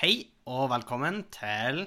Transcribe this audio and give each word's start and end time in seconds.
Hei 0.00 0.14
og 0.48 0.70
velkommen 0.72 1.22
til 1.32 1.82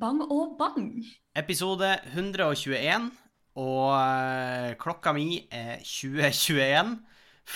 Bang 0.00 0.20
og 0.22 0.56
bang. 0.58 1.04
episode 1.34 1.98
121. 2.12 3.10
Og 3.60 3.90
eh, 3.96 4.74
klokka 4.78 5.12
mi 5.16 5.48
er 5.50 5.78
2021, 5.82 6.98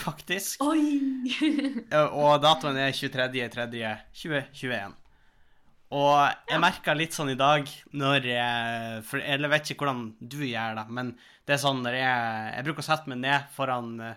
faktisk. 0.00 0.62
Oi! 0.64 1.00
Eh, 1.94 2.08
Og 2.10 2.40
datoen 2.42 2.76
er 2.80 2.90
23.3.2021. 2.96 4.92
Og 5.94 6.16
jeg 6.50 6.58
merka 6.64 6.94
litt 6.96 7.14
sånn 7.14 7.30
i 7.30 7.36
dag 7.38 7.68
når 7.94 8.24
jeg 8.26 9.02
For 9.06 9.20
jeg 9.22 9.50
vet 9.52 9.68
ikke 9.70 9.84
hvordan 9.84 10.00
du 10.18 10.40
gjør 10.42 10.74
det, 10.80 10.86
men 10.96 11.12
det 11.46 11.54
er 11.54 11.60
sånn 11.62 11.84
når 11.84 11.94
jeg 12.00 12.18
Jeg 12.56 12.64
bruker 12.66 12.82
å 12.82 12.88
sette 12.88 13.06
meg 13.12 13.18
ned 13.22 13.40
foran 13.54 13.88
eh, 14.02 14.16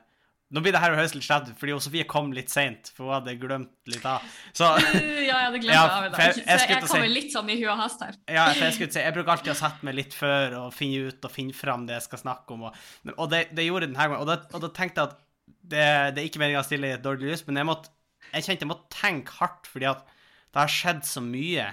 Nå 0.56 0.62
blir 0.64 0.72
det 0.72 0.80
her 0.80 0.94
høres 0.96 1.12
litt 1.12 1.26
slett 1.28 1.50
fordi 1.60 1.74
Sofie 1.84 2.06
kom 2.08 2.30
litt 2.32 2.48
seint, 2.54 2.88
for 2.96 3.10
hun 3.10 3.16
hadde 3.18 3.34
glemt 3.42 3.74
litt 3.92 4.06
av. 4.08 4.24
Så 4.56 4.64
ja, 4.80 5.02
jeg 5.26 5.34
hadde 5.34 5.60
glemt 5.60 5.76
Ja, 5.76 5.82
det 5.84 5.96
av 5.98 6.06
i 6.06 6.12
for 6.14 6.22
jeg- 6.24 6.38
jeg 6.46 6.60
Så 6.62 6.68
jeg 6.70 6.84
kommer 6.86 7.08
si- 7.10 7.14
litt 7.18 7.34
sånn 7.36 7.50
i 7.52 7.58
huet 7.60 7.72
og 7.74 7.82
hast 7.82 8.04
her. 8.06 8.16
Ja, 8.32 8.46
for 8.54 8.64
jeg 8.64 8.76
skulle 8.78 8.94
si, 8.96 9.02
jeg 9.04 9.14
bruker 9.18 9.34
alltid 9.36 9.52
å 9.52 9.58
sette 9.60 9.84
meg 9.90 9.98
litt 10.00 10.16
før 10.16 10.56
og 10.62 10.70
finne 10.78 11.10
ut 11.12 11.28
og 11.28 11.34
finne 11.36 11.58
fram 11.58 11.84
det 11.90 11.98
jeg 12.00 12.06
skal 12.08 12.22
snakke 12.24 12.56
om. 12.56 12.64
Og, 12.70 12.80
og 13.18 13.30
det, 13.34 13.42
det 13.60 13.66
gjorde 13.68 13.90
jeg 13.90 13.92
denne 13.96 14.08
gangen. 14.08 14.22
Og 14.24 14.30
da, 14.32 14.38
og 14.56 14.64
da 14.64 14.70
tenkte 14.80 15.04
jeg 15.04 15.12
at 15.12 15.20
det, 15.68 15.84
det 16.16 16.24
er 16.24 16.30
ikke 16.30 16.40
meningen 16.46 16.62
å 16.64 16.68
stille 16.70 16.94
i 16.94 16.96
et 16.96 17.04
dårlig 17.04 17.28
lys, 17.34 17.44
men 17.50 17.60
jeg, 17.60 17.68
måtte, 17.68 17.92
jeg 18.32 18.48
kjente 18.48 18.64
jeg 18.64 18.72
måtte 18.72 18.88
tenke 19.02 19.36
hardt, 19.42 19.68
fordi 19.68 19.90
at 19.92 20.08
det 20.08 20.62
har 20.64 20.72
skjedd 20.72 21.04
så 21.12 21.20
mye 21.28 21.68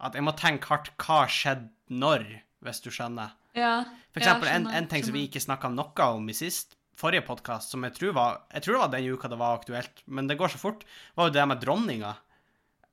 at 0.00 0.16
jeg 0.16 0.24
må 0.24 0.32
tenke 0.38 0.72
hardt 0.72 0.88
hva 0.96 1.26
skjedde 1.28 1.68
når, 1.92 2.24
hvis 2.64 2.80
du 2.80 2.88
skjønner. 2.94 3.36
Ja, 3.58 3.82
For 4.14 4.22
eksempel 4.24 4.48
en, 4.48 4.64
skjønner, 4.64 4.80
en 4.80 4.88
ting 4.88 5.04
som 5.04 5.12
vi 5.12 5.26
ikke 5.28 5.44
snakka 5.44 5.68
noe 5.76 6.08
om 6.16 6.28
i 6.32 6.36
sist, 6.40 6.77
forrige 6.98 7.24
podkast, 7.26 7.70
som 7.74 7.84
jeg 7.86 7.94
tror 7.96 8.12
var 8.16 8.40
Jeg 8.52 8.64
tror 8.64 8.74
det 8.74 8.80
var 8.82 8.92
den 8.96 9.12
uka 9.14 9.28
det 9.30 9.38
var 9.38 9.58
aktuelt, 9.60 10.02
men 10.06 10.26
det 10.30 10.38
går 10.40 10.50
så 10.54 10.58
fort, 10.58 10.82
var 11.16 11.28
jo 11.30 11.36
det 11.36 11.46
med 11.48 11.60
dronninga. 11.62 12.14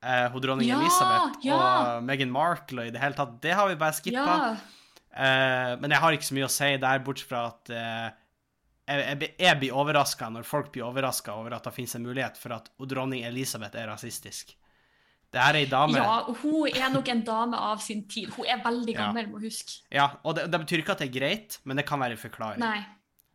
Eh, 0.06 0.28
hun 0.32 0.42
dronning 0.44 0.70
Ja, 0.70 0.78
Elisabeth 0.80 1.46
ja. 1.48 1.58
og 1.58 2.04
Meghan 2.06 2.32
Markle 2.34 2.84
og 2.84 2.88
i 2.88 2.94
det 2.94 3.02
hele 3.02 3.18
tatt. 3.18 3.40
Det 3.42 3.56
har 3.58 3.68
vi 3.72 3.76
bare 3.82 3.98
skippa. 3.98 4.26
Ja, 4.30 4.56
Eh, 5.16 5.78
men 5.80 5.94
jeg 5.94 6.02
har 6.04 6.12
ikke 6.12 6.28
så 6.28 6.36
mye 6.36 6.44
å 6.44 6.52
si 6.52 6.68
der, 6.76 7.00
bortsett 7.00 7.30
fra 7.30 7.46
at 7.48 7.70
eh, 7.72 8.08
jeg, 8.84 9.04
jeg, 9.22 9.30
jeg 9.40 9.60
blir 9.62 9.78
overraska 9.80 10.28
når 10.28 10.44
folk 10.44 10.74
blir 10.76 10.84
overraska 10.84 11.32
over 11.40 11.56
at 11.56 11.64
det 11.64 11.72
finnes 11.72 11.94
en 11.96 12.04
mulighet 12.04 12.36
for 12.36 12.52
at 12.58 12.68
dronning 12.84 13.24
Elisabeth 13.24 13.80
er 13.80 13.88
rasistisk. 13.88 14.52
Det 15.32 15.40
her 15.40 15.56
er 15.56 15.62
ei 15.62 15.70
dame 15.72 15.96
ja, 15.96 16.18
hun 16.42 16.68
er 16.68 16.92
nok 16.92 17.08
en 17.16 17.24
dame 17.32 17.56
av 17.72 17.80
sin 17.80 18.04
tid. 18.12 18.28
Hun 18.36 18.44
er 18.44 18.60
veldig 18.66 18.92
Ja. 18.98 19.06
gammel, 19.06 19.32
må 19.32 19.40
huske. 19.40 19.80
Ja, 19.90 20.10
og 20.28 20.36
det, 20.36 20.50
det 20.52 20.60
betyr 20.66 20.84
ikke 20.84 20.98
at 20.98 21.06
det 21.06 21.08
er 21.08 21.16
greit, 21.16 21.58
men 21.64 21.80
det 21.80 21.88
kan 21.88 22.04
være 22.04 22.20
en 22.20 22.24
forklaring. 22.26 22.60
Nei, 22.60 22.84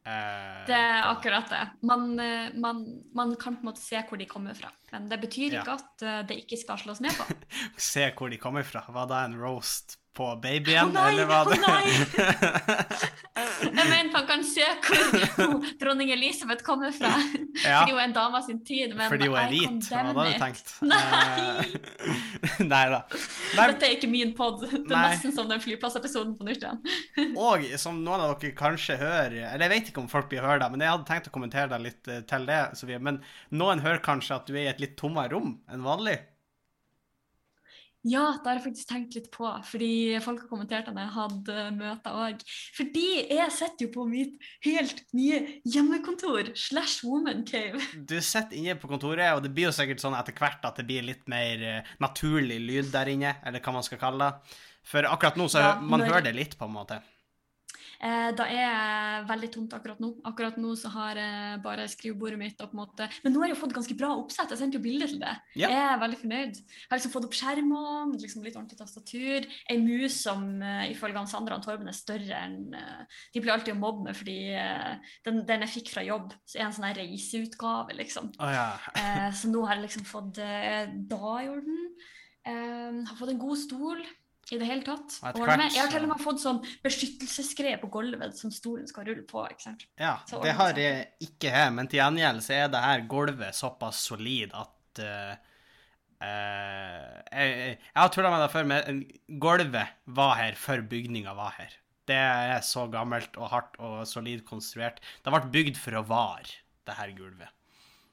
det 0.05 0.75
er 0.77 1.03
akkurat 1.11 1.49
det. 1.53 1.61
Man, 1.87 2.19
eh, 2.21 2.51
man, 2.57 2.81
man 3.15 3.35
kan 3.37 3.57
på 3.59 3.65
en 3.67 3.69
måte 3.71 3.83
se 3.83 4.01
hvor 4.09 4.19
de 4.19 4.27
kommer 4.27 4.55
fra. 4.57 4.71
Men 4.93 5.09
det 5.11 5.19
betyr 5.21 5.53
Ja. 5.53 5.61
ikke 5.63 5.75
at 5.77 6.03
eh, 6.07 6.21
det 6.27 6.39
ikke 6.45 6.59
skal 6.59 6.79
slås 6.79 7.01
ned 7.05 7.13
på. 7.19 7.27
Se 7.77 8.07
hvor 8.17 8.31
de 8.33 8.39
kommer 8.41 8.63
fra. 8.67 8.83
Var 8.89 9.07
det 9.13 9.19
en 9.29 9.37
roast 9.43 9.99
på 10.17 10.27
babyen, 10.43 10.91
nei, 10.93 11.05
eller 11.13 11.29
var 11.31 11.47
det 11.47 11.59
å 11.63 11.75
Jeg 13.61 13.87
mener 13.87 14.09
man 14.13 14.27
kan 14.27 14.43
se 14.45 14.65
hvor 14.83 15.63
dronning 15.81 16.11
Elisabeth 16.13 16.65
kommer 16.67 16.91
fra. 16.95 17.13
Ja. 17.63 17.83
Fordi 17.83 17.95
hun 17.95 18.01
er 18.01 18.07
en 18.09 18.15
dame 18.17 18.41
av 18.41 18.47
sin 18.47 18.59
tid. 18.67 18.95
Men 18.97 19.11
Fordi 19.13 19.29
hun 19.31 19.39
er 19.39 19.53
hvit, 19.53 19.89
hva 19.91 20.03
hadde 20.09 20.25
du 20.27 20.41
tenkt? 20.43 20.73
Nei! 20.91 21.69
Eh, 21.69 22.63
Nei 22.73 22.83
da. 22.93 23.01
Nei, 23.11 23.67
Dette 23.73 23.89
er 23.89 23.95
ikke 23.97 24.11
min 24.11 24.33
pod. 24.37 24.65
Det 24.65 24.81
er 24.81 24.89
Nei. 24.91 25.05
nesten 25.13 25.35
som 25.37 25.49
den 25.51 25.63
flyplassepisoden 25.63 26.35
på 26.39 26.49
nytt 26.49 26.67
igjen. 26.67 26.83
Og 27.47 27.69
som 27.81 28.03
noen 28.03 28.27
av 28.27 28.35
dere 28.41 28.57
kanskje 28.57 28.99
hører 29.01 29.37
Eller 29.53 29.67
jeg 29.67 29.73
vet 29.75 29.93
ikke 29.93 30.03
om 30.03 30.11
folk 30.11 30.29
blir 30.33 30.45
hørt 30.45 30.67
men 30.71 30.83
jeg 30.83 30.93
hadde 30.93 31.07
tenkt 31.09 31.31
å 31.31 31.33
kommentere 31.33 31.71
deg 31.73 31.87
litt 31.87 32.11
eh, 32.11 32.25
til 32.29 32.45
det. 32.51 32.61
Sofie. 32.79 32.99
Men 33.03 33.23
noen 33.55 33.81
hører 33.85 34.03
kanskje 34.05 34.41
at 34.41 34.51
du 34.51 34.57
er 34.57 34.67
i 34.67 34.73
et 34.73 34.83
litt 34.83 34.99
tommere 35.01 35.33
rom 35.37 35.55
enn 35.71 35.87
vanlig. 35.87 36.19
Ja, 38.09 38.31
det 38.41 38.47
har 38.49 38.55
jeg 38.57 38.65
faktisk 38.65 38.89
tenkt 38.89 39.15
litt 39.19 39.27
på, 39.35 39.45
fordi 39.69 40.19
folk 40.25 40.41
har 40.41 40.49
kommentert 40.49 40.87
at 40.89 40.97
jeg 40.97 41.11
hadde 41.13 41.57
møter 41.77 42.15
òg. 42.17 42.41
Fordi 42.79 43.03
jeg 43.29 43.53
sitter 43.53 43.85
jo 43.85 43.91
på 43.93 44.07
mitt 44.09 44.39
helt 44.65 45.03
nye 45.13 45.43
hjemmekontor 45.69 46.49
slash 46.57 47.03
woman 47.05 47.45
cave. 47.45 47.77
Du 48.09 48.17
sitter 48.25 48.57
inne 48.57 48.79
på 48.81 48.89
kontoret, 48.89 49.35
og 49.37 49.43
det 49.45 49.53
blir 49.53 49.69
jo 49.69 49.75
sikkert 49.77 50.01
sånn 50.01 50.17
etter 50.17 50.33
hvert 50.41 50.65
at 50.65 50.81
det 50.81 50.87
blir 50.89 51.05
litt 51.05 51.29
mer 51.29 51.61
eh, 51.75 51.93
naturlig 52.01 52.57
lyd 52.65 52.91
der 52.95 53.13
inne, 53.13 53.35
eller 53.45 53.61
hva 53.61 53.77
man 53.77 53.85
skal 53.85 54.01
kalle 54.01 54.31
det. 54.31 54.59
For 54.91 55.05
akkurat 55.05 55.37
nå 55.37 55.45
så 55.53 55.61
Ja, 55.61 55.75
man 55.81 56.01
når- 56.01 56.09
hører 56.15 56.25
det 56.31 56.35
litt, 56.41 56.57
på 56.59 56.65
en 56.65 56.73
måte. 56.73 57.03
Eh, 58.01 58.31
da 58.33 58.47
er 58.49 58.61
jeg 58.63 59.25
veldig 59.29 59.49
tomt 59.53 59.75
akkurat 59.77 59.99
nå. 60.01 60.11
Akkurat 60.29 60.57
nå 60.61 60.73
så 60.79 60.89
har 60.95 61.19
jeg 61.21 61.61
bare 61.65 61.85
skrivebordet 61.91 62.39
mitt 62.41 62.63
og 62.65 62.71
på 62.71 62.77
en 62.77 62.81
måte 62.81 63.09
Men 63.25 63.35
nå 63.35 63.43
har 63.43 63.51
jeg 63.51 63.57
jo 63.59 63.61
fått 63.61 63.75
ganske 63.77 63.97
bra 63.99 64.15
oppsett. 64.17 64.53
Jeg 64.55 64.63
sendte 64.63 64.79
jo 64.79 64.85
bilde 64.85 65.09
til 65.11 65.21
det. 65.21 65.35
Ja. 65.61 65.69
Jeg 65.69 65.83
er 65.85 66.01
veldig 66.01 66.21
fornøyd. 66.23 66.61
Jeg 66.63 66.89
har 66.91 67.01
liksom 67.01 67.13
fått 67.13 67.27
opp 67.29 67.37
skjermene, 67.37 68.21
liksom 68.23 68.47
litt 68.47 68.57
ordentlig 68.57 68.81
tastatur. 68.81 69.49
Ei 69.71 69.77
mus 69.83 70.17
som 70.25 70.47
eh, 70.65 70.87
ifølge 70.95 71.27
Sandra 71.31 71.59
og 71.59 71.67
Torben 71.67 71.91
er 71.93 71.97
større 71.97 72.41
enn 72.47 72.73
eh, 72.77 73.21
De 73.35 73.43
blir 73.45 73.53
alltid 73.53 73.77
å 73.77 73.81
mobbe 73.83 74.09
med 74.09 74.17
fordi 74.17 74.39
den, 75.27 75.43
den 75.49 75.67
jeg 75.67 75.75
fikk 75.75 75.93
fra 75.93 76.05
jobb, 76.05 76.33
så 76.49 76.59
er 76.59 76.67
en 76.67 76.75
sånn 76.75 76.89
reiseutgave, 76.97 77.95
liksom. 78.01 78.33
Oh, 78.41 78.53
ja. 78.55 78.71
Eh, 79.01 79.29
så 79.37 79.49
nå 79.49 79.63
har 79.65 79.79
jeg 79.79 79.87
liksom 79.87 80.05
fått 80.09 80.39
da 80.41 81.31
i 81.41 81.49
orden. 81.51 81.79
Eh, 82.49 83.01
har 83.05 83.17
fått 83.19 83.33
en 83.35 83.41
god 83.41 83.59
stol 83.61 84.01
i 84.55 84.61
det 84.61 84.69
hele 84.69 84.85
tatt. 84.87 85.19
Hvert 85.23 85.61
med. 85.61 85.67
Jeg 85.75 85.83
har 85.83 85.93
til 85.93 86.07
og 86.07 86.13
med 86.13 86.23
fått 86.23 86.43
sånn 86.43 86.61
beskyttelsesgreie 86.85 87.81
på 87.83 87.91
gulvet 87.93 88.39
som 88.39 88.53
stolen 88.55 88.89
skal 88.91 89.07
rulle 89.09 89.27
på. 89.29 89.45
ikke 89.53 89.67
sant? 89.69 89.87
ja. 90.01 90.17
Så 90.29 90.43
Det 90.45 90.55
har 90.59 90.81
jeg 90.81 91.07
ikke 91.27 91.53
her, 91.55 91.71
men 91.77 91.91
til 91.91 92.03
gjengjeld 92.03 92.45
så 92.47 92.57
er 92.59 92.73
det 92.73 92.83
her 92.85 93.07
gulvet 93.11 93.59
såpass 93.59 94.03
solid 94.11 94.55
at 94.57 95.03
uh, 95.05 95.35
uh, 96.25 97.15
jeg, 97.31 97.55
jeg 97.77 98.01
har 98.01 98.13
tulla 98.15 98.33
med 98.35 98.45
det 98.45 98.51
før, 98.55 98.69
men 98.73 99.05
gulvet 99.43 99.97
var 100.21 100.37
her 100.41 100.59
før 100.59 100.85
bygninga 100.91 101.37
var 101.39 101.57
her. 101.59 101.79
Det 102.11 102.19
er 102.19 102.61
så 102.67 102.89
gammelt 102.91 103.37
og 103.39 103.53
hardt 103.53 103.77
og 103.79 104.03
solid 104.09 104.43
konstruert. 104.49 104.99
Det 105.23 105.31
ble 105.31 105.47
bygd 105.55 105.79
for 105.79 106.01
å 106.01 106.07
vare, 106.09 106.59
det 106.89 106.97
her 106.99 107.13
gulvet. 107.15 107.53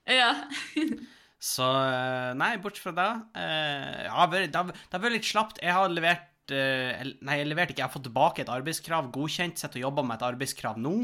Ja. 0.08 0.34
Så 1.40 1.64
eh, 1.70 2.34
nei, 2.34 2.58
bortsett 2.58 2.84
fra 2.88 2.94
det 2.98 3.10
eh, 3.38 4.06
ja, 4.08 4.26
det 4.32 4.56
har 4.56 4.66
vært- 4.66 4.74
det 4.90 4.96
har 4.98 5.04
vært 5.04 5.14
litt 5.20 5.28
slapt. 5.30 5.60
Jeg 5.62 5.74
har 5.74 5.90
levert 5.90 6.52
eh, 6.52 7.04
Nei, 7.22 7.38
jeg 7.44 7.48
leverte 7.52 7.74
ikke. 7.76 7.82
Jeg 7.84 7.90
har 7.90 7.94
fått 7.94 8.08
tilbake 8.10 8.40
et 8.42 8.50
arbeidskrav, 8.50 9.12
godkjent. 9.14 9.58
Sitter 9.62 9.78
og 9.82 9.86
jobber 9.92 10.04
med 10.08 10.18
et 10.18 10.26
arbeidskrav 10.32 10.78
nå. 10.82 10.96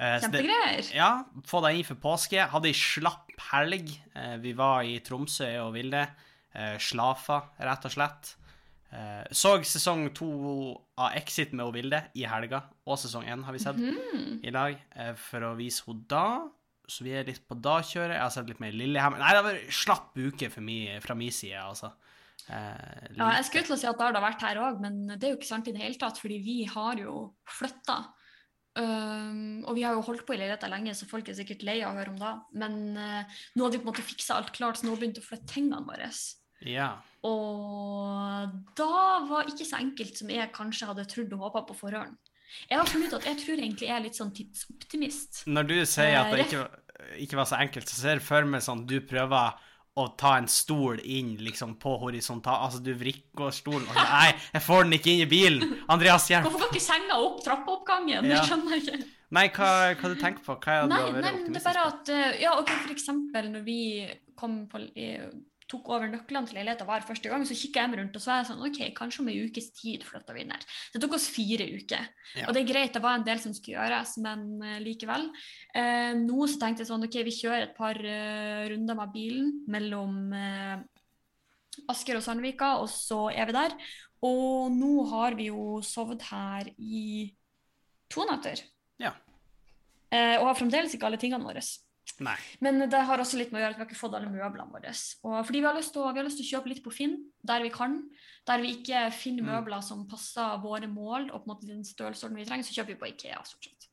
Eh, 0.00 0.18
det- 0.18 0.28
Kjempegreier. 0.28 0.94
ja, 0.94 1.24
få 1.46 1.62
deg 1.64 1.76
inn 1.78 1.84
for 1.88 1.94
påske. 1.96 2.48
Hadde 2.52 2.68
ei 2.68 2.76
slapp 2.76 3.30
helg. 3.52 3.88
Vi 4.42 4.52
var 4.52 4.82
i 4.84 4.98
Tromsø 5.00 5.48
og 5.64 5.72
Vilde. 5.74 6.06
Slafa, 6.82 7.42
rett 7.62 7.84
og 7.86 7.92
slett. 7.94 8.34
Så 9.30 9.52
sesong 9.62 10.08
to 10.12 10.28
av 10.98 11.12
Exit 11.14 11.52
med 11.54 11.72
Vilde 11.72 12.00
i 12.18 12.24
helga, 12.26 12.64
og 12.86 12.98
sesong 12.98 13.24
én 13.30 13.44
har 13.46 13.52
vi 13.54 13.58
sett 13.62 13.76
Mhm. 13.76 14.40
i 14.44 14.50
lag, 14.50 14.76
eh, 14.96 15.12
for 15.14 15.40
å 15.40 15.56
vise 15.56 15.84
henne 15.86 16.08
da. 16.08 16.48
Så 16.90 17.06
vi 17.06 17.14
er 17.16 17.28
litt 17.28 17.42
på 17.48 17.56
da-kjøret. 17.62 18.16
Jeg 18.16 18.24
har 18.24 18.32
sett 18.34 18.50
litt 18.50 18.62
mer 18.62 18.74
Lillehammer. 18.76 19.22
Nei, 19.22 19.32
det 19.32 19.40
har 19.40 19.48
vært 19.48 19.74
slapp 19.80 20.16
uke 20.18 20.50
for 20.52 20.66
mi, 20.66 20.80
fra 21.04 21.16
min 21.18 21.34
side, 21.34 21.60
altså. 21.62 21.92
Eh, 22.48 23.10
Ja, 23.16 23.32
jeg 23.36 23.46
skulle 23.46 23.68
til 23.68 23.76
å 23.76 23.80
si 23.80 23.88
at 23.90 24.00
da 24.00 24.08
har 24.10 24.24
vært 24.24 24.46
her 24.46 24.62
òg, 24.64 24.80
men 24.82 25.04
det 25.12 25.22
er 25.22 25.34
jo 25.34 25.38
ikke 25.38 25.52
sant 25.52 25.68
i 25.70 25.74
det 25.76 25.84
hele 25.84 26.00
tatt, 26.00 26.18
fordi 26.22 26.40
vi 26.44 26.64
har 26.70 26.98
jo 27.02 27.28
flytta. 27.58 28.00
Um, 28.78 29.64
og 29.66 29.74
vi 29.74 29.82
har 29.82 29.96
jo 29.96 30.04
holdt 30.06 30.22
på 30.26 30.36
i 30.36 30.38
leiligheta 30.38 30.68
lenge, 30.70 30.94
så 30.94 31.08
folk 31.10 31.26
er 31.28 31.34
sikkert 31.34 31.64
lei 31.66 31.80
av 31.82 31.90
å 31.94 31.98
høre 31.98 32.12
om 32.12 32.20
det. 32.20 32.34
Men 32.62 32.76
uh, 32.94 33.40
nå 33.56 33.66
hadde 33.66 33.78
vi 33.78 33.82
på 33.82 33.88
en 33.88 33.92
måte 33.92 34.06
fiksa 34.06 34.38
alt 34.38 34.52
klart, 34.54 34.78
så 34.78 34.86
nå 34.86 34.94
begynte 34.94 35.22
vi 35.22 35.26
å 35.26 35.30
flytte 35.30 35.50
tingene 35.54 35.82
våre. 35.88 36.10
Ja. 36.66 36.90
Og 37.26 38.52
da 38.78 39.04
var 39.26 39.50
ikke 39.50 39.66
så 39.66 39.80
enkelt 39.80 40.20
som 40.20 40.30
jeg 40.32 40.52
kanskje 40.54 40.90
hadde 40.90 41.08
trodd 41.10 41.34
og 41.36 41.48
håpa 41.48 41.64
på 41.70 41.78
forhånd. 41.82 42.18
Jeg 42.70 42.78
har 42.80 42.88
funnet 42.88 43.12
ut 43.12 43.18
at 43.20 43.26
jeg 43.28 43.38
tror 43.44 43.60
egentlig 43.62 43.86
jeg 43.86 43.94
er 43.94 44.02
litt 44.02 44.18
sånn 44.18 44.32
tidsoptimist. 44.34 45.42
Når 45.46 45.68
du 45.68 45.76
sier 45.86 46.16
at 46.18 46.32
det 46.34 46.46
ikke 46.46 46.64
ikke, 46.64 46.79
ikke 47.24 47.38
var 47.40 47.48
så 47.50 47.58
enkelt, 47.60 47.88
så 47.88 48.00
ser 48.00 48.18
jeg 48.18 48.24
for 48.26 48.48
meg 48.48 48.64
sånn 48.64 48.86
du 48.88 48.98
prøver 49.06 49.58
å 50.00 50.04
ta 50.20 50.36
en 50.38 50.46
stol 50.48 51.00
inn 51.02 51.32
liksom 51.42 51.74
på 51.82 51.96
horisontal 51.98 52.62
Altså, 52.66 52.78
du 52.84 52.92
vrikker 52.96 53.50
stolen 53.52 53.88
og 53.90 53.96
Nei, 54.14 54.28
jeg 54.54 54.62
får 54.64 54.84
den 54.86 54.96
ikke 55.00 55.12
inn 55.12 55.24
i 55.24 55.30
bilen! 55.30 55.74
Andreas, 55.90 56.28
hjelp! 56.30 56.46
Hvorfor 56.46 56.66
går 56.66 56.76
ikke 56.76 56.84
senga 56.84 57.18
opp 57.20 57.40
trappeoppgangen? 57.44 58.28
Ja. 58.30 58.38
Det 58.38 58.44
skjønner 58.48 58.76
jeg 58.76 58.84
ikke. 58.86 59.00
Nei, 59.30 59.44
hva, 59.54 59.70
hva 59.98 60.10
du 60.10 60.16
tenker 60.18 60.42
på? 60.46 60.56
Hva 60.62 60.76
er 60.76 60.86
det 60.86 60.90
Nei, 60.90 61.00
du 61.00 61.04
har 61.04 61.12
vært 61.12 61.14
men 61.14 61.22
det 61.22 61.30
er 61.30 61.40
optimistisk 61.40 61.68
bare 61.68 61.84
på? 61.84 61.98
at 61.98 62.12
eh, 62.14 62.40
Ja, 62.42 62.54
ok, 62.58 62.72
for 62.84 62.94
eksempel 62.94 63.50
når 63.52 63.66
vi 63.66 63.80
kom 64.40 64.56
på 64.70 64.80
tok 65.70 65.88
over 65.92 66.10
nøklene 66.10 66.48
til 66.48 66.58
leiligheten 66.58 66.88
hver 66.88 67.04
første 67.06 67.30
gang, 67.30 67.44
så 67.46 67.56
kikka 67.56 67.84
jeg 67.84 67.92
meg 67.92 68.00
rundt 68.00 68.18
og 68.18 68.24
så 68.24 68.32
var 68.32 68.40
jeg 68.40 68.48
sånn 68.50 68.64
OK, 68.66 68.80
kanskje 68.96 69.22
om 69.22 69.30
ei 69.30 69.36
ukes 69.46 69.70
tid 69.78 70.04
flytter 70.06 70.36
vi 70.36 70.44
inn 70.44 70.54
her. 70.54 70.66
Det 70.94 71.02
tok 71.02 71.16
oss 71.16 71.28
fire 71.30 71.68
uker. 71.70 72.08
Ja. 72.34 72.48
Og 72.48 72.56
det 72.56 72.64
er 72.64 72.70
greit, 72.72 72.94
det 72.96 73.04
var 73.04 73.18
en 73.18 73.26
del 73.26 73.42
som 73.42 73.54
skulle 73.56 73.78
gjøres, 73.78 74.16
men 74.24 74.46
eh, 74.66 74.78
likevel. 74.82 75.28
Eh, 75.78 76.12
nå 76.18 76.50
så 76.50 76.60
tenkte 76.62 76.84
jeg 76.84 76.90
sånn 76.90 77.06
OK, 77.06 77.20
vi 77.26 77.36
kjører 77.38 77.68
et 77.68 77.76
par 77.78 77.98
uh, 77.98 78.62
runder 78.72 78.98
med 78.98 79.14
bilen 79.14 79.52
mellom 79.70 80.34
uh, 80.34 80.78
Asker 81.90 82.18
og 82.18 82.24
Sandvika, 82.26 82.76
og 82.82 82.90
så 82.92 83.28
er 83.30 83.48
vi 83.48 83.56
der. 83.56 83.76
Og 84.26 84.72
nå 84.74 85.04
har 85.14 85.36
vi 85.38 85.48
jo 85.48 85.78
sovet 85.86 86.26
her 86.28 86.68
i 86.76 87.30
to 88.12 88.26
netter. 88.28 88.60
Ja. 89.00 89.14
Eh, 90.10 90.36
og 90.40 90.48
har 90.50 90.58
fremdeles 90.58 90.94
ikke 90.94 91.08
alle 91.08 91.20
tingene 91.20 91.46
våre. 91.46 91.62
Nei. 92.20 92.36
Men 92.60 92.82
det 92.92 93.00
har 93.08 93.22
også 93.22 93.38
litt 93.40 93.52
med 93.52 93.60
å 93.60 93.62
gjøre 93.64 93.72
at 93.74 93.78
vi 93.78 93.84
har 93.84 93.88
ikke 93.88 94.00
fått 94.00 94.16
alle 94.18 94.28
møblene 94.28 94.68
våre. 94.74 94.92
Og 95.24 95.38
fordi 95.48 95.62
vi 95.62 95.68
har, 95.70 95.78
å, 95.80 96.02
vi 96.12 96.20
har 96.20 96.26
lyst 96.26 96.40
til 96.42 96.46
å 96.46 96.50
kjøpe 96.58 96.72
litt 96.74 96.82
på 96.84 96.92
Finn, 96.92 97.14
der 97.48 97.64
vi 97.64 97.70
kan. 97.72 97.96
Der 98.48 98.60
vi 98.60 98.74
ikke 98.76 99.06
finner 99.14 99.46
Mm. 99.46 99.50
møbler 99.54 99.80
som 99.84 100.06
passer 100.08 100.60
våre 100.60 100.88
mål 100.90 101.30
og 101.30 101.40
på 101.40 101.46
en 101.48 101.52
måte 101.54 101.66
den 101.70 101.84
størrelsesorden 101.84 102.36
vi 102.36 102.44
trenger, 102.48 102.64
så 102.68 102.76
kjøper 102.76 102.92
vi 102.94 103.00
på 103.00 103.08
Ikea. 103.14 103.40
stort 103.44 103.64
sett. 103.70 103.86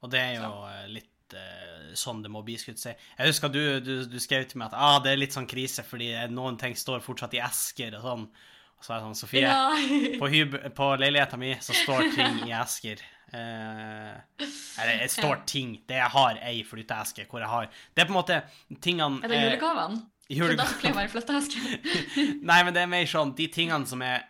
Og 0.00 0.08
det 0.08 0.20
er 0.20 0.30
jo 0.38 0.46
så. 0.48 0.68
litt 0.88 1.34
eh, 1.36 1.90
sånn 1.94 2.22
det 2.24 2.30
må 2.32 2.40
bli, 2.42 2.54
skulle 2.56 2.78
jeg 2.78 2.96
si. 2.96 3.08
Jeg 3.18 3.28
husker 3.34 3.50
du, 3.52 3.58
du, 3.84 3.90
du 4.08 4.18
skrev 4.22 4.46
til 4.48 4.58
meg 4.62 4.70
at 4.70 4.78
ah, 4.80 4.96
det 5.04 5.12
er 5.12 5.20
litt 5.20 5.34
sånn 5.36 5.48
krise 5.50 5.84
fordi 5.84 6.08
noen 6.32 6.56
ting 6.56 6.72
står 6.78 7.02
fortsatt 7.04 7.36
i 7.36 7.42
esker 7.44 7.98
og 7.98 8.06
sånn. 8.06 8.24
Og 8.80 8.86
så 8.86 8.94
er 8.94 8.96
det 8.96 9.04
sånn, 9.10 9.18
Sofie, 9.20 9.42
Ja. 9.44 9.74
på, 10.22 10.30
på 10.72 10.86
leiligheten 11.02 11.42
min 11.42 11.60
så 11.60 11.76
står 11.76 12.06
ting 12.16 12.38
i 12.48 12.54
esker. 12.56 13.02
Eh, 13.32 14.16
eller 14.82 14.98
det 15.04 15.10
står 15.12 15.44
ting. 15.46 15.76
Det 15.86 15.94
jeg 16.00 16.10
har 16.10 16.38
ei 16.42 16.62
flytteeske 16.66 17.26
hvor 17.30 17.38
jeg 17.44 17.48
har 17.48 17.68
Det 17.94 18.02
er 18.02 18.08
på 18.08 18.14
en 18.14 18.18
måte 18.18 18.38
tingene 18.82 19.20
Er 19.22 19.28
det 19.30 19.36
eh, 19.38 19.44
julegavene? 19.44 20.00
Da 20.00 20.34
julegave- 20.34 20.56
det 20.56 20.58
bare 20.64 20.78
pleier 20.80 20.94
å 20.94 20.98
være 20.98 21.12
flytteeske. 21.14 21.60
Nei, 22.50 22.60
men 22.64 22.74
det 22.74 22.82
er 22.82 22.90
mer 22.90 23.06
sånn 23.10 23.34
de 23.38 23.46
tingene 23.54 23.86
som 23.86 24.02
er 24.02 24.24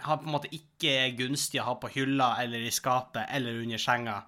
har 0.00 0.16
på 0.16 0.24
en 0.24 0.32
måte 0.32 0.48
ikke 0.56 0.88
er 1.02 1.10
gunstig 1.18 1.60
å 1.60 1.66
ha 1.66 1.74
på 1.76 1.90
hylla 1.92 2.30
eller 2.40 2.62
i 2.64 2.70
skapet 2.72 3.26
eller 3.36 3.58
under 3.60 3.76
senga. 3.78 4.22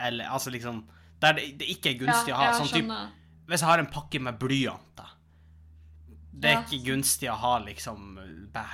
Eller 0.00 0.24
altså 0.32 0.48
liksom 0.50 0.86
Der 1.20 1.36
det, 1.36 1.58
det 1.60 1.68
ikke 1.76 1.90
er 1.92 1.98
gunstig 2.00 2.32
å 2.32 2.38
ha. 2.40 2.52
sånn 2.56 2.72
type. 2.72 3.00
Hvis 3.46 3.60
jeg 3.60 3.68
har 3.68 3.78
en 3.82 3.90
pakke 3.92 4.20
med 4.24 4.38
blyanter 4.40 5.10
Det 6.32 6.48
er 6.50 6.54
Ja. 6.56 6.62
ikke 6.64 6.80
gunstig 6.88 7.28
å 7.30 7.36
ha 7.36 7.58
liksom 7.62 8.16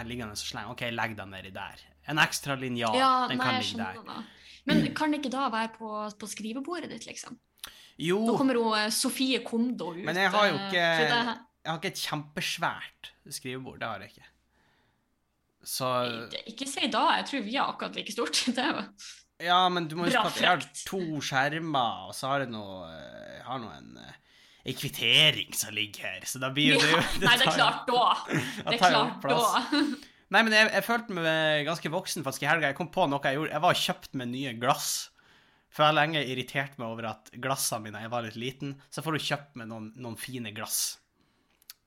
liggende 0.06 0.36
så 0.38 0.46
slenge. 0.52 0.70
OK, 0.70 0.86
legg 0.94 1.16
den 1.18 1.30
nedi 1.34 1.50
der. 1.52 1.82
En 2.08 2.18
ekstra 2.18 2.54
linjal, 2.58 2.94
Ja, 2.96 3.26
den 3.28 3.38
nei, 3.38 3.44
kan 3.46 3.58
ligge 3.60 3.76
der. 3.76 3.98
det. 4.06 4.24
Men 4.68 4.82
kan 4.96 5.12
det 5.12 5.20
ikke 5.22 5.32
da 5.32 5.46
være 5.52 5.72
på, 5.76 5.92
på 6.20 6.28
skrivebordet 6.28 6.90
ditt, 6.92 7.06
liksom? 7.08 7.38
Jo, 8.00 8.18
Nå 8.24 8.34
kommer 8.38 8.56
hun 8.60 8.74
eh, 8.78 8.88
Sofie 8.94 9.42
Kondo 9.44 9.92
ut. 9.92 10.02
men 10.04 10.16
jeg 10.16 10.32
har 10.32 10.46
jo 10.48 10.56
eh, 10.56 10.66
ikke 10.72 10.84
Jeg 10.84 11.68
har 11.68 11.80
ikke 11.80 11.90
et 11.92 12.02
kjempesvært 12.02 13.10
skrivebord. 13.30 13.80
Det 13.80 13.88
har 13.88 14.04
jeg 14.04 14.14
ikke. 14.14 14.28
Så 15.70 15.88
Ikke 16.48 16.68
si 16.68 16.88
da, 16.88 17.02
jeg 17.18 17.26
tror 17.28 17.42
vi 17.44 17.56
har 17.58 17.74
akkurat 17.74 17.98
like 17.98 18.12
stort. 18.14 18.40
Det 18.56 18.64
er 18.64 18.72
jo 18.78 18.86
Ja, 19.40 19.60
men 19.72 19.88
du 19.88 19.96
må 19.96 20.08
huske 20.08 20.24
at 20.24 20.40
jeg 20.40 20.48
har 20.48 20.64
to 20.86 21.02
skjermer, 21.24 22.08
og 22.08 22.16
så 22.16 22.32
har 22.32 22.46
jeg 22.46 22.52
noe 22.54 22.88
eh, 22.88 23.36
Jeg 23.38 23.46
har 23.48 23.62
nå 23.62 23.70
en 23.76 23.92
en 24.60 24.76
kvittering 24.76 25.54
som 25.56 25.72
ligger 25.72 26.04
her, 26.04 26.24
så 26.28 26.38
da 26.40 26.50
blir 26.52 26.74
jo 26.74 26.80
det 26.82 26.90
jo 26.92 26.98
Nei, 27.24 27.36
det 27.40 27.46
er 27.48 27.54
klart 27.56 27.86
da 27.88 28.02
Det 28.28 28.74
er 28.76 28.82
klart 28.82 29.24
da. 29.24 29.80
Nei, 30.30 30.44
men 30.46 30.54
jeg, 30.54 30.68
jeg 30.70 30.86
følte 30.86 31.14
meg 31.16 31.64
ganske 31.66 31.90
voksen 31.90 32.26
faktisk 32.26 32.44
i 32.44 32.50
helga. 32.50 32.70
Jeg 32.70 32.78
kom 32.78 32.90
på 32.94 33.06
noe 33.10 33.22
jeg 33.26 33.38
gjorde. 33.38 33.54
Jeg 33.56 33.64
var 33.64 33.74
og 33.74 33.80
kjøpt 33.84 34.12
meg 34.20 34.30
nye 34.30 34.52
glass. 34.60 34.90
For 35.70 35.84
jeg 35.84 35.92
har 35.92 35.98
lenge 36.00 36.22
irritert 36.26 36.78
meg 36.80 36.90
over 36.90 37.06
at 37.12 37.30
glassene 37.38 37.84
mine 37.84 38.00
Jeg 38.02 38.10
var 38.10 38.24
litt 38.26 38.38
liten, 38.38 38.72
så 38.90 39.04
får 39.06 39.16
du 39.16 39.26
kjøpt 39.26 39.58
meg 39.60 39.68
noen, 39.70 39.90
noen 40.02 40.16
fine 40.18 40.50
glass. 40.54 40.98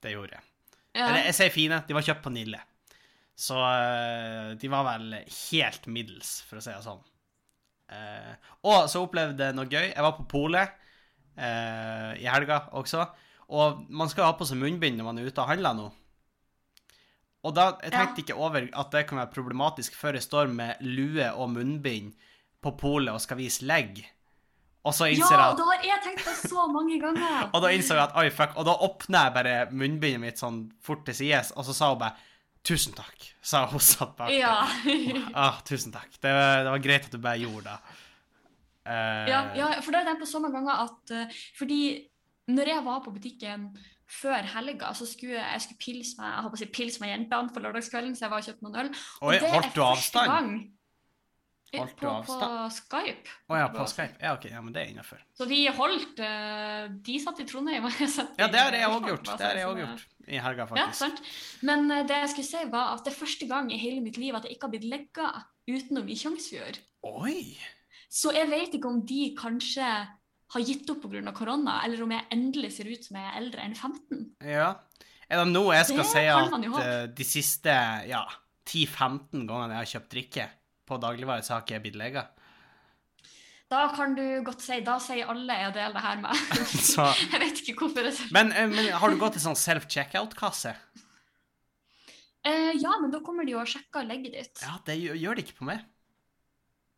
Det 0.04 0.14
gjorde 0.14 0.38
jeg. 0.38 0.46
Ja. 0.94 1.08
Eller 1.08 1.26
jeg 1.28 1.36
sier 1.40 1.52
fine, 1.56 1.82
de 1.88 1.98
var 1.98 2.06
kjøpt 2.06 2.24
på 2.24 2.32
Nille. 2.32 2.62
Så 3.34 3.58
eh, 3.58 4.54
de 4.60 4.70
var 4.70 4.86
vel 4.88 5.18
helt 5.18 5.90
middels, 5.92 6.36
for 6.48 6.60
å 6.60 6.64
si 6.64 6.72
det 6.72 6.84
sånn. 6.86 7.02
Eh, 7.92 8.34
og 8.70 8.88
så 8.92 9.02
opplevde 9.04 9.50
jeg 9.50 9.58
noe 9.58 9.70
gøy. 9.70 9.88
Jeg 9.90 10.06
var 10.06 10.16
på 10.20 10.28
polet 10.32 10.76
eh, 11.36 12.12
i 12.22 12.30
helga 12.30 12.66
også. 12.78 13.08
Og 13.54 13.84
man 13.92 14.12
skal 14.12 14.30
ha 14.30 14.38
på 14.38 14.48
seg 14.48 14.62
munnbind 14.62 15.00
når 15.00 15.10
man 15.10 15.20
er 15.20 15.28
ute 15.28 15.44
og 15.44 15.52
handler 15.52 15.76
nå. 15.78 15.90
Og 17.44 17.56
da, 17.58 17.74
jeg 17.84 17.92
tenkte 17.92 18.24
ikke 18.24 18.38
over 18.40 18.66
at 18.72 18.92
det 18.96 19.06
kan 19.10 19.20
være 19.20 19.34
problematisk 19.34 19.96
før 20.00 20.16
jeg 20.18 20.24
står 20.26 20.52
med 20.54 20.80
lue 20.88 21.26
og 21.36 21.50
munnbind 21.52 22.14
på 22.64 22.72
polet 22.80 23.12
og 23.12 23.20
skal 23.24 23.40
vise 23.42 23.66
legg. 23.68 24.00
Og 24.84 24.96
så 24.96 25.08
innser 25.12 25.36
ja, 25.36 25.46
jeg 25.46 25.56
at 25.56 25.60
da 25.60 25.66
har 25.70 25.84
jeg 25.88 26.04
tenkt 26.04 26.24
på 26.28 26.34
så 26.50 26.66
mange 26.72 27.00
ganger. 27.00 27.46
og 27.56 27.64
da 27.64 27.72
innså 27.72 27.96
jeg 27.96 28.04
at 28.04 28.16
oi, 28.20 28.28
fuck. 28.36 28.56
Og 28.60 28.68
da 28.68 28.76
åpner 28.88 29.28
jeg 29.28 29.36
bare 29.38 29.56
munnbindet 29.72 30.24
mitt 30.24 30.42
sånn 30.42 30.64
fort 30.84 31.06
til 31.08 31.16
sides, 31.20 31.54
og 31.56 31.68
så 31.68 31.76
sa 31.76 31.92
hun 31.94 32.02
bare 32.02 32.32
tusen 32.68 32.96
takk. 32.96 33.30
Sa 33.44 33.66
hun 33.72 33.84
satt 33.92 34.16
bak 34.20 34.32
Ja. 34.36 34.56
Ah, 35.46 35.60
tusen 35.68 35.96
takk. 35.96 36.12
Det, 36.20 36.32
var- 36.32 36.64
det 36.64 36.74
var 36.76 36.84
greit 36.84 37.08
at 37.08 37.16
du 37.16 37.20
bare 37.24 37.44
gjorde 37.44 37.72
det. 37.72 38.00
Uh... 38.84 39.24
ja, 39.32 39.38
ja, 39.56 39.68
for 39.80 39.96
da 39.96 40.02
har 40.02 40.04
jeg 40.04 40.10
tenkt 40.12 40.26
på 40.26 40.32
så 40.34 40.42
mange 40.44 40.60
ganger 40.60 40.82
at 40.84 41.12
uh, 41.16 41.36
Fordi 41.56 41.78
når 42.52 42.72
jeg 42.74 42.84
var 42.84 42.98
på 43.06 43.14
butikken 43.16 43.70
før 44.10 44.46
helga, 44.56 44.92
så 44.94 45.06
skulle 45.10 45.38
jeg, 45.40 45.48
jeg 45.56 45.62
skulle 45.66 45.80
pilse 45.86 46.20
meg 46.20 46.30
jeg 46.34 46.44
håper 46.46 46.58
å 46.58 46.62
si 46.62 46.66
pilse 46.76 47.02
meg 47.02 47.10
jentene 47.14 47.54
på 47.56 47.64
lørdagskvelden, 47.64 48.16
så 48.16 48.26
jeg 48.26 48.32
var 48.34 48.44
og 48.44 48.48
kjøpte 48.50 48.66
noen 48.68 48.80
øl. 48.84 48.90
Og 49.22 49.28
Oi, 49.32 49.36
det 49.40 49.50
er 49.50 49.60
første 49.62 49.86
avstand? 49.90 50.32
gang- 50.32 50.64
på, 51.74 51.82
avstand? 52.06 52.26
På 52.28 52.66
Skype. 52.70 53.32
Å 53.50 53.58
ja, 53.58 53.68
på 53.74 53.86
Skype. 53.90 54.18
Ja, 54.22 54.34
ok. 54.38 54.44
Ja, 54.52 54.60
men 54.62 54.74
det 54.76 54.82
er 54.84 54.92
innafor. 54.92 55.22
Så 55.34 55.48
vi 55.50 55.64
holdt 55.74 56.20
eh, 56.22 56.84
De 57.02 57.16
satt 57.24 57.40
i 57.42 57.48
Trondheim, 57.50 57.88
og 57.88 57.96
jeg 57.98 58.12
satt 58.14 58.38
Ja, 58.38 58.46
det 58.54 58.60
har 58.62 58.76
jeg 58.78 58.92
òg 58.94 59.08
gjort. 59.10 59.32
Det 59.40 59.48
har 59.48 59.58
jeg 59.58 59.66
òg 59.72 59.80
gjort. 59.82 60.04
I 60.28 60.38
helga, 60.40 60.68
Ja, 60.70 60.86
faktisk. 60.86 61.00
sant. 61.02 61.24
Men 61.66 61.90
eh, 61.92 62.04
det 62.06 62.20
jeg 62.22 62.30
skulle 62.36 62.50
si, 62.52 62.62
var 62.76 62.94
at 62.94 63.02
det 63.08 63.14
er 63.16 63.18
første 63.18 63.48
gang 63.50 63.72
i 63.74 63.80
hele 63.82 64.04
mitt 64.06 64.20
liv 64.22 64.36
at 64.38 64.46
jeg 64.46 64.54
ikke 64.60 64.70
har 64.70 64.76
blitt 64.76 64.86
legga 64.92 65.32
utenom 65.66 66.12
i 66.14 66.20
Tjongsfjord. 66.22 66.78
Oi! 67.10 67.58
Så 68.14 68.30
jeg 68.38 68.52
vet 68.54 68.78
ikke 68.78 68.92
om 68.94 69.02
de 69.10 69.24
kanskje 69.40 69.90
har 70.54 70.66
gitt 70.68 70.90
opp 70.94 71.06
pga. 71.08 71.34
korona, 71.36 71.80
eller 71.86 72.04
om 72.06 72.12
jeg 72.14 72.28
endelig 72.34 72.74
ser 72.78 72.90
ut 72.92 73.06
som 73.06 73.18
jeg 73.20 73.30
er 73.30 73.40
eldre 73.42 73.66
enn 73.66 73.76
15. 73.76 74.24
Ja. 74.54 74.70
Er 75.30 75.42
det 75.42 75.50
nå 75.50 75.64
jeg 75.74 75.88
skal 75.90 76.04
Det 76.04 76.12
si 76.12 76.24
at 76.30 76.84
eh, 76.84 77.06
de 77.18 77.26
siste 77.26 77.76
ja, 78.10 78.22
10-15 78.68 79.48
gangene 79.50 79.74
jeg 79.74 79.82
har 79.82 79.92
kjøpt 79.96 80.14
drikke 80.14 80.48
på 80.86 81.00
dagligvare, 81.02 81.46
så 81.46 81.56
har 81.56 81.64
ikke 81.64 81.78
jeg 81.78 81.86
blitt 81.88 82.00
lege? 82.00 82.26
Da 83.74 83.88
kan 83.96 84.14
du 84.14 84.26
godt 84.46 84.62
si 84.62 84.76
Da 84.86 85.00
sier 85.02 85.32
alle 85.34 85.56
jeg 85.58 85.74
deler 85.74 85.96
det 85.96 86.04
her 86.04 86.20
med. 86.22 86.44
Så 86.92 87.08
Jeg 87.32 87.42
vet 87.42 87.64
ikke 87.64 87.88
hvorfor. 87.88 88.10
Jeg... 88.10 88.30
Men, 88.36 88.52
eh, 88.52 88.70
men 88.70 88.92
har 88.94 89.10
du 89.10 89.18
gått 89.22 89.40
til 89.40 89.46
sånn 89.48 89.58
self-checkout-kasse? 89.60 90.76
Uh, 92.44 92.74
ja, 92.76 92.92
men 93.00 93.08
da 93.08 93.22
kommer 93.24 93.48
de 93.48 93.54
jo 93.54 93.62
og 93.62 93.70
sjekker 93.72 94.04
legget 94.04 94.34
ditt. 94.36 94.62
Ja, 94.66 94.76
det 94.84 94.98
gjør, 95.00 95.38
de 95.38 95.46
ikke 95.46 95.62
på 95.62 95.68
meg. 95.70 95.86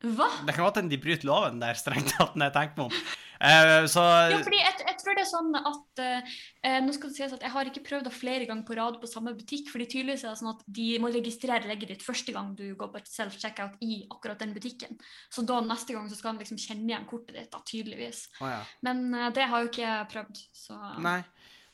Hva? 0.03 0.27
Det 0.45 0.53
kan 0.53 0.65
godt 0.65 0.81
hende 0.81 0.91
de 0.91 0.99
bryter 1.01 1.27
loven 1.27 1.61
der, 1.61 1.77
strengt 1.79 2.11
tatt, 2.17 2.35
når 2.35 2.49
jeg 2.49 2.55
tenker 2.57 2.81
meg 2.81 2.89
om. 2.89 3.13
Uh, 3.35 3.83
så 3.91 4.01
Ja, 4.31 4.39
fordi 4.43 4.59
jeg, 4.61 4.75
jeg 4.79 4.97
tror 5.01 5.17
det 5.17 5.23
er 5.25 5.27
sånn 5.27 5.57
at 5.59 6.01
eh, 6.01 6.77
Nå 6.85 6.93
skal 6.95 7.11
det 7.11 7.17
sies 7.17 7.33
at 7.35 7.43
jeg 7.43 7.51
har 7.51 7.67
ikke 7.67 7.83
prøvd 7.83 8.07
det 8.07 8.13
flere 8.15 8.47
ganger 8.47 8.63
på 8.63 8.77
rad 8.79 8.95
på 9.01 9.09
samme 9.11 9.33
butikk, 9.35 9.67
fordi 9.73 9.89
tydeligvis 9.91 10.23
er 10.23 10.31
det 10.31 10.39
sånn 10.39 10.53
at 10.53 10.63
de 10.77 10.87
må 11.03 11.11
registrere 11.11 11.67
legget 11.67 11.91
ditt 11.91 12.05
første 12.05 12.31
gang 12.35 12.53
du 12.55 12.63
går 12.79 12.93
på 12.93 13.01
et 13.01 13.11
self-checkout 13.11 13.75
i 13.83 14.05
akkurat 14.07 14.39
den 14.39 14.55
butikken. 14.55 14.95
Så 15.27 15.43
da 15.47 15.59
neste 15.65 15.97
gang 15.97 16.07
så 16.07 16.17
skal 16.17 16.33
han 16.33 16.41
liksom 16.41 16.61
kjenne 16.63 16.87
igjen 16.87 17.07
kortet 17.09 17.35
ditt, 17.35 17.51
da, 17.51 17.59
tydeligvis. 17.67 18.25
Oh, 18.39 18.49
ja. 18.49 18.61
Men 18.87 19.09
uh, 19.11 19.27
det 19.35 19.49
har 19.51 19.63
jo 19.65 19.71
ikke 19.71 19.83
jeg 19.83 20.09
prøvd, 20.15 20.43
så 20.55 20.79
Nei. 21.03 21.19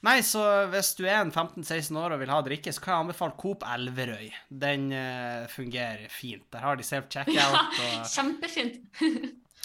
Nei, 0.01 0.17
så 0.25 0.41
hvis 0.71 0.95
du 0.97 1.03
er 1.05 1.19
en 1.19 1.29
15-16 1.29 1.97
år 2.01 2.15
og 2.15 2.23
vil 2.23 2.31
ha 2.33 2.39
drikke, 2.45 2.73
så 2.73 2.81
kan 2.81 2.95
jeg 2.95 3.05
anbefale 3.05 3.37
Coop 3.37 3.65
Elverøy. 3.69 4.31
Den 4.63 4.89
uh, 4.95 5.45
fungerer 5.51 6.07
fint. 6.09 6.47
Der 6.53 6.65
har 6.65 6.79
de 6.79 6.87
self-checkout 6.87 7.59
og 7.85 8.09
Kjempefint. 8.09 8.81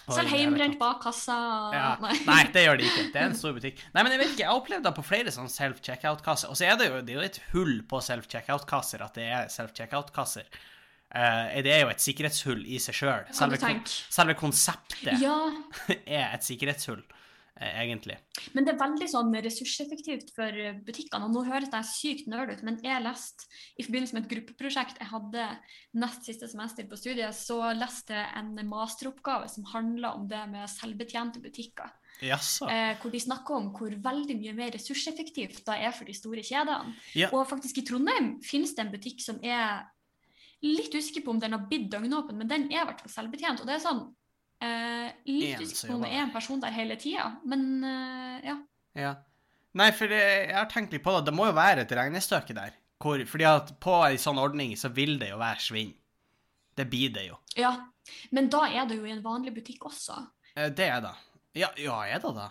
Selv 0.06 0.30
hjemmebrent 0.30 0.76
bak 0.78 1.00
kassa. 1.02 1.34
Ja. 1.74 1.88
Nei. 2.02 2.12
Nei, 2.28 2.38
det 2.54 2.62
gjør 2.62 2.78
de 2.78 2.86
ikke. 2.86 3.06
Det 3.14 3.20
er 3.20 3.26
en 3.30 3.38
stor 3.40 3.56
butikk. 3.56 3.80
Nei, 3.94 4.04
men 4.04 4.14
jeg 4.14 4.22
vet 4.22 4.32
ikke, 4.34 4.44
jeg 4.44 4.50
har 4.52 4.60
opplevd 4.60 4.86
det 4.86 4.94
på 4.98 5.04
flere 5.06 5.34
sånn 5.34 5.50
self-checkout-kasser. 5.50 6.52
Og 6.52 6.58
så 6.58 6.68
er 6.68 6.78
det 6.78 6.88
jo, 6.90 7.00
det 7.02 7.14
er 7.14 7.18
jo 7.18 7.26
et 7.26 7.40
hull 7.50 7.74
på 7.90 8.00
self-checkout-kasser 8.06 9.02
at 9.06 9.18
det 9.18 9.26
er 9.26 9.50
self-checkout-kasser. 9.52 10.46
Uh, 11.06 11.58
det 11.64 11.72
er 11.72 11.84
jo 11.84 11.90
et 11.90 12.02
sikkerhetshull 12.02 12.62
i 12.68 12.78
seg 12.82 12.98
sjøl. 13.00 13.26
Selv. 13.30 13.56
Selve, 13.56 13.60
kon 13.62 13.82
selve 14.18 14.38
konseptet 14.38 15.22
Ja, 15.22 15.36
er 16.18 16.34
et 16.36 16.46
sikkerhetshull, 16.46 17.02
egentlig. 17.56 18.18
men 18.52 18.66
det 18.66 18.74
er 18.74 18.80
veldig 18.80 19.08
sånn 19.08 19.34
ressurseffektivt 19.44 20.32
for 20.36 20.58
butikkene. 20.86 21.26
Og 21.26 21.32
nå 21.34 21.44
høres 21.48 21.72
jeg 21.72 21.90
sykt 21.90 22.30
nerd 22.30 22.52
ut, 22.52 22.64
men 22.66 22.78
jeg 22.84 23.04
leste 23.04 23.48
i 23.76 23.86
forbindelse 23.86 24.16
med 24.16 24.26
et 24.26 24.32
gruppeprosjekt 24.34 25.00
jeg 25.00 25.10
hadde 25.12 25.46
nest 25.96 26.28
siste 26.28 26.48
semester 26.50 26.88
på 26.88 26.98
studiet, 27.00 27.36
så 27.36 27.72
leste 27.76 28.16
jeg 28.16 28.28
en 28.40 28.52
masteroppgave 28.68 29.48
som 29.52 29.68
handla 29.72 30.14
om 30.18 30.28
det 30.30 30.42
med 30.52 30.68
selvbetjente 30.70 31.40
butikker. 31.44 31.92
Jaså. 32.24 32.68
Eh, 32.72 32.94
hvor 33.00 33.12
de 33.12 33.20
snakker 33.20 33.58
om 33.58 33.68
hvor 33.76 33.92
veldig 33.92 34.38
mye 34.40 34.54
mer 34.56 34.72
ressurseffektivt 34.76 35.60
det 35.66 35.76
er 35.76 35.92
for 35.92 36.08
de 36.08 36.16
store 36.16 36.44
kjedene. 36.46 36.94
Ja. 37.16 37.28
Og 37.32 37.44
faktisk 37.48 37.80
i 37.80 37.84
Trondheim 37.86 38.36
finnes 38.44 38.72
det 38.76 38.86
en 38.86 38.92
butikk 38.94 39.20
som 39.24 39.40
er 39.44 39.84
litt 40.64 40.94
usikker 40.94 41.24
på 41.24 41.34
om 41.34 41.40
den 41.42 41.52
har 41.52 41.66
blitt 41.68 41.90
døgnåpen, 41.92 42.38
men 42.40 42.48
den 42.48 42.70
er 42.70 42.82
i 42.84 42.86
hvert 42.88 43.02
fall 43.04 43.12
selvbetjent. 43.18 43.60
Og 43.60 43.68
det 43.68 43.76
er 43.76 43.84
sånn 43.84 44.06
eh, 44.62 45.10
om 45.92 46.02
det 46.02 46.10
er 46.12 46.22
en 46.24 46.32
person 46.32 46.60
der 46.62 46.74
hele 46.74 46.96
tida, 47.00 47.28
men 47.44 47.84
eh, 47.84 48.48
ja. 48.50 48.56
Ja. 48.96 49.14
Nei, 49.76 49.90
for 49.92 50.08
det, 50.08 50.20
jeg 50.48 50.56
har 50.56 50.68
tenkt 50.72 50.94
litt 50.96 51.04
på 51.04 51.12
det. 51.18 51.26
Det 51.28 51.34
må 51.36 51.50
jo 51.50 51.56
være 51.56 51.82
et 51.84 51.92
regnestykke 51.92 52.54
der. 52.56 52.76
Hvor, 53.02 53.20
fordi 53.28 53.44
at 53.44 53.74
på 53.84 53.98
ei 54.06 54.16
sånn 54.16 54.38
ordning 54.40 54.72
så 54.80 54.88
vil 54.96 55.18
det 55.20 55.28
jo 55.34 55.40
være 55.42 55.60
svinn. 55.60 55.90
Det 56.76 56.86
blir 56.88 57.12
det 57.12 57.26
jo. 57.28 57.36
ja. 57.60 57.74
Men 58.30 58.46
da 58.46 58.60
er 58.70 58.84
det 58.86 59.00
jo 59.00 59.04
i 59.08 59.10
en 59.10 59.22
vanlig 59.24 59.50
butikk 59.56 59.88
også. 59.88 60.14
Eh, 60.54 60.68
Det 60.70 60.86
er 60.86 61.00
det. 61.02 61.10
Ja, 61.58 61.72
ja 61.76 61.96
er 62.06 62.20
det 62.22 62.30
det? 62.36 62.50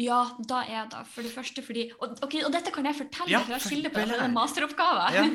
Ja, 0.00 0.22
da 0.48 0.62
er 0.64 0.86
det. 0.90 1.02
For 1.12 1.22
det 1.22 1.30
første 1.34 1.62
fordi 1.62 1.84
Og, 2.00 2.16
okay, 2.24 2.40
og 2.42 2.50
dette 2.54 2.72
kan 2.74 2.86
jeg 2.88 2.96
fortelle, 2.96 3.30
Ja, 3.30 3.42
for 3.44 3.52
jeg 3.54 3.60
skylder 3.66 3.92
på 3.92 4.00
det. 4.00 4.06
vel 4.08 4.14
det 4.14 4.20
er 4.22 4.24
en 4.24 4.34
masteroppgave. 4.34 5.04
Ja. 5.14 5.26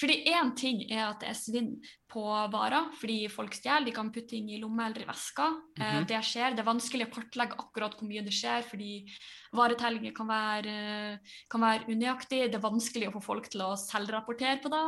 fordi 0.00 0.16
én 0.30 0.54
ting 0.56 0.84
er 0.90 1.08
at 1.10 1.20
det 1.20 1.28
er 1.32 1.36
svinn 1.36 1.72
på 2.10 2.22
varer, 2.52 2.90
fordi 3.00 3.18
folk 3.32 3.54
stjeler. 3.56 3.86
De 3.88 3.94
kan 3.96 4.10
putte 4.12 4.34
ting 4.34 4.50
i 4.52 4.60
lomme 4.60 4.86
eller 4.86 5.02
i 5.02 5.08
veska. 5.08 5.48
Mm 5.78 5.86
-hmm. 5.86 6.06
Det 6.08 6.22
skjer. 6.24 6.54
Det 6.54 6.60
er 6.60 6.72
vanskelig 6.72 7.06
å 7.06 7.14
kartlegge 7.14 7.58
akkurat 7.58 7.94
hvor 7.96 8.08
mye 8.08 8.24
det 8.24 8.32
skjer, 8.32 8.62
fordi 8.62 9.06
varetellinger 9.52 10.12
kan 10.14 10.28
være, 10.28 11.18
kan 11.50 11.60
være 11.60 11.86
unøyaktig. 11.88 12.50
Det 12.50 12.54
er 12.54 12.64
vanskelig 12.64 13.08
å 13.08 13.12
få 13.12 13.22
folk 13.24 13.48
til 13.50 13.62
å 13.62 13.76
selvrapportere 13.76 14.60
på 14.62 14.68
det. 14.68 14.84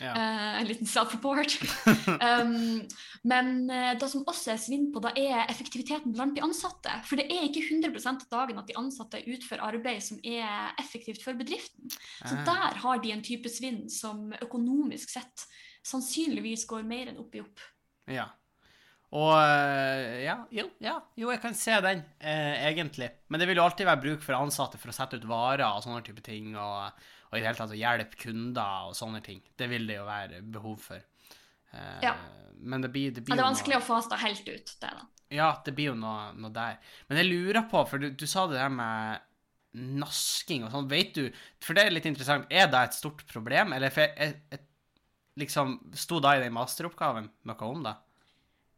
Ja. 0.00 0.12
Eh, 0.14 0.60
en 0.60 0.66
liten 0.66 0.86
self-report. 0.86 1.58
um, 2.28 2.82
men 3.24 3.70
eh, 3.70 3.94
det 3.98 4.10
som 4.10 4.24
også 4.26 4.52
er 4.54 4.62
svinn 4.62 4.92
på, 4.92 5.02
det 5.04 5.14
er 5.16 5.46
effektiviteten 5.48 6.14
blant 6.14 6.36
de 6.36 6.44
ansatte. 6.46 6.94
For 7.08 7.16
det 7.16 7.26
er 7.26 7.48
ikke 7.48 7.66
100 7.66 8.06
av 8.06 8.30
dagen 8.30 8.58
at 8.58 8.70
de 8.70 8.78
ansatte 8.78 9.22
utfører 9.26 9.66
arbeid 9.74 10.02
som 10.02 10.18
er 10.22 10.74
effektivt 10.78 11.22
for 11.24 11.34
bedriften. 11.38 11.90
Så 12.24 12.34
Ah. 12.34 12.44
der 12.44 12.78
har 12.78 12.98
de 12.98 13.12
en 13.12 13.22
type 13.22 13.48
svinn 13.48 13.88
som 13.90 14.32
økonomisk 14.42 15.10
sett 15.10 15.46
sannsynligvis 15.84 16.64
går 16.70 16.86
mer 16.88 17.10
enn 17.12 17.20
opp 17.22 17.34
i 17.36 17.42
opp. 17.44 17.62
Ja. 18.10 18.26
Og 19.14 19.30
eh, 19.38 20.24
ja, 20.24 20.38
jo, 20.50 20.64
ja, 20.82 20.96
jo, 21.20 21.28
jeg 21.30 21.40
kan 21.42 21.54
se 21.54 21.76
den, 21.84 22.00
eh, 22.18 22.64
egentlig. 22.66 23.10
Men 23.30 23.38
det 23.40 23.46
vil 23.46 23.60
jo 23.60 23.66
alltid 23.68 23.86
være 23.86 24.02
bruk 24.02 24.24
for 24.24 24.34
ansatte 24.40 24.80
for 24.80 24.90
å 24.90 24.96
sette 24.96 25.20
ut 25.20 25.26
varer 25.30 25.66
og 25.68 25.84
sånne 25.84 26.02
type 26.06 26.24
ting, 26.26 26.56
og, 26.58 27.04
og 27.30 27.36
i 27.36 27.42
det 27.42 27.46
hele 27.46 27.60
tatt 27.60 27.74
å 27.76 27.78
hjelpe 27.78 28.18
kunder 28.24 28.88
og 28.88 28.96
sånne 28.98 29.20
ting. 29.22 29.38
Det 29.54 29.68
vil 29.70 29.86
det 29.86 30.00
jo 30.00 30.08
være 30.08 30.40
behov 30.56 30.80
for. 30.88 31.04
Eh, 31.74 32.00
Ja. 32.08 32.16
Men 32.64 32.80
det 32.80 32.88
blir, 32.94 33.10
det 33.12 33.24
Ja, 33.26 33.34
det 33.34 33.42
er 33.42 33.48
vanskelig 33.50 33.74
noe, 33.76 33.82
å 33.82 33.86
fase 33.86 34.08
da 34.08 34.16
helt 34.22 34.46
ut. 34.48 34.74
det 34.80 34.88
da. 34.88 35.06
Ja, 35.34 35.48
det 35.66 35.72
blir 35.74 35.90
jo 35.90 35.94
noe, 35.98 36.30
noe 36.38 36.52
der. 36.54 36.76
Men 37.10 37.18
jeg 37.18 37.28
lurer 37.28 37.64
på, 37.68 37.82
for 37.90 37.98
du, 38.00 38.10
du 38.14 38.26
sa 38.30 38.46
det 38.48 38.56
der 38.56 38.70
med 38.72 39.20
nasking 39.74 40.62
og 40.64 40.70
sånn, 40.70 40.86
vet 40.86 41.16
du 41.16 41.24
For 41.60 41.74
det 41.74 41.82
er 41.88 41.94
litt 41.96 42.06
interessant, 42.06 42.46
er 42.48 42.68
det 42.70 42.78
et 42.78 42.94
stort 42.94 43.24
problem, 43.26 43.74
eller 43.74 43.90
for 43.90 44.06
jeg, 44.06 44.14
jeg, 44.22 44.36
jeg, 44.54 44.62
liksom 45.40 45.78
Sto 45.98 46.20
da 46.22 46.36
i 46.36 46.42
den 46.42 46.54
masteroppgaven 46.54 47.30
noe 47.48 47.68
om 47.68 47.84
det? 47.86 47.94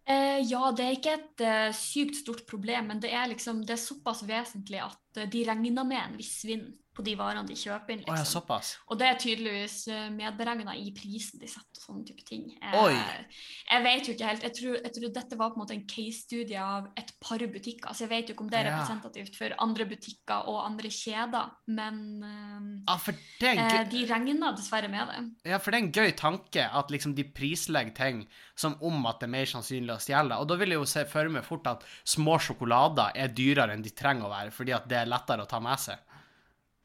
Eh, 0.06 0.38
ja, 0.46 0.70
det 0.70 0.84
er 0.84 0.94
ikke 0.94 1.14
et 1.16 1.42
eh, 1.42 1.70
sykt 1.74 2.20
stort 2.20 2.44
problem, 2.46 2.92
men 2.92 3.00
det 3.02 3.10
er, 3.10 3.26
liksom, 3.32 3.64
det 3.66 3.74
er 3.74 3.82
såpass 3.82 4.22
vesentlig 4.26 4.78
at 4.84 5.00
eh, 5.16 5.28
de 5.32 5.44
regner 5.48 5.84
med 5.84 6.02
en 6.02 6.18
viss 6.20 6.44
vind 6.48 6.74
på 6.96 7.04
de 7.04 7.12
varene 7.18 7.44
de 7.46 7.56
kjøper 7.58 7.92
inn. 7.92 8.04
Ja, 8.06 8.14
Liksom. 8.16 8.40
såpass. 8.40 8.72
Og 8.88 8.98
det 9.00 9.08
er 9.10 9.18
tydeligvis 9.20 9.76
uh, 9.92 10.06
medberegna 10.14 10.72
i 10.80 10.88
prisen 10.96 11.40
de 11.42 11.48
setter 11.50 11.82
og 11.82 11.84
sånne 11.84 12.06
type 12.08 12.24
ting. 12.26 12.46
Eh, 12.56 12.76
Oi. 12.80 12.94
Jeg 12.96 13.84
vet 13.84 14.08
jo 14.08 14.14
ikke 14.16 14.30
helt. 14.30 14.46
Jeg 14.46 14.54
tror, 14.56 14.78
jeg 14.80 14.94
tror 14.96 15.12
dette 15.18 15.38
var 15.38 15.52
på 15.52 15.58
en 15.60 15.62
måte 15.64 15.76
en 15.76 15.84
case-studie 15.90 16.62
av 16.62 16.88
et 16.98 17.12
par 17.22 17.44
butikker. 17.52 17.92
Så 17.92 18.06
jeg 18.06 18.12
vet 18.14 18.30
jo 18.30 18.36
ikke 18.36 18.46
om 18.46 18.50
det 18.52 18.60
er 18.62 18.70
representativt 18.70 19.36
for 19.36 19.56
andre 19.66 19.86
butikker 19.90 20.48
og 20.50 20.62
andre 20.64 20.92
kjeder, 20.92 21.52
men 21.76 22.00
eh, 22.24 22.66
Ja, 22.88 22.96
eh, 22.96 23.60
gøy, 23.60 23.84
de 23.92 24.04
regner 24.08 24.56
dessverre 24.56 24.90
med 24.90 25.12
det. 25.12 25.50
ja, 25.52 25.60
for 25.60 25.70
det 25.70 25.78
er 25.78 25.84
en 25.84 25.92
gøy 25.92 26.16
tanke 26.16 26.64
at 26.80 26.90
liksom 26.92 27.14
de 27.16 27.26
prislegger 27.36 27.94
ting 27.96 28.24
som 28.56 28.76
om 28.80 29.04
at 29.06 29.20
det 29.20 29.28
er 29.28 29.34
mer 29.36 29.48
sannsynlig 29.50 29.92
å 29.92 30.00
stjele. 30.00 30.40
Og 30.40 30.48
da 30.48 30.56
vil 30.56 30.72
jeg 30.72 30.80
jo 30.80 30.88
se 30.88 31.04
for 31.10 31.28
meg 31.28 31.44
fort 31.44 31.68
at 31.68 31.84
små 32.08 32.38
sjokolader 32.40 33.12
er 33.14 33.34
dyrere 33.36 33.76
enn 33.76 33.84
de 33.84 33.92
trenger 33.92 34.30
å 34.30 34.32
være, 34.32 34.54
fordi 34.54 34.72
at 34.72 34.88
det 34.88 35.02
lettere 35.10 35.46
å 35.46 35.50
ta 35.50 35.60
med 35.62 35.80
seg. 35.80 36.02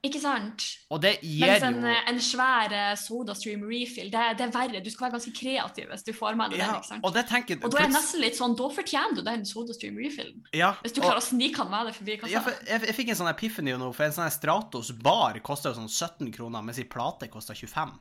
Ikke 0.02 0.18
sant? 0.18 0.64
Og 0.90 0.98
det 1.04 1.12
gir 1.22 1.44
Mens 1.46 1.64
en, 1.68 1.76
jo... 1.86 1.90
en 2.10 2.20
svær 2.26 2.74
eh, 2.74 2.94
SodaStream 2.98 3.62
refill, 3.70 4.08
det, 4.10 4.22
det 4.40 4.48
er 4.48 4.54
verre. 4.56 4.80
Du 4.82 4.88
skal 4.90 5.06
være 5.06 5.20
ganske 5.20 5.34
kreativ 5.38 5.92
hvis 5.92 6.06
du 6.08 6.10
får 6.18 6.40
med 6.40 6.56
deg 6.56 6.64
ja, 6.64 6.72
den. 6.72 6.80
ikke 6.80 6.90
sant? 6.90 7.04
Og 7.06 7.14
det 7.14 7.24
tenker 7.30 7.60
Og 7.62 7.68
da 7.70 7.84
er 7.84 7.92
det 7.92 7.94
nesten 7.94 8.24
litt 8.24 8.38
sånn, 8.40 8.56
da 8.58 8.70
fortjener 8.74 9.20
du 9.20 9.22
den 9.28 9.44
SodaStream 9.46 10.00
refillen. 10.02 10.40
ja, 10.58 10.72
Hvis 10.82 10.96
du 10.96 11.04
og- 11.04 11.06
klarer 11.06 11.22
å 11.22 11.28
snike 11.28 11.62
han 11.62 11.70
med 11.70 11.92
deg 11.92 12.00
forbi 12.00 12.16
kassa. 12.18 12.34
ja, 12.34 12.42
for 12.42 12.58
jeg, 12.66 12.82
jeg 12.90 12.98
fikk 12.98 13.12
en 13.14 13.20
sånn 13.20 13.30
epiphany 13.30 13.76
nå, 13.78 13.90
for 13.94 14.08
en 14.08 14.16
sånn 14.16 14.32
Stratos 14.34 14.90
bar 15.06 15.38
koster 15.46 15.76
sånn 15.78 15.92
17 15.92 16.32
kroner, 16.34 16.66
mens 16.66 16.82
ei 16.82 16.88
plate 16.90 17.30
koster 17.30 17.54
25. 17.54 17.94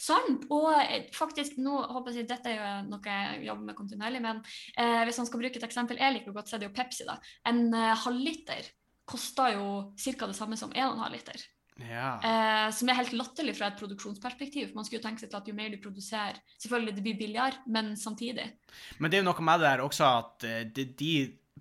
Sant. 0.00 0.46
Og 0.48 0.70
eh, 0.78 1.10
faktisk, 1.12 1.58
nå 1.60 1.82
håper 1.92 2.16
jeg 2.16 2.24
at 2.24 2.32
dette 2.32 2.54
er 2.54 2.56
jo 2.56 2.70
noe 2.94 3.04
jeg 3.04 3.44
jobber 3.50 3.68
med 3.68 3.76
kontinuerlig, 3.76 4.22
men 4.24 4.40
eh, 4.80 5.04
hvis 5.04 5.20
man 5.20 5.28
skal 5.28 5.44
bruke 5.44 5.60
et 5.60 5.68
eksempel 5.68 6.00
jeg 6.00 6.16
liker 6.16 6.32
godt, 6.32 6.48
så 6.48 6.56
er 6.56 6.64
det 6.64 6.70
jo 6.70 6.76
Pepsi. 6.80 7.04
da. 7.04 7.18
En 7.44 7.66
eh, 7.76 7.92
halvliter 8.06 8.72
koster 9.04 9.54
jo 9.56 9.66
ca. 9.96 10.26
det 10.26 10.36
samme 10.36 10.56
som 10.56 10.72
1,5 10.72 11.12
liter. 11.12 11.44
Ja. 11.82 12.20
Eh, 12.22 12.68
som 12.70 12.88
er 12.88 13.00
helt 13.00 13.14
latterlig 13.18 13.56
fra 13.58 13.72
et 13.72 13.78
produksjonsperspektiv. 13.80 14.74
Man 14.76 14.86
skulle 14.86 15.00
jo 15.00 15.06
tenke 15.08 15.24
seg 15.24 15.32
til 15.32 15.40
at 15.40 15.48
jo 15.50 15.54
mer 15.58 15.72
du 15.72 15.80
produserer 15.82 16.38
Selvfølgelig 16.62 16.94
det 16.94 17.02
blir 17.02 17.16
billigere, 17.18 17.64
men 17.66 17.96
samtidig. 17.98 18.46
Men 19.02 19.10
det 19.10 19.18
er 19.18 19.24
jo 19.24 19.30
noe 19.32 19.46
med 19.48 19.60
det 19.60 19.72
der 19.72 19.82
også 19.82 20.10
at 20.20 20.46
eh, 20.46 20.62
de, 20.70 20.86
de 20.94 21.14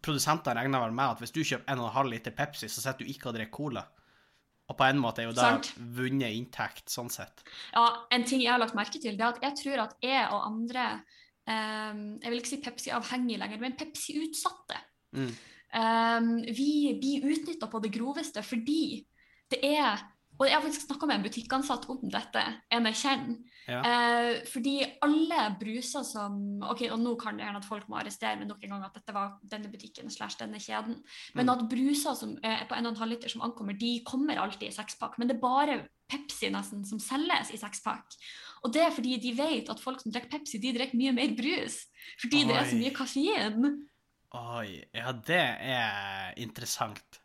produsentene 0.04 0.60
regner 0.60 0.84
vel 0.84 0.94
med 0.96 1.16
at 1.16 1.24
hvis 1.24 1.34
du 1.34 1.42
kjøper 1.42 1.74
1,5 1.74 2.12
liter 2.12 2.36
Pepsi, 2.38 2.70
så 2.70 2.84
sitter 2.84 3.04
du 3.04 3.14
ikke 3.14 3.32
og 3.32 3.38
drikker 3.40 3.56
cola. 3.58 3.86
Og 4.72 4.78
på 4.80 4.86
en 4.88 5.02
måte 5.02 5.24
er 5.24 5.28
jo 5.28 5.36
det 5.36 5.44
Sant. 5.44 5.74
vunnet 5.98 6.38
inntekt, 6.38 6.88
sånn 6.92 7.12
sett. 7.12 7.44
Ja, 7.74 7.88
En 8.16 8.24
ting 8.28 8.42
jeg 8.42 8.54
har 8.54 8.62
lagt 8.62 8.78
merke 8.78 9.02
til, 9.02 9.18
det 9.20 9.26
er 9.26 9.34
at 9.34 9.44
jeg 9.44 9.58
tror 9.60 9.84
at 9.88 9.98
jeg 10.04 10.22
og 10.30 10.46
andre 10.48 10.86
eh, 11.50 11.98
Jeg 12.22 12.30
vil 12.30 12.40
ikke 12.40 12.54
si 12.54 12.62
Pepsi-avhengige 12.64 13.42
lenger, 13.42 13.60
men 13.66 13.76
Pepsi-utsatte. 13.80 14.80
Mm. 15.18 15.34
Um, 15.74 16.36
vi 16.46 16.94
blir 17.02 17.26
utnytta 17.34 17.66
på 17.66 17.80
det 17.82 17.90
groveste 17.96 18.44
fordi 18.46 19.08
det 19.50 19.64
er 19.74 20.04
Og 20.40 20.48
jeg 20.48 20.56
har 20.56 20.64
faktisk 20.64 20.88
snakka 20.88 21.06
med 21.06 21.20
en 21.20 21.24
butikkansatt 21.28 21.84
om 21.94 22.00
dette, 22.10 22.42
en 22.74 22.88
jeg 22.90 22.98
kjenner. 22.98 23.36
Ja. 23.70 23.82
Eh, 23.86 24.40
fordi 24.50 24.74
alle 25.06 25.44
bruser 25.60 26.04
som 26.04 26.60
Ok, 26.66 26.82
og 26.90 26.98
nå 27.00 27.14
kan 27.22 27.38
det 27.38 27.46
gjerne 27.46 27.62
at 27.62 27.68
folk 27.68 27.86
må 27.88 28.00
arrestere 28.00 28.40
meg 28.40 28.50
nok 28.50 28.64
en 28.66 28.74
gang 28.74 28.84
at 28.88 28.98
dette 28.98 29.14
var 29.16 29.38
denne 29.46 29.70
butikken 29.72 30.10
slash 30.12 30.40
denne 30.42 30.58
kjeden. 30.60 30.98
Men 31.36 31.46
Mm. 31.46 31.54
at 31.54 31.70
bruser 31.70 32.16
som 32.16 32.34
er 32.44 32.66
på 32.66 32.76
1,5 32.76 33.10
liter 33.10 33.30
som 33.30 33.42
ankommer, 33.42 33.78
de 33.78 34.04
kommer 34.04 34.42
alltid 34.42 34.68
i 34.68 34.76
sekspakk. 34.76 35.20
Men 35.20 35.28
det 35.28 35.38
er 35.38 35.42
bare 35.42 35.88
Pepsi 36.10 36.50
nesten 36.50 36.84
som 36.86 37.00
selges 37.00 37.54
i 37.54 37.58
sekspakk. 37.58 38.18
Og 38.66 38.74
det 38.74 38.82
er 38.82 38.92
fordi 38.92 39.22
de 39.22 39.32
vet 39.38 39.70
at 39.70 39.80
folk 39.80 40.02
som 40.02 40.12
drikker 40.12 40.30
Pepsi, 40.30 40.58
de 40.58 40.74
drikker 40.74 40.98
mye 40.98 41.14
mer 41.14 41.36
brus. 41.38 41.86
Fordi 42.20 42.44
det 42.48 42.56
er 42.56 42.66
så 42.66 42.76
mye 42.76 42.94
koffein. 42.94 43.88
Oi, 44.34 44.80
ja, 44.96 45.12
det 45.14 45.44
er 45.62 46.34
interessant. 46.42 47.20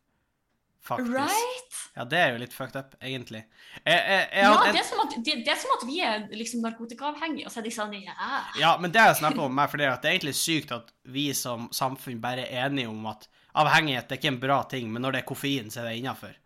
Faktisk. 0.88 1.12
Right? 1.12 1.78
Ja, 1.94 2.04
det 2.08 2.18
er 2.18 2.30
jo 2.32 2.40
litt 2.40 2.54
fucked 2.56 2.76
up, 2.80 2.94
egentlig. 3.04 3.42
Jeg, 3.82 3.96
jeg, 3.96 4.22
jeg, 4.32 4.44
Ja, 4.44 4.52
det 4.64 4.80
er, 4.80 4.86
som 4.88 5.02
at, 5.04 5.16
det, 5.24 5.34
det 5.44 5.52
er 5.52 5.58
som 5.60 5.74
at 5.74 5.84
vi 5.88 5.98
er 6.04 6.22
liksom 6.32 6.62
narkotikaavhengige, 6.64 7.48
og 7.48 7.52
så 7.52 7.60
er 7.60 7.66
de 7.68 7.72
sånn 7.74 7.96
ja. 7.98 8.14
Ja, 8.56 8.70
men 8.80 8.94
det 8.94 9.04
jeg 9.04 9.18
snakker 9.20 9.44
om 9.44 9.56
meg, 9.56 9.68
for 9.68 9.80
det 9.80 9.88
er 9.90 10.12
egentlig 10.14 10.36
sykt 10.38 10.72
at 10.76 10.92
vi 11.12 11.26
som 11.36 11.68
samfunn 11.76 12.22
bare 12.24 12.46
er 12.48 12.70
enige 12.70 12.92
om 12.92 13.04
at 13.10 13.28
avhengighet 13.58 14.12
er 14.12 14.20
ikke 14.20 14.32
en 14.32 14.40
bra 14.40 14.62
ting, 14.70 14.88
men 14.92 15.04
når 15.04 15.16
det 15.16 15.22
er 15.22 15.28
koffein, 15.28 15.68
så 15.72 15.82
er 15.82 15.90
det 15.90 15.98
innafor. 16.00 16.36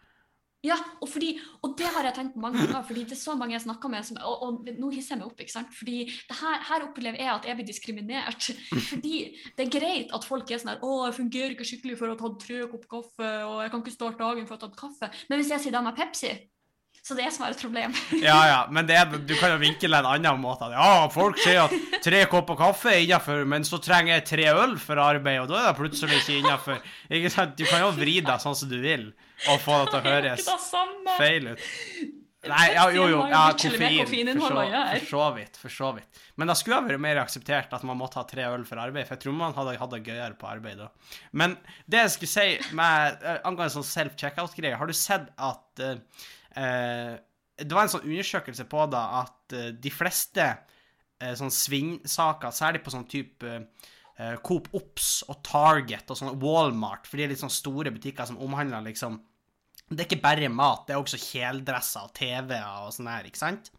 Ja, 0.62 0.76
og, 1.00 1.08
fordi, 1.10 1.32
og 1.66 1.72
det 1.78 1.88
har 1.90 2.06
jeg 2.06 2.14
tenkt 2.14 2.36
mange 2.38 2.60
ganger, 2.62 2.84
fordi 2.86 3.02
det 3.10 3.16
er 3.16 3.20
så 3.22 3.34
mange 3.38 3.56
jeg 3.56 3.64
snakker 3.64 3.90
med 3.90 4.06
som, 4.06 4.20
og, 4.22 4.44
og 4.46 4.68
nå 4.78 4.92
hisser 4.94 5.16
jeg 5.16 5.22
meg 5.22 5.32
opp, 5.32 5.42
ikke 5.42 5.54
sant? 5.56 5.72
Fordi 5.74 6.04
det 6.06 6.38
her, 6.38 6.60
her 6.68 6.86
opplever 6.86 7.18
jeg 7.18 7.32
at 7.32 7.48
jeg 7.50 7.58
blir 7.58 7.66
diskriminert. 7.66 8.48
Fordi 8.92 9.16
det 9.58 9.66
er 9.66 9.74
greit 9.74 10.14
at 10.14 10.28
folk 10.28 10.50
er 10.50 10.62
sånn 10.62 10.76
her, 10.76 10.86
å, 10.86 11.02
jeg 11.08 11.18
fungerer 11.18 11.56
ikke 11.56 11.66
skikkelig 11.66 11.98
for 11.98 12.12
å 12.12 12.14
ha 12.14 12.20
tatt 12.22 12.38
tre 12.46 12.62
kopp 12.70 12.86
kaffe, 12.94 13.32
og 13.48 13.58
jeg 13.64 13.74
kan 13.74 13.82
ikke 13.82 13.96
starte 13.96 14.22
dagen 14.22 14.46
for 14.46 14.54
å 14.54 14.60
ha 14.60 14.64
tatt 14.68 14.78
kaffe. 14.78 15.10
Men 15.26 15.42
hvis 15.42 15.50
jeg 15.56 15.64
sier 15.66 15.74
da 15.74 15.82
med 15.82 15.98
Pepsi, 15.98 16.30
så 17.02 17.16
det 17.18 17.24
er 17.26 17.32
som 17.34 17.42
er 17.48 17.56
et 17.56 17.62
problem. 17.64 17.94
Ja, 18.22 18.38
ja, 18.46 18.60
men 18.70 18.86
det 18.86 19.00
du 19.26 19.34
kan 19.34 19.56
jo 19.56 19.58
vinkle 19.58 19.90
det 19.90 19.98
en 19.98 20.10
annen 20.12 20.42
måte. 20.42 20.68
Ja, 20.70 21.08
folk 21.10 21.40
sier 21.42 21.64
at 21.64 22.04
tre 22.04 22.22
kopper 22.30 22.60
kaffe 22.60 22.92
er 22.92 23.02
innafor, 23.02 23.42
men 23.50 23.66
så 23.66 23.80
trenger 23.82 24.14
jeg 24.20 24.28
tre 24.30 24.46
øl 24.54 24.76
for 24.78 25.02
arbeid, 25.02 25.40
og 25.42 25.50
da 25.50 25.64
er 25.64 25.72
det 25.72 25.80
plutselig 25.80 26.22
ikke 26.22 26.38
innafor. 26.38 26.78
Ikke 27.10 27.34
sant? 27.34 27.58
Du 27.58 27.66
kan 27.66 27.82
jo 27.82 27.90
vri 27.96 28.20
deg 28.22 28.44
sånn 28.44 28.54
som 28.54 28.70
du 28.70 28.78
vil, 28.84 29.08
og 29.50 29.62
få 29.62 29.78
det 29.82 29.92
til 29.92 29.98
å 29.98 30.02
høres 30.06 30.50
feil 31.18 31.54
ut. 31.54 31.70
Nei, 32.50 32.72
ja, 32.74 32.88
jo, 32.90 33.04
jo. 33.06 33.18
Ja, 33.30 33.42
koffein. 33.54 34.00
For 34.02 34.40
så, 34.42 34.62
for 34.64 35.06
så 35.06 35.26
vidt. 35.36 35.58
For 35.60 35.70
så 35.70 35.90
vidt. 35.94 36.22
Men 36.40 36.50
da 36.50 36.56
skulle 36.58 36.80
ha 36.80 36.86
vært 36.88 37.02
mer 37.04 37.20
akseptert 37.22 37.74
at 37.76 37.84
man 37.86 38.00
måtte 38.00 38.18
ha 38.18 38.24
tre 38.26 38.48
øl 38.50 38.64
for 38.66 38.82
arbeid, 38.82 39.06
for 39.06 39.14
jeg 39.14 39.22
tror 39.24 39.36
man 39.38 39.54
hadde 39.54 39.76
hatt 39.78 39.94
det 39.94 40.00
gøyere 40.08 40.34
på 40.40 40.48
arbeid 40.50 40.82
da. 40.82 40.88
Men 41.38 41.54
det 41.86 42.02
jeg 42.02 42.14
skulle 42.16 42.32
si 42.32 42.74
med 42.78 43.22
eh, 43.22 43.38
angående 43.46 43.76
sånn 43.76 43.86
self-checkout-greier, 43.86 44.74
har 44.80 44.90
du 44.90 44.96
sett 44.96 45.30
at 45.38 45.84
uh, 45.86 46.26
uh, 46.58 47.14
Det 47.62 47.70
var 47.70 47.86
en 47.86 47.94
sånn 47.94 48.08
undersøkelse 48.08 48.66
på 48.74 48.90
da 48.90 49.06
at 49.22 49.56
uh, 49.58 49.70
de 49.78 49.94
fleste 49.94 50.50
sånn 51.38 51.52
svingsaker, 51.54 52.50
særlig 52.50 52.80
på 52.82 52.90
sånn 52.90 53.04
type 53.06 53.50
Coop 54.42 54.64
Ops 54.74 55.20
og 55.30 55.36
Target 55.46 56.10
og 56.10 56.18
sånn 56.18 56.40
Walmart, 56.42 57.06
for 57.06 57.14
de 57.14 57.22
er 57.22 57.30
litt 57.30 57.38
sånn 57.38 57.52
store 57.54 57.92
butikker 57.94 58.26
som 58.26 58.40
omhandler 58.42 58.82
liksom 58.88 59.20
Det 59.92 60.04
er 60.04 60.10
ikke 60.10 60.24
bare 60.24 60.48
mat, 60.52 60.86
det 60.88 60.96
er 60.96 61.02
også 61.02 61.20
kjeledresser 61.20 62.08
og 62.08 62.16
TV-er 62.16 62.82
og 62.86 62.92
sånn 62.96 63.10
her, 63.12 63.28
ikke 63.28 63.42
sant? 63.42 63.70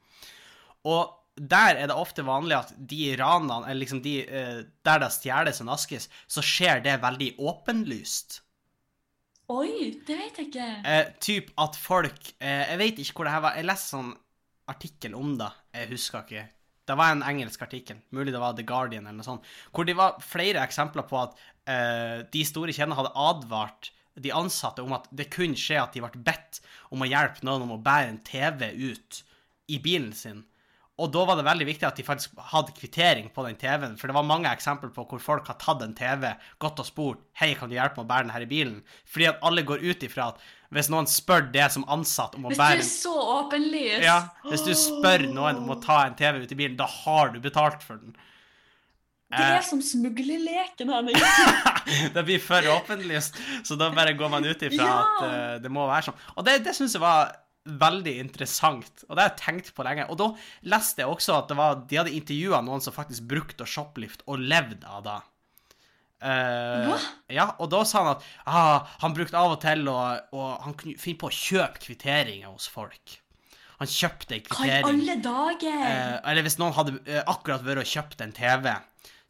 Og 0.89 1.19
der 1.33 1.79
er 1.81 1.89
det 1.89 1.97
ofte 1.97 2.25
vanlig 2.25 2.57
at 2.59 2.73
de 2.77 3.13
ranene, 3.17 3.63
eller 3.65 3.81
liksom 3.81 4.03
de 4.05 4.19
eh, 4.21 4.59
Der 4.85 4.99
det 5.01 5.09
stjeles 5.15 5.61
og 5.63 5.69
naskes, 5.71 6.09
så 6.29 6.43
skjer 6.45 6.83
det 6.85 6.99
veldig 7.01 7.33
åpenlyst. 7.41 8.41
Oi, 9.53 9.99
det 10.07 10.17
vet 10.17 10.37
jeg 10.39 10.49
ikke. 10.51 10.67
Eh, 10.87 11.07
typ 11.19 11.49
at 11.59 11.75
folk 11.77 12.35
eh, 12.39 12.69
Jeg 12.69 12.79
vet 12.79 13.01
ikke 13.01 13.17
hvor 13.17 13.27
det 13.27 13.33
her 13.33 13.43
var. 13.47 13.57
Jeg 13.57 13.67
leste 13.67 13.95
sånn 13.95 14.13
artikkel 14.71 15.17
om 15.17 15.33
det. 15.39 15.49
Jeg 15.73 15.89
husker 15.91 16.23
ikke. 16.23 16.45
Det 16.83 16.95
var 16.99 17.13
en 17.13 17.23
engelsk 17.25 17.61
artikkel, 17.63 17.99
mulig 18.11 18.33
det 18.35 18.39
var 18.43 18.55
The 18.57 18.65
Guardian 18.67 19.05
eller 19.07 19.21
noe 19.21 19.25
sånt, 19.25 19.45
hvor 19.71 19.87
det 19.87 19.95
var 19.95 20.17
flere 20.19 20.59
eksempler 20.67 21.05
på 21.07 21.15
at 21.15 21.37
eh, 21.71 22.23
de 22.27 22.41
store 22.43 22.75
kjedene 22.75 22.97
hadde 22.97 23.13
advart 23.15 23.93
de 24.19 24.31
ansatte 24.35 24.83
om 24.83 24.93
at 24.93 25.07
det 25.11 25.31
kunne 25.33 25.57
skje 25.57 25.79
at 25.81 25.93
de 25.95 26.03
ble 26.03 26.23
bedt 26.25 26.61
om 26.93 27.01
å 27.01 27.09
hjelpe 27.09 27.45
noen 27.45 27.65
om 27.65 27.75
å 27.77 27.83
bære 27.83 28.11
en 28.11 28.23
TV 28.25 28.69
ut 28.93 29.23
i 29.73 29.79
bilen 29.81 30.11
sin. 30.13 30.43
Og 31.01 31.09
da 31.09 31.23
var 31.25 31.39
det 31.39 31.45
veldig 31.47 31.65
viktig 31.65 31.87
at 31.87 31.97
de 31.97 32.03
faktisk 32.05 32.35
hadde 32.51 32.75
kvittering 32.77 33.31
på 33.33 33.41
den 33.47 33.55
TV-en, 33.57 33.95
for 33.97 34.07
det 34.11 34.13
var 34.13 34.27
mange 34.29 34.51
eksempler 34.53 34.91
på 34.93 35.07
hvor 35.09 35.21
folk 35.23 35.47
har 35.49 35.57
tatt 35.57 35.81
en 35.81 35.95
TV, 35.97 36.27
gått 36.61 36.81
og 36.83 36.85
spurt 36.85 37.23
hei, 37.41 37.55
kan 37.57 37.71
du 37.71 37.73
hjelpe 37.73 37.97
meg 37.97 38.05
å 38.05 38.11
bære 38.11 38.27
den 38.27 38.33
her 38.35 38.45
i 38.45 38.49
bilen, 38.51 38.75
fordi 39.09 39.31
at 39.31 39.41
alle 39.41 39.63
går 39.65 39.81
ut 39.81 40.05
ifra 40.05 40.29
at 40.35 40.43
hvis 40.73 40.91
noen 40.93 41.09
spør 41.09 41.47
det 41.53 41.65
som 41.73 41.87
ansatt 41.89 42.37
om 42.37 42.45
å 42.45 42.53
Hvis 42.53 42.61
du 42.61 42.63
er 42.65 42.85
så 42.85 43.15
åpenlys. 43.39 44.05
ja, 44.05 44.19
Hvis 44.45 44.65
du 44.65 44.73
spør 44.77 45.25
noen 45.33 45.63
om 45.63 45.73
å 45.73 45.81
ta 45.81 46.03
en 46.05 46.15
TV 46.17 46.43
ut 46.45 46.53
i 46.53 46.59
bilen, 46.61 46.77
da 46.77 46.85
har 46.85 47.33
du 47.33 47.41
betalt 47.41 47.81
for 47.85 47.97
den. 47.97 48.13
Det 49.33 49.45
Eh. 49.45 49.55
er 49.57 49.63
som 49.65 49.81
smuglerleken, 49.81 50.89
Henning. 50.93 51.17
det 52.15 52.23
blir 52.27 52.41
for 52.43 52.61
åpenlyst, 52.77 53.39
så 53.65 53.77
da 53.79 53.89
bare 53.95 54.13
går 54.17 54.29
man 54.29 54.45
ut 54.45 54.61
ifra 54.67 54.85
Ja. 54.85 54.99
at 55.01 55.23
uh, 55.23 55.55
det 55.63 55.71
må 55.73 55.87
være 55.89 56.09
sånn. 56.11 56.19
Og 56.37 56.45
det, 56.45 56.59
det 56.67 56.75
syns 56.77 56.93
jeg 56.97 57.01
var 57.03 57.33
veldig 57.65 58.13
interessant, 58.19 59.05
og 59.07 59.15
det 59.15 59.23
har 59.23 59.29
jeg 59.31 59.39
tenkt 59.39 59.73
på 59.75 59.85
lenge. 59.87 60.05
Og 60.11 60.17
da 60.19 60.29
leste 60.67 61.01
jeg 61.03 61.09
også 61.09 61.37
at 61.39 61.47
det 61.51 61.57
var, 61.57 61.77
de 61.87 61.99
hadde 62.01 62.11
intervjua 62.15 62.59
noen 62.65 62.83
som 62.83 62.93
faktisk 62.95 63.23
brukte 63.31 63.65
shoplift 63.65 64.25
og 64.27 64.43
levde 64.43 64.83
av 64.87 65.05
det. 65.07 65.19
Uh? 66.23 66.93
Ja, 67.31 67.49
og 67.59 67.67
da 67.73 67.81
sa 67.87 67.99
han 68.03 68.13
at 68.13 68.21
ah, 68.47 68.85
han 69.01 69.15
brukte 69.15 69.35
av 69.35 69.57
og 69.57 69.59
til 69.63 69.89
å 69.91 69.97
og 70.31 70.61
han 70.63 70.75
kunne 70.79 70.95
finne 71.01 71.19
på 71.19 71.27
å 71.27 71.35
kjøpe 71.35 71.81
kvitteringer 71.83 72.47
hos 72.47 72.69
folk. 72.71 73.17
Han 73.81 73.89
kjøpte 73.91 74.37
ei 74.37 74.43
Hva 74.47 74.67
i 74.69 74.77
alle 74.87 75.17
dager? 75.23 75.81
Uh, 75.83 76.17
eller 76.31 76.45
hvis 76.45 76.55
noen 76.61 76.75
hadde 76.77 76.93
eh, 77.09 77.23
akkurat 77.27 77.63
vært 77.65 77.81
og 77.83 77.89
kjøpt 77.89 78.21
en 78.23 78.31
TV, 78.35 78.69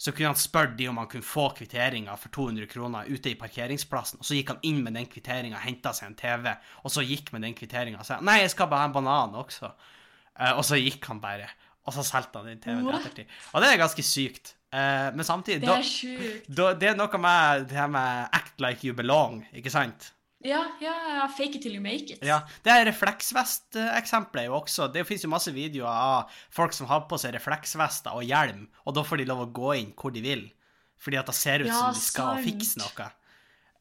så 0.03 0.11
kunne 0.11 0.33
han 0.33 0.39
spørre 0.39 0.75
de 0.75 0.89
om 0.91 0.97
han 0.99 1.07
kunne 1.07 1.23
få 1.23 1.45
kvitteringa 1.55 2.17
for 2.19 2.33
200 2.35 2.67
kroner 2.67 3.07
ute 3.07 3.31
i 3.31 3.37
parkeringsplassen. 3.39 4.19
Og 4.19 4.27
så 4.27 4.35
gikk 4.35 4.49
han 4.51 4.65
inn 4.67 4.81
med 4.83 4.97
den 4.97 5.05
kvitteringa, 5.07 5.61
henta 5.63 5.93
seg 5.95 6.09
en 6.09 6.17
TV, 6.19 6.49
og 6.83 6.91
så 6.91 7.05
gikk 7.07 7.31
med 7.31 7.45
den 7.47 7.55
kvitteringa 7.55 8.01
og 8.01 8.09
sa 8.09 8.17
nei, 8.19 8.41
jeg 8.41 8.51
skal 8.51 8.67
bare 8.71 8.83
ha 8.83 8.89
en 8.89 8.95
banan 8.97 9.37
også. 9.39 9.69
Uh, 10.33 10.49
og 10.57 10.65
så 10.67 10.81
gikk 10.81 11.07
han 11.07 11.21
bare. 11.23 11.47
Og 11.87 11.95
så 11.95 12.03
solgte 12.03 12.41
han 12.41 12.51
den 12.51 12.59
TV-en 12.59 12.89
i 12.89 12.97
ettertid. 12.97 13.31
Og 13.53 13.63
det 13.63 13.69
er 13.69 13.79
ganske 13.79 14.05
sykt. 14.07 14.57
Uh, 14.73 15.13
men 15.15 15.23
samtidig 15.23 15.63
det 15.63 15.71
er 15.71 15.87
sjukt. 15.87 16.51
da, 16.51 16.73
Det 16.75 16.91
er 16.91 16.99
noe 16.99 17.23
med 17.23 17.69
det 17.71 17.79
her 17.79 17.87
med 17.95 18.35
act 18.35 18.59
like 18.65 18.83
you 18.83 18.97
belong, 18.97 19.39
ikke 19.55 19.71
sant? 19.71 20.11
Ja, 20.43 20.61
ja, 20.83 20.93
ja, 21.15 21.27
fake 21.31 21.55
it 21.55 21.61
till 21.63 21.75
you 21.77 21.81
make 21.81 22.11
it. 22.13 22.23
Ja, 22.25 22.41
Det 22.65 22.71
er 22.73 22.85
refleksvest-eksempelet 22.89 24.49
jo 24.49 24.57
også 24.57 24.89
Det 24.91 25.05
finnes 25.07 25.23
jo 25.23 25.29
masse 25.31 25.53
videoer 25.55 25.87
av 25.87 26.33
folk 26.51 26.73
som 26.75 26.87
har 26.89 27.05
på 27.07 27.19
seg 27.21 27.31
refleksvester 27.37 28.11
og 28.17 28.25
hjelm, 28.27 28.65
og 28.85 28.95
da 28.97 29.03
får 29.07 29.21
de 29.23 29.27
lov 29.29 29.45
å 29.45 29.51
gå 29.55 29.75
inn 29.79 29.93
hvor 29.95 30.11
de 30.11 30.21
vil, 30.25 30.43
fordi 30.99 31.17
at 31.21 31.31
det 31.31 31.35
ser 31.37 31.63
ut 31.63 31.67
Ja, 31.71 31.77
som 31.79 31.93
de 31.95 31.99
skal 32.03 32.35
sant. 32.35 32.47
fikse 32.49 32.81
noe. 32.83 33.07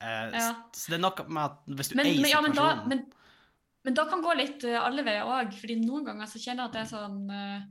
Eh, 0.03 0.31
Ja. 0.39 0.47
Så 0.75 0.91
det 0.91 0.99
er 1.01 1.03
noe 1.03 1.27
med 1.29 1.43
at 1.45 1.59
hvis 1.67 1.89
du 1.91 1.97
Men, 1.99 2.07
eier 2.07 2.29
ja, 2.31 2.41
men, 2.41 2.53
da, 2.55 2.63
situasjonen 2.71 2.89
men, 2.89 3.05
men 3.85 3.95
da 3.95 4.05
kan 4.11 4.23
gå 4.23 4.35
litt 4.39 4.65
eh, 4.65 4.79
alle 4.79 5.03
veier 5.07 5.27
òg, 5.27 5.53
fordi 5.59 5.77
noen 5.83 6.05
ganger 6.07 6.27
så 6.31 6.39
kjenner 6.43 6.65
jeg 6.65 6.71
at 6.71 6.73
det 6.79 6.83
er 6.87 6.91
sånn 6.95 7.31
uh, 7.31 7.63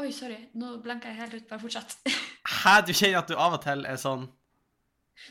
Oi, 0.00 0.12
sorry, 0.14 0.36
nå 0.54 0.76
blenka 0.84 1.08
jeg 1.10 1.16
helt 1.18 1.34
ut. 1.34 1.48
Bare 1.50 1.58
fortsett. 1.58 1.96
Hæ, 2.62 2.76
du 2.86 2.92
kjenner 2.94 3.18
at 3.18 3.26
du 3.32 3.34
av 3.34 3.56
og 3.56 3.62
til 3.64 3.82
er 3.88 3.96
sånn 3.98 4.28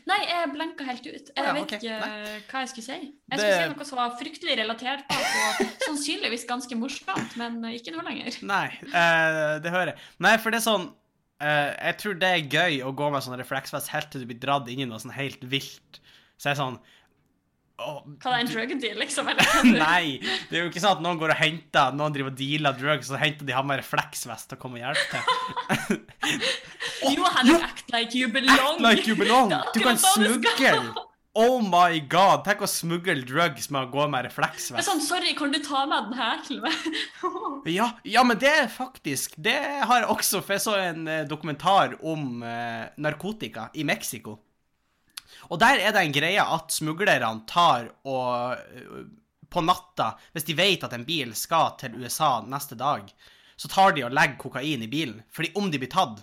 Nei, 0.08 0.18
jeg 0.28 0.50
blenka 0.52 0.86
helt 0.86 1.06
ut. 1.06 1.30
Jeg 1.30 1.44
ja, 1.44 1.52
vet 1.56 1.62
okay. 1.64 1.80
ikke 1.80 1.98
Nei. 2.02 2.36
hva 2.50 2.62
jeg 2.62 2.70
skulle 2.72 2.86
si. 2.86 2.98
Jeg 3.08 3.30
Det- 3.30 3.40
skulle 3.40 3.58
si 3.62 3.72
noe 3.72 3.88
som 3.88 3.98
var 4.00 4.16
fryktelig 4.20 4.56
relatert 4.60 5.14
og 5.14 5.62
sannsynligvis 5.86 6.46
ganske 6.48 6.78
morsomt, 6.78 7.36
men 7.40 7.60
ikke 7.72 7.94
noe 7.94 8.04
lenger. 8.06 8.38
Nei, 8.42 8.66
uh, 8.88 9.58
det 9.64 9.72
hører 9.74 9.92
jeg. 9.94 9.98
Nei, 10.18 10.36
for 10.36 10.50
det 10.50 10.60
er 10.60 10.66
sånn 10.70 10.88
uh, 11.40 11.70
Jeg 11.78 11.98
tror 12.02 12.18
det 12.18 12.28
er 12.28 12.52
gøy 12.58 12.82
å 12.84 12.94
gå 12.94 13.10
med 13.12 13.22
sånn 13.24 13.38
refleksvest 13.40 13.92
helt 13.94 14.10
til 14.12 14.24
du 14.24 14.30
blir 14.30 14.40
dratt 14.42 14.68
inn 14.68 14.84
i 14.84 14.88
noe 14.88 15.00
sånn 15.02 15.16
helt 15.16 15.42
vilt. 15.42 16.00
Så 16.38 16.50
jeg 16.50 16.56
er 16.56 16.62
sånn 16.62 16.78
å, 17.78 17.92
Hva 18.22 18.32
er 18.34 18.42
en 18.42 18.50
drug 18.50 18.72
deal, 18.82 18.98
liksom? 18.98 19.28
Nei, 19.72 20.18
det 20.50 20.56
er 20.58 20.64
jo 20.64 20.70
ikke 20.70 20.82
sånn 20.82 20.96
at 20.96 21.02
noen 21.04 21.18
går 21.20 21.30
og 21.34 21.38
henter 21.38 21.94
Noen 21.94 22.14
driver 22.14 22.32
og 22.32 22.38
dealer 22.40 22.74
drugs, 22.78 23.10
og 23.10 23.14
så 23.16 23.20
henter 23.22 23.46
de 23.46 23.54
han 23.54 23.68
med 23.68 23.78
refleksvest 23.82 24.56
og 24.56 24.62
kommer 24.62 24.82
og 24.82 24.88
hjelper 24.88 25.22
til. 25.86 26.00
Jo, 27.14 27.22
Henrik, 27.36 27.62
act 27.62 27.92
like 27.94 28.18
you 28.18 28.28
belong. 28.34 28.80
Act 28.80 28.82
like 28.82 29.06
you 29.06 29.14
belong! 29.16 29.52
Du 29.74 29.78
kan 29.84 29.98
smugle! 30.02 31.06
Oh 31.38 31.60
my 31.62 32.00
god! 32.10 32.42
Tenk 32.48 32.64
å 32.66 32.68
smugle 32.70 33.22
drugs 33.22 33.68
med 33.70 33.86
å 33.86 33.90
gå 33.92 34.08
med 34.10 34.26
refleksvest. 34.26 34.82
sånn, 34.88 35.02
sorry, 35.04 35.36
kan 35.38 35.52
du 35.54 35.60
ta 35.62 35.84
med 35.86 36.08
den 36.08 36.18
her 36.18 36.42
til 36.46 36.58
meg? 36.64 36.74
Ja, 37.78 37.92
ja, 38.06 38.22
men 38.26 38.38
det 38.40 38.48
er 38.48 38.68
faktisk 38.72 39.34
Det 39.38 39.54
har 39.86 40.02
jeg 40.02 40.08
også, 40.10 40.40
for 40.42 40.56
jeg 40.56 40.64
så 40.64 40.74
en 40.80 41.06
eh, 41.10 41.24
dokumentar 41.28 41.94
om 42.02 42.42
eh, 42.42 42.88
narkotika 42.98 43.68
i 43.78 43.84
Mexico. 43.86 44.38
Og 45.48 45.60
der 45.60 45.80
er 45.80 45.94
det 45.94 46.04
en 46.04 46.14
greie 46.14 46.44
at 46.44 46.72
smuglerne 46.74 47.46
tar 47.48 47.90
og 48.04 48.56
På 49.48 49.62
natta, 49.64 50.10
hvis 50.36 50.44
de 50.44 50.54
vet 50.58 50.82
at 50.84 50.92
en 50.92 51.06
bil 51.08 51.30
skal 51.32 51.70
til 51.80 51.94
USA 51.96 52.42
neste 52.44 52.76
dag, 52.76 53.06
så 53.56 53.68
tar 53.72 53.94
de 53.96 54.04
og 54.04 54.12
legger 54.12 54.36
kokain 54.36 54.82
i 54.84 54.90
bilen. 54.92 55.22
Fordi 55.32 55.54
om 55.56 55.70
de 55.72 55.80
blir 55.80 55.88
tatt, 55.88 56.20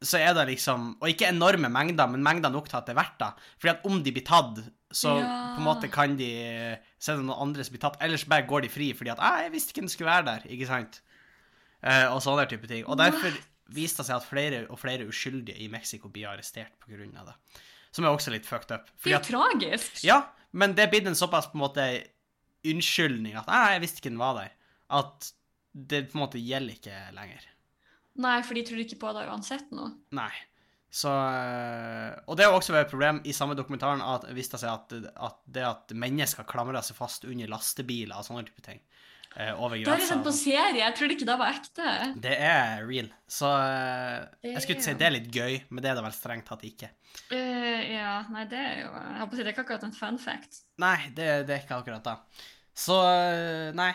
så 0.00 0.20
er 0.22 0.32
det 0.38 0.46
liksom 0.52 0.92
Og 1.00 1.08
ikke 1.10 1.28
enorme 1.28 1.68
mengder, 1.68 2.06
men 2.06 2.22
mengder 2.22 2.52
nok 2.52 2.68
til 2.68 2.78
at 2.78 2.86
det 2.86 2.94
er 2.94 3.00
verdt 3.02 3.18
det. 3.18 3.32
Fordi 3.58 3.72
at 3.74 3.84
om 3.90 3.98
de 4.02 4.12
blir 4.12 4.24
tatt, 4.24 4.62
så 4.92 5.18
Ja. 5.18 5.54
på 5.56 5.60
en 5.60 5.66
måte 5.66 5.90
kan 5.90 6.16
de 6.16 6.78
Så 6.98 7.12
er 7.12 7.16
det 7.16 7.26
noen 7.26 7.48
andre 7.48 7.64
som 7.64 7.72
blir 7.72 7.80
tatt. 7.80 7.98
Ellers 8.00 8.24
bare 8.24 8.46
går 8.46 8.62
de 8.62 8.68
fri 8.68 8.92
fordi 8.92 9.10
at 9.10 9.18
«Ah, 9.18 9.42
'Jeg 9.42 9.52
visste 9.52 9.70
ikke 9.70 9.80
den 9.80 9.88
skulle 9.88 10.10
være 10.10 10.24
der', 10.24 10.46
ikke 10.50 10.66
sant? 10.66 11.00
Uh, 11.82 12.14
og 12.14 12.22
sånne 12.22 12.48
type 12.48 12.66
ting. 12.68 12.84
Og 12.86 12.98
derfor 12.98 13.32
viste 13.68 14.02
det 14.02 14.06
seg 14.06 14.16
at 14.16 14.28
flere 14.28 14.66
og 14.70 14.78
flere 14.78 15.06
uskyldige 15.08 15.58
i 15.58 15.68
Mexico 15.68 16.08
blir 16.08 16.28
arrestert 16.28 16.72
av 17.18 17.26
det. 17.26 17.34
Som 17.92 18.06
er 18.06 18.14
også 18.14 18.30
litt 18.34 18.46
fucked 18.46 18.70
up. 18.74 18.90
Det 19.02 19.10
er 19.10 19.16
er 19.16 19.20
at, 19.20 19.30
jo 19.30 19.36
tragisk. 19.38 20.02
ja, 20.06 20.20
men 20.52 20.74
det 20.74 20.84
er 20.84 20.90
blitt 20.92 21.08
en 21.10 21.18
såpass 21.18 21.50
på 21.50 21.58
en 21.58 21.64
måte 21.64 21.86
unnskyldning 22.66 23.36
at 23.40 23.48
jeg 23.48 23.80
visste 23.82 24.02
ikke 24.02 24.12
den 24.12 24.20
var 24.20 24.36
der'. 24.36 24.54
At 24.90 25.32
det 25.72 26.10
på 26.10 26.18
en 26.18 26.24
måte 26.24 26.42
gjelder 26.42 26.74
ikke 26.74 27.00
lenger. 27.14 27.46
Nei, 28.20 28.42
for 28.42 28.58
de 28.58 28.64
tror 28.66 28.82
ikke 28.82 28.98
på 29.00 29.12
det 29.16 29.26
uansett 29.30 29.70
nå. 29.70 29.86
Nei. 30.18 30.32
Så 30.90 31.08
øh, 31.08 32.16
Og 32.26 32.36
det 32.36 32.44
er 32.44 32.50
også 32.50 32.74
et 32.74 32.90
problem 32.90 33.20
i 33.24 33.32
samme 33.32 33.54
dokumentaren 33.54 34.02
at 34.02 34.26
viste 34.34 34.58
seg 34.58 34.72
at, 34.72 34.94
at 35.14 35.36
det 35.46 35.62
at 35.62 35.94
mennesker 35.94 36.42
klamrer 36.50 36.82
seg 36.82 36.98
fast 36.98 37.24
under 37.24 37.46
lastebiler 37.46 38.18
og 38.18 38.26
sånne 38.26 38.42
type 38.48 38.64
ting 38.66 38.80
eh, 39.36 39.52
over 39.54 39.76
Det 39.78 39.90
har 39.90 40.02
jeg 40.02 40.10
sett 40.10 40.24
på 40.26 40.34
serie. 40.34 40.80
Jeg 40.80 40.96
trodde 40.98 41.16
ikke 41.16 41.28
det 41.28 41.38
var 41.40 41.54
ekte. 41.54 41.94
Det 42.26 42.36
er 42.36 42.84
real. 42.88 43.10
Så 43.30 43.50
øh, 43.50 44.28
jeg 44.48 44.62
skulle 44.64 44.78
ikke 44.78 44.88
si 44.88 44.96
det 45.00 45.08
er 45.08 45.16
litt 45.16 45.30
gøy, 45.34 45.58
men 45.70 45.84
det 45.84 45.92
er 45.92 45.98
det 46.00 46.06
vel 46.08 46.16
strengt 46.16 46.48
tatt 46.50 46.66
ikke. 46.66 46.92
Uh, 47.30 47.80
ja, 47.90 48.20
nei, 48.30 48.44
det 48.46 48.58
er 48.58 48.76
jo 48.84 48.90
jeg 48.94 49.16
håper 49.18 49.38
Det 49.38 49.42
er 49.42 49.52
ikke 49.54 49.64
akkurat 49.66 49.88
en 49.88 49.96
fun 49.96 50.20
fact. 50.22 50.62
Nei, 50.82 50.96
det, 51.16 51.32
det 51.48 51.56
er 51.56 51.64
ikke 51.64 51.80
akkurat 51.82 52.06
det. 52.06 52.16
Så 52.78 53.00
nei. 53.76 53.92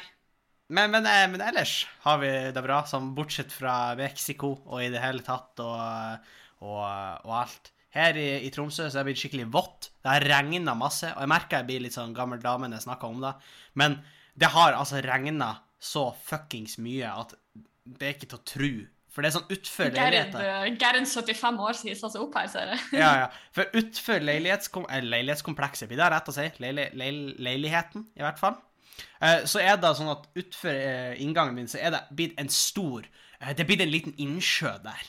Men, 0.68 0.90
men, 0.92 1.06
eh, 1.06 1.28
men 1.30 1.44
ellers 1.46 1.84
har 2.06 2.18
vi 2.24 2.32
det 2.54 2.64
bra, 2.66 2.82
sånn 2.90 3.14
bortsett 3.18 3.54
fra 3.54 3.94
Mexico 4.00 4.56
og 4.66 4.82
i 4.82 4.90
det 4.94 5.02
hele 5.04 5.22
tatt 5.26 5.62
og, 5.62 6.32
og, 6.66 6.82
og 6.82 7.34
alt. 7.44 7.72
Her 7.96 8.18
i, 8.20 8.30
i 8.48 8.52
Tromsø 8.52 8.90
så 8.90 8.98
er 8.98 9.04
det 9.04 9.12
blitt 9.12 9.22
skikkelig 9.22 9.46
vått. 9.54 9.92
Det 10.04 10.12
har 10.12 10.26
regna 10.26 10.74
masse, 10.76 11.08
og 11.14 11.22
jeg 11.22 11.32
merker 11.32 11.62
jeg 11.62 11.70
blir 11.70 11.86
litt 11.86 11.96
sånn 11.96 12.16
gammel 12.18 12.42
dame 12.44 12.68
når 12.68 12.82
jeg 12.82 12.88
snakker 12.90 13.14
om 13.14 13.22
det. 13.24 13.36
Men 13.80 14.00
det 14.36 14.50
har 14.56 14.74
altså 14.76 15.00
regna 15.06 15.54
så 15.80 16.10
fuckings 16.26 16.78
mye 16.82 17.08
at 17.12 17.34
det 17.86 18.08
er 18.08 18.14
ikke 18.16 18.30
til 18.32 18.40
å 18.40 18.46
tro. 18.50 18.70
For 19.16 19.24
det 19.24 19.30
er 19.30 19.36
sånn 19.38 19.52
utfor 19.54 19.92
leiligheter. 19.96 20.42
leiligheta. 20.42 20.66
eh, 20.66 20.78
Gerhard 20.82 21.08
75 21.08 21.60
år 21.64 21.78
sa 21.80 22.10
seg 22.12 22.24
opp 22.26 22.34
her, 22.36 22.48
ser 22.52 22.72
jeg. 22.74 22.80
Ja, 23.04 23.12
ja. 23.22 23.28
For 23.56 23.78
utfor 23.80 24.20
leilighetskom 24.28 24.88
leilighetskomplekset, 24.92 25.88
blir 25.88 26.02
det 26.02 26.10
rett 26.12 26.32
å 26.32 26.36
si? 26.36 26.48
Leili 26.60 26.90
leil 27.00 27.20
leiligheten, 27.40 28.08
i 28.18 28.26
hvert 28.26 28.42
fall. 28.42 28.58
Eh, 29.24 29.46
så 29.48 29.62
er 29.64 29.78
det 29.80 29.94
sånn 30.00 30.12
at 30.12 30.28
utfor 30.36 30.72
eh, 30.76 31.14
inngangen 31.24 31.56
min 31.56 31.70
så 31.72 31.80
er 31.80 31.94
det 31.96 32.02
blitt 32.16 32.36
en 32.42 32.52
stor 32.52 33.08
Det 33.40 33.60
er 33.64 33.68
blitt 33.68 33.84
en 33.84 33.92
liten 33.92 34.14
innsjø 34.20 34.74
der. 34.84 35.08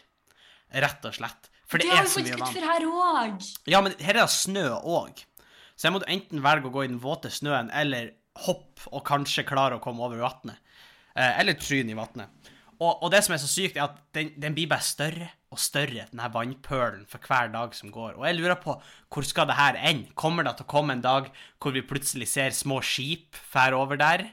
Rett 0.85 1.05
og 1.09 1.15
slett. 1.17 1.51
For 1.67 1.83
det, 1.83 1.89
Det 1.91 1.99
er 1.99 2.07
så 2.11 2.23
mye 2.23 2.37
faktisk 2.37 2.61
vann. 2.61 2.69
her 2.69 2.87
også. 2.93 3.59
Ja, 3.71 3.81
men 3.83 3.95
her 3.99 4.15
er 4.15 4.23
det 4.27 4.31
snø 4.35 4.69
òg. 4.77 5.23
Så 5.75 5.89
jeg 5.89 5.95
måtte 5.97 6.11
enten 6.13 6.43
velge 6.45 6.69
å 6.71 6.75
gå 6.75 6.85
i 6.85 6.91
den 6.91 7.01
våte 7.03 7.31
snøen 7.33 7.71
eller 7.75 8.13
hoppe 8.45 8.91
og 8.93 9.05
kanskje 9.07 9.47
klare 9.49 9.79
å 9.79 9.83
komme 9.83 10.05
over 10.05 10.21
vannet. 10.23 10.61
Eh, 11.17 11.41
eller 11.41 11.57
tryne 11.59 11.95
i 11.95 11.99
vannet. 11.99 12.53
Og, 12.77 12.91
og 13.07 13.09
det 13.13 13.23
som 13.25 13.33
er 13.33 13.41
så 13.41 13.49
sykt, 13.49 13.79
er 13.79 13.87
at 13.87 14.01
den, 14.17 14.35
den 14.37 14.57
blir 14.57 14.69
bare 14.69 14.85
større 14.85 15.31
og 15.55 15.61
større, 15.63 16.05
den 16.11 16.21
her 16.21 16.33
vannpølen, 16.35 17.07
for 17.09 17.23
hver 17.25 17.49
dag 17.55 17.73
som 17.77 17.93
går. 17.95 18.19
Og 18.19 18.27
jeg 18.29 18.37
lurer 18.37 18.59
på 18.61 18.75
hvor 19.13 19.25
skal 19.25 19.49
det 19.49 19.57
her 19.57 19.79
ende? 19.81 20.13
Kommer 20.19 20.45
det 20.45 20.59
til 20.59 20.67
å 20.67 20.73
komme 20.75 20.97
en 20.97 21.05
dag 21.05 21.31
hvor 21.63 21.73
vi 21.73 21.85
plutselig 21.87 22.29
ser 22.35 22.53
små 22.57 22.83
skip 22.85 23.39
fære 23.55 23.79
over 23.79 24.01
der? 24.01 24.27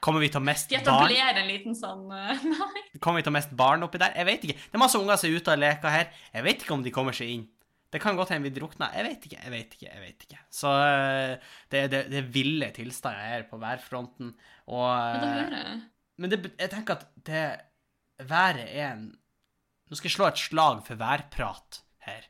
Kommer 0.00 0.24
vi 0.24 0.30
til 0.32 0.40
å 0.40 0.46
miste 0.46 0.80
barn? 0.86 1.12
en 1.12 1.50
liten 1.50 1.76
sånn 1.76 2.06
eh, 2.16 2.44
Nei. 2.54 2.84
Kommer 3.04 3.20
vi 3.20 3.26
til 3.26 3.34
å 3.34 3.36
miste 3.36 3.58
barn 3.58 3.84
oppi 3.84 4.00
der? 4.00 4.16
Jeg 4.16 4.28
vet 4.30 4.46
ikke. 4.48 4.60
Det 4.62 4.78
er 4.78 4.84
masse 4.86 5.00
unger 5.00 5.20
som 5.20 5.28
er 5.28 5.36
ute 5.36 5.52
og 5.52 5.60
leker 5.60 5.92
her. 5.98 6.12
Jeg 6.32 6.46
vet 6.46 6.64
ikke 6.64 6.76
om 6.78 6.86
de 6.86 6.94
kommer 6.94 7.16
seg 7.16 7.34
inn. 7.34 7.48
Det 7.90 8.00
kan 8.02 8.16
godt 8.16 8.30
hende 8.30 8.46
vi 8.46 8.54
drukna. 8.54 8.90
Jeg 8.94 9.04
vet 9.04 9.24
ikke, 9.26 9.38
jeg 9.44 9.52
vet 9.52 9.74
ikke. 9.76 9.88
jeg 9.94 10.02
vet 10.02 10.26
ikke. 10.26 10.38
Så 10.50 10.68
øh, 10.68 11.36
det, 11.72 11.90
det, 11.90 12.04
det 12.12 12.18
er 12.18 12.28
ville 12.32 12.70
tilstander 12.76 13.26
her 13.32 13.48
på 13.50 13.58
værfronten. 13.58 14.34
Og 14.66 14.90
Men 15.12 15.22
det 15.22 15.28
øh, 15.28 15.34
hører 15.34 15.56
jeg. 15.56 15.80
Men 16.18 16.30
det, 16.30 16.52
jeg 16.60 16.70
tenker 16.70 16.94
at 16.94 17.06
det 17.26 17.42
været 18.28 18.68
er 18.68 18.92
en 18.92 19.10
Nå 19.90 19.96
skal 19.98 20.06
jeg 20.06 20.14
slå 20.14 20.26
et 20.30 20.38
slag 20.38 20.84
for 20.86 20.94
værprat 20.94 21.80
her. 22.06 22.22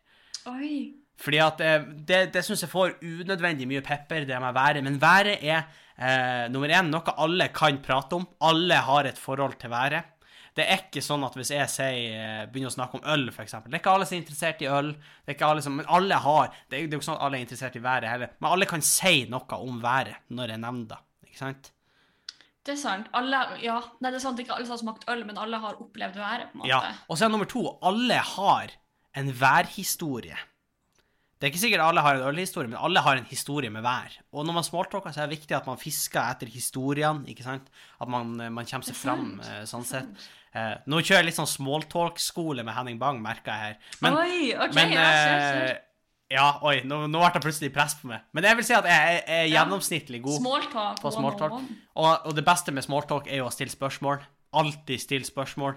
Oi. 0.48 0.94
Fordi 1.20 1.36
at 1.44 1.60
eh, 1.60 1.82
det, 2.08 2.20
det 2.32 2.44
syns 2.44 2.62
jeg 2.64 2.72
får 2.72 2.94
unødvendig 3.04 3.66
mye 3.68 3.82
pepper, 3.84 4.24
det 4.24 4.40
med 4.40 4.56
været. 4.56 4.84
Men 4.84 4.96
været 5.02 5.36
er 5.44 5.66
Eh, 6.00 6.48
nummer 6.48 6.72
én, 6.72 6.88
noe 6.88 7.12
alle 7.20 7.50
kan 7.52 7.78
prate 7.84 8.16
om. 8.16 8.24
Alle 8.40 8.78
har 8.86 9.08
et 9.10 9.18
forhold 9.20 9.58
til 9.60 9.70
været. 9.70 10.04
Det 10.60 10.66
er 10.68 10.82
ikke 10.84 11.00
sånn 11.00 11.22
at 11.24 11.36
hvis 11.38 11.50
jeg 11.54 11.72
sier, 11.72 12.16
eh, 12.20 12.40
begynner 12.52 12.68
å 12.68 12.74
snakke 12.74 12.98
om 12.98 13.04
øl, 13.08 13.30
f.eks. 13.32 13.54
Det 13.64 13.72
er 13.72 13.80
ikke 13.80 13.94
alle 13.96 14.08
som 14.08 14.18
er 14.18 14.20
interessert 14.20 14.60
i 14.60 14.68
øl. 14.68 14.90
Det 15.24 15.32
er 15.32 15.38
ikke 15.38 15.48
alle 15.54 15.64
som, 15.64 15.78
Men 15.78 15.88
alle 15.88 16.18
har 16.20 16.50
Det 16.68 16.76
er 16.76 16.82
jo 16.84 16.90
ikke 16.98 17.06
sånn 17.06 17.16
at 17.16 17.24
alle 17.24 17.38
er 17.38 17.46
interessert 17.46 17.78
i 17.78 17.84
været 17.84 18.10
heller. 18.10 18.34
Men 18.42 18.50
alle 18.52 18.68
kan 18.68 18.84
si 18.84 19.22
noe 19.32 19.60
om 19.60 19.78
været 19.80 20.20
når 20.28 20.52
jeg 20.52 20.62
nevner 20.66 20.90
det. 20.92 21.00
Ikke 21.30 21.40
sant? 21.40 21.70
Det 22.66 22.74
er 22.74 22.80
sant. 22.82 23.08
Alle, 23.16 23.40
ja, 23.64 23.78
Nei, 24.04 24.10
det 24.12 24.18
er 24.18 24.24
sant, 24.26 24.40
ikke 24.42 24.58
alle 24.58 24.68
som 24.68 24.76
har 24.76 24.82
smakt 24.82 25.08
øl, 25.08 25.24
men 25.24 25.40
alle 25.40 25.62
har 25.62 25.80
opplevd 25.80 26.20
været. 26.20 26.50
på 26.52 26.58
en 26.58 26.64
måte. 26.66 26.72
Ja. 26.74 26.94
Og 27.08 27.16
så 27.16 27.24
er 27.24 27.32
nummer 27.32 27.48
to 27.48 27.64
alle 27.80 28.20
har 28.34 28.76
en 29.16 29.32
værhistorie. 29.40 30.36
Det 31.40 31.46
er 31.48 31.52
ikke 31.54 31.62
sikkert 31.62 31.80
alle 31.86 32.02
har 32.04 32.18
en 32.18 32.26
ølhistorie, 32.28 32.68
men 32.68 32.76
alle 32.84 33.00
har 33.00 33.16
en 33.16 33.24
historie 33.30 33.70
med 33.72 33.80
hver. 33.80 34.12
Og 34.36 34.44
når 34.44 34.58
man 34.58 34.64
smalltalker, 34.66 35.14
så 35.16 35.22
er 35.22 35.30
det 35.30 35.38
viktig 35.38 35.56
at 35.56 35.66
man 35.70 35.78
fisker 35.80 36.20
etter 36.34 36.50
historiene, 36.52 37.24
ikke 37.32 37.46
sant? 37.46 37.70
At 37.96 38.10
man, 38.12 38.34
man 38.52 38.68
kommer 38.68 38.84
seg 38.84 38.98
fram 38.98 39.38
eh, 39.40 39.62
sånn 39.70 39.86
sett. 39.88 40.26
Eh, 40.52 40.74
nå 40.90 41.00
kjører 41.00 41.22
jeg 41.22 41.30
litt 41.30 41.38
sånn 41.38 41.48
smalltalk-skole 41.48 42.64
med 42.66 42.74
Henning 42.76 42.98
Bang, 43.00 43.22
merker 43.24 43.54
jeg 43.54 43.70
her. 43.70 43.94
Men, 44.04 44.18
Oi, 44.20 44.50
ok, 44.52 44.74
men 44.76 44.92
ja, 44.92 45.06
kjør, 45.06 45.40
kjør. 45.46 45.70
eh, 45.70 45.86
Ja, 46.30 46.44
oi, 46.62 46.76
nå, 46.86 47.00
nå 47.10 47.18
ble 47.24 47.30
det 47.34 47.42
plutselig 47.42 47.72
press 47.74 47.96
på 47.98 48.06
meg. 48.12 48.20
Men 48.36 48.44
jeg 48.46 48.58
vil 48.60 48.66
si 48.68 48.74
at 48.76 48.86
jeg 48.86 49.14
er, 49.16 49.22
er 49.40 49.48
gjennomsnittlig 49.50 50.20
god. 50.22 50.36
Smalltalk. 50.42 51.00
på 51.02 51.10
smalltalk. 51.16 51.56
Og, 51.96 52.10
og 52.28 52.36
det 52.36 52.44
beste 52.46 52.70
med 52.76 52.84
smalltalk 52.86 53.26
er 53.32 53.40
jo 53.40 53.48
å 53.48 53.54
stille 53.54 53.72
spørsmål. 53.72 54.20
Alltid 54.60 55.02
stille 55.02 55.26
spørsmål. 55.26 55.74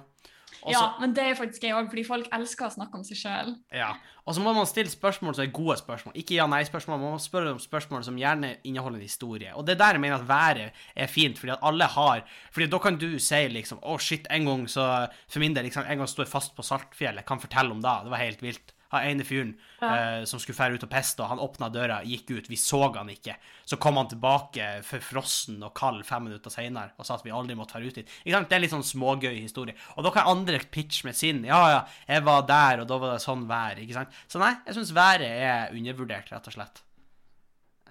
Ja, 0.71 0.84
men 1.02 1.13
det 1.15 1.23
er 1.26 1.38
faktisk 1.38 1.65
jeg 1.65 1.76
òg, 1.76 1.89
fordi 1.91 2.04
folk 2.08 2.28
elsker 2.36 2.67
å 2.67 2.73
snakke 2.76 2.99
om 2.99 3.06
seg 3.08 3.19
sjøl. 3.19 3.54
Ja. 3.76 3.93
Og 4.23 4.38
så 4.38 4.43
må 4.43 4.54
man 4.56 4.67
stille 4.69 4.91
spørsmål 4.91 5.36
som 5.36 5.43
er 5.43 5.52
gode 5.56 5.76
spørsmål. 5.82 6.15
Ikke 6.19 6.38
ja-nei-spørsmål. 6.38 7.02
Man 7.02 7.15
må 7.17 7.21
spørre 7.21 7.56
om 7.56 7.60
spørsmål 7.60 8.06
som 8.08 8.19
gjerne 8.19 8.54
inneholder 8.63 9.02
en 9.02 9.08
historie. 9.08 9.52
Og 9.58 9.67
det 9.67 9.76
er 9.76 9.82
der 9.82 9.97
jeg 9.97 10.04
mener 10.06 10.21
at 10.21 10.30
været 10.30 10.86
er 10.95 11.12
fint, 11.12 11.39
fordi 11.39 11.56
at 11.58 11.65
alle 11.65 11.89
har 11.95 12.23
Fordi 12.54 12.69
da 12.71 12.80
kan 12.80 12.99
du 13.02 13.10
si 13.19 13.41
liksom 13.52 13.82
Å, 13.84 13.97
shit, 13.99 14.28
en 14.32 14.47
gang 14.47 14.63
så 14.69 14.86
For 15.28 15.43
min 15.43 15.56
del, 15.56 15.67
liksom, 15.67 15.84
en 15.84 16.04
gang 16.04 16.10
står 16.10 16.28
jeg 16.28 16.32
fast 16.32 16.56
på 16.56 16.63
Saltfjellet, 16.63 17.26
kan 17.28 17.41
fortelle 17.41 17.76
om 17.76 17.84
det. 17.84 17.97
Det 18.06 18.13
var 18.13 18.23
helt 18.23 18.45
vilt. 18.45 18.73
Han 18.93 19.08
ene 19.10 19.25
fyren 19.27 19.56
Ja. 19.82 19.89
uh, 20.21 20.25
som 20.29 20.39
skulle 20.39 20.56
fære 20.56 20.77
ut 20.77 20.86
og 20.86 20.91
peste, 20.91 21.23
og 21.23 21.32
han 21.34 21.41
åpna 21.43 21.69
døra, 21.73 21.99
gikk 22.08 22.32
ut, 22.32 22.49
vi 22.49 22.60
så 22.60 22.79
han 22.95 23.10
ikke. 23.12 23.36
Så 23.65 23.79
kom 23.82 23.97
han 23.99 24.08
tilbake 24.12 24.69
forfrossen 24.88 25.63
og 25.65 25.73
kald 25.77 26.03
fem 26.08 26.29
minutter 26.29 26.53
seinere 26.53 26.93
og 26.97 27.08
sa 27.08 27.17
at 27.17 27.25
vi 27.25 27.34
aldri 27.36 27.58
måtte 27.58 27.75
fære 27.75 27.89
ut 27.89 27.99
dit. 28.01 28.15
Ikke 28.23 28.38
sant? 28.38 28.49
Det 28.49 28.58
er 28.58 28.63
litt 28.63 28.75
sånn 28.75 28.86
smågøy 28.86 29.36
historie. 29.41 29.75
Og 29.97 30.06
da 30.06 30.13
kan 30.15 30.29
andre 30.32 30.62
pitche 30.71 31.08
med 31.08 31.17
sin. 31.17 31.43
Ja, 31.47 31.60
ja, 31.73 31.84
jeg 32.08 32.23
var 32.23 32.45
der, 32.47 32.84
og 32.84 32.89
da 32.91 32.99
var 33.01 33.15
det 33.15 33.23
sånn 33.25 33.47
vær. 33.49 33.82
Ikke 33.82 33.97
sant? 33.97 34.19
Så 34.27 34.41
nei, 34.41 34.53
jeg 34.67 34.77
syns 34.77 34.93
været 34.95 35.27
er 35.27 35.73
undervurdert, 35.75 36.32
rett 36.32 36.51
og 36.51 36.58
slett. 36.58 36.84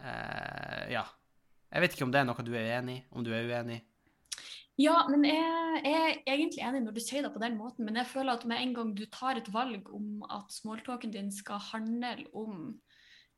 Uh, 0.03 0.87
ja. 0.93 1.05
Jeg 1.73 1.85
vet 1.85 1.95
ikke 1.97 2.05
om 2.05 2.13
det 2.13 2.21
er 2.21 2.29
noe 2.29 2.45
du 2.45 2.53
er 2.53 2.77
enig 2.79 3.01
i, 3.01 3.05
om 3.17 3.25
du 3.25 3.33
er 3.33 3.47
uenig. 3.49 3.81
Ja, 4.83 4.99
men 5.13 5.25
jeg, 5.29 5.81
jeg 5.85 6.15
er 6.27 6.37
egentlig 6.37 6.63
enig 6.67 6.83
når 6.85 6.95
du 6.97 7.03
sier 7.05 7.23
det 7.27 7.33
på 7.35 7.43
den 7.43 7.59
måten, 7.59 7.87
men 7.87 7.99
jeg 8.01 8.09
føler 8.11 8.33
at 8.35 8.47
med 8.49 8.63
en 8.63 8.75
gang 8.77 8.95
du 8.99 9.05
tar 9.13 9.39
et 9.41 9.51
valg 9.55 9.91
om 9.95 10.23
at 10.39 10.55
smalltalken 10.55 11.13
din 11.15 11.29
skal 11.35 11.61
handle 11.73 12.15
om 12.35 12.73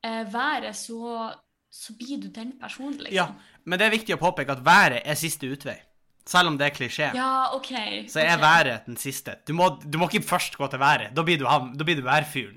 eh, 0.05 0.23
været, 0.33 0.71
så, 0.77 1.33
så 1.73 1.97
blir 1.99 2.23
du 2.23 2.31
den 2.35 2.55
personen, 2.61 2.97
liksom. 3.03 3.15
Ja, 3.19 3.27
men 3.65 3.79
det 3.81 3.89
er 3.89 3.97
viktig 3.99 4.17
å 4.17 4.23
påpeke 4.23 4.57
at 4.57 4.65
været 4.67 5.03
er 5.05 5.19
siste 5.21 5.51
utvei. 5.51 5.77
Selv 6.25 6.49
om 6.49 6.55
det 6.57 6.71
er 6.71 6.73
klisjé. 6.73 7.11
Ja, 7.13 7.53
okay, 7.53 8.07
Så 8.09 8.23
er 8.23 8.39
okay. 8.39 8.41
været 8.41 8.87
den 8.87 8.97
siste. 8.97 9.35
Du 9.49 9.53
må, 9.53 9.67
du 9.85 9.99
må 10.01 10.09
ikke 10.09 10.25
først 10.25 10.57
gå 10.57 10.67
til 10.73 10.81
været. 10.81 11.11
Da 11.17 11.23
blir 11.23 11.37
du, 11.39 11.45
ham- 11.45 11.75
da 11.77 11.85
blir 11.85 11.99
du 12.01 12.07
værfyren. 12.07 12.57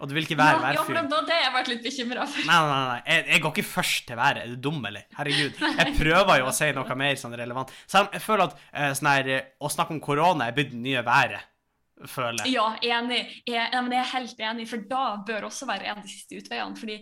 Og 0.00 0.08
du 0.08 0.14
vil 0.16 0.24
ikke 0.24 0.38
være 0.38 0.60
ja, 0.64 0.72
ja, 0.78 0.82
for 0.82 0.96
det 0.96 1.34
har 1.34 1.42
jeg 1.44 1.52
vært 1.52 1.68
litt 1.68 1.82
bekymra 1.84 2.24
for. 2.26 2.46
Nei, 2.48 2.56
nei, 2.70 2.80
nei. 2.88 3.00
Jeg, 3.04 3.26
jeg 3.34 3.42
går 3.44 3.52
ikke 3.52 3.66
først 3.68 4.06
til 4.08 4.16
været. 4.16 4.38
Er 4.46 4.54
du 4.54 4.56
dum, 4.70 4.80
eller? 4.88 5.04
Herregud. 5.18 5.60
Jeg 5.80 5.94
prøver 5.98 6.40
jo 6.40 6.48
å 6.48 6.54
si 6.56 6.70
noe 6.72 6.96
mer 6.96 7.20
sånn 7.20 7.36
relevant. 7.36 7.74
Selv 7.90 8.08
jeg 8.16 8.24
føler 8.24 8.46
at 8.48 8.56
eh, 8.72 8.92
sånn 8.96 9.10
her, 9.12 9.28
eh, 9.28 9.48
å 9.60 9.68
snakke 9.68 9.92
om 9.92 10.00
korona 10.00 10.48
er 10.48 10.56
blitt 10.56 10.72
det 10.72 10.80
nye 10.80 11.02
været. 11.04 11.46
Føler. 12.08 12.46
Ja, 12.48 12.64
enig. 12.80 13.18
Jeg, 13.44 13.60
jeg 13.76 13.92
er 14.00 14.06
helt 14.14 14.38
enig, 14.40 14.64
for 14.70 14.80
da 14.88 15.02
bør 15.28 15.50
også 15.50 15.66
være 15.68 15.84
en 15.90 15.98
av 16.00 16.06
de 16.06 16.08
siste 16.08 16.38
utveiene. 16.40 16.72
fordi 16.80 16.96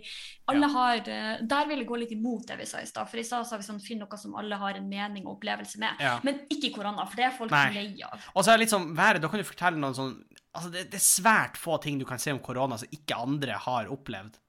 alle 0.51 0.67
Ja. 0.67 0.73
har, 0.73 0.97
eh, 1.07 1.37
Der 1.47 1.69
vil 1.69 1.77
jeg 1.79 1.87
gå 1.87 1.99
litt 2.01 2.11
imot 2.11 2.47
det 2.47 2.57
vi 2.59 2.65
sa 2.67 2.81
i 2.83 2.85
stad. 2.89 3.07
For 3.07 3.17
i 3.17 3.23
stad 3.23 3.47
sa 3.47 3.55
vi 3.55 3.63
sånn, 3.63 3.79
finn 3.81 3.99
noe 4.03 4.17
som 4.19 4.35
alle 4.35 4.59
har 4.59 4.75
en 4.75 4.89
mening 4.89 5.23
og 5.25 5.37
opplevelse 5.39 5.79
med. 5.79 5.95
Ja. 6.03 6.17
Men 6.23 6.41
ikke 6.51 6.73
korona, 6.75 7.07
for 7.07 7.15
det 7.15 7.25
er 7.29 7.31
folk 7.37 7.51
Nei. 7.55 7.69
lei 7.77 8.03
av. 8.03 8.19
Og 8.35 8.43
så 8.43 8.51
er 8.51 8.57
det 8.59 8.65
litt 8.67 8.75
sånn 8.75 8.91
været, 8.93 9.21
da 9.21 9.29
kan 9.31 9.39
du 9.39 9.47
fortelle 9.47 9.79
noen 9.79 9.95
sånn 9.95 10.17
Altså, 10.55 10.71
det, 10.73 10.87
det 10.91 10.97
er 10.97 11.05
svært 11.05 11.57
få 11.61 11.77
ting 11.83 11.99
du 12.01 12.05
kan 12.09 12.19
si 12.21 12.31
om 12.33 12.39
korona 12.41 12.77
som 12.81 12.89
ikke 12.95 13.17
andre 13.21 13.57
har 13.67 13.89
opplevd. 13.93 14.39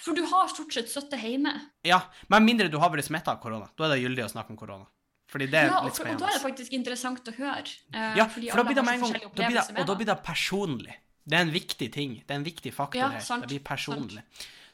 For 0.00 0.16
du 0.16 0.22
har 0.24 0.48
stort 0.48 0.72
sett 0.72 0.88
sittet 0.88 1.20
hjemme. 1.20 1.52
Ja, 1.84 1.98
med 2.32 2.46
mindre 2.46 2.70
du 2.72 2.78
har 2.80 2.88
vært 2.94 3.04
smitta 3.08 3.34
av 3.34 3.40
korona. 3.42 3.66
Da 3.76 3.84
er 3.88 3.96
det 3.96 4.02
gyldig 4.04 4.24
å 4.24 4.30
snakke 4.32 4.54
om 4.54 4.60
korona. 4.60 4.86
Fordi 5.30 5.46
det 5.50 5.58
er 5.60 5.68
Ja, 5.70 5.82
litt 5.84 5.94
for, 5.98 6.08
og 6.10 6.18
da 6.22 6.30
er 6.30 6.38
det 6.38 6.42
faktisk 6.42 6.72
interessant 6.74 7.28
å 7.28 7.34
høre. 7.36 7.66
eh, 7.92 8.16
Ja, 8.18 8.24
for 8.26 8.40
da 8.56 8.64
blir 8.64 8.78
det 8.80 8.84
med 8.86 8.94
en 8.94 9.04
gang 9.04 9.12
da 9.34 9.44
blir 9.46 9.58
det, 9.58 9.78
Og 9.78 9.86
da 9.86 9.94
blir 9.94 10.06
det 10.08 10.16
personlig. 10.24 10.94
Det 11.26 11.36
er 11.36 11.44
en 11.44 11.52
viktig 11.54 11.92
ting. 11.92 12.14
Det 12.26 12.30
er 12.34 12.40
en 12.40 12.46
viktig 12.48 12.72
faktor 12.74 12.98
Ja, 12.98 13.08
her. 13.10 13.20
sant, 13.20 13.42
Det 13.46 13.52
blir 13.52 13.60
personlig. 13.62 14.22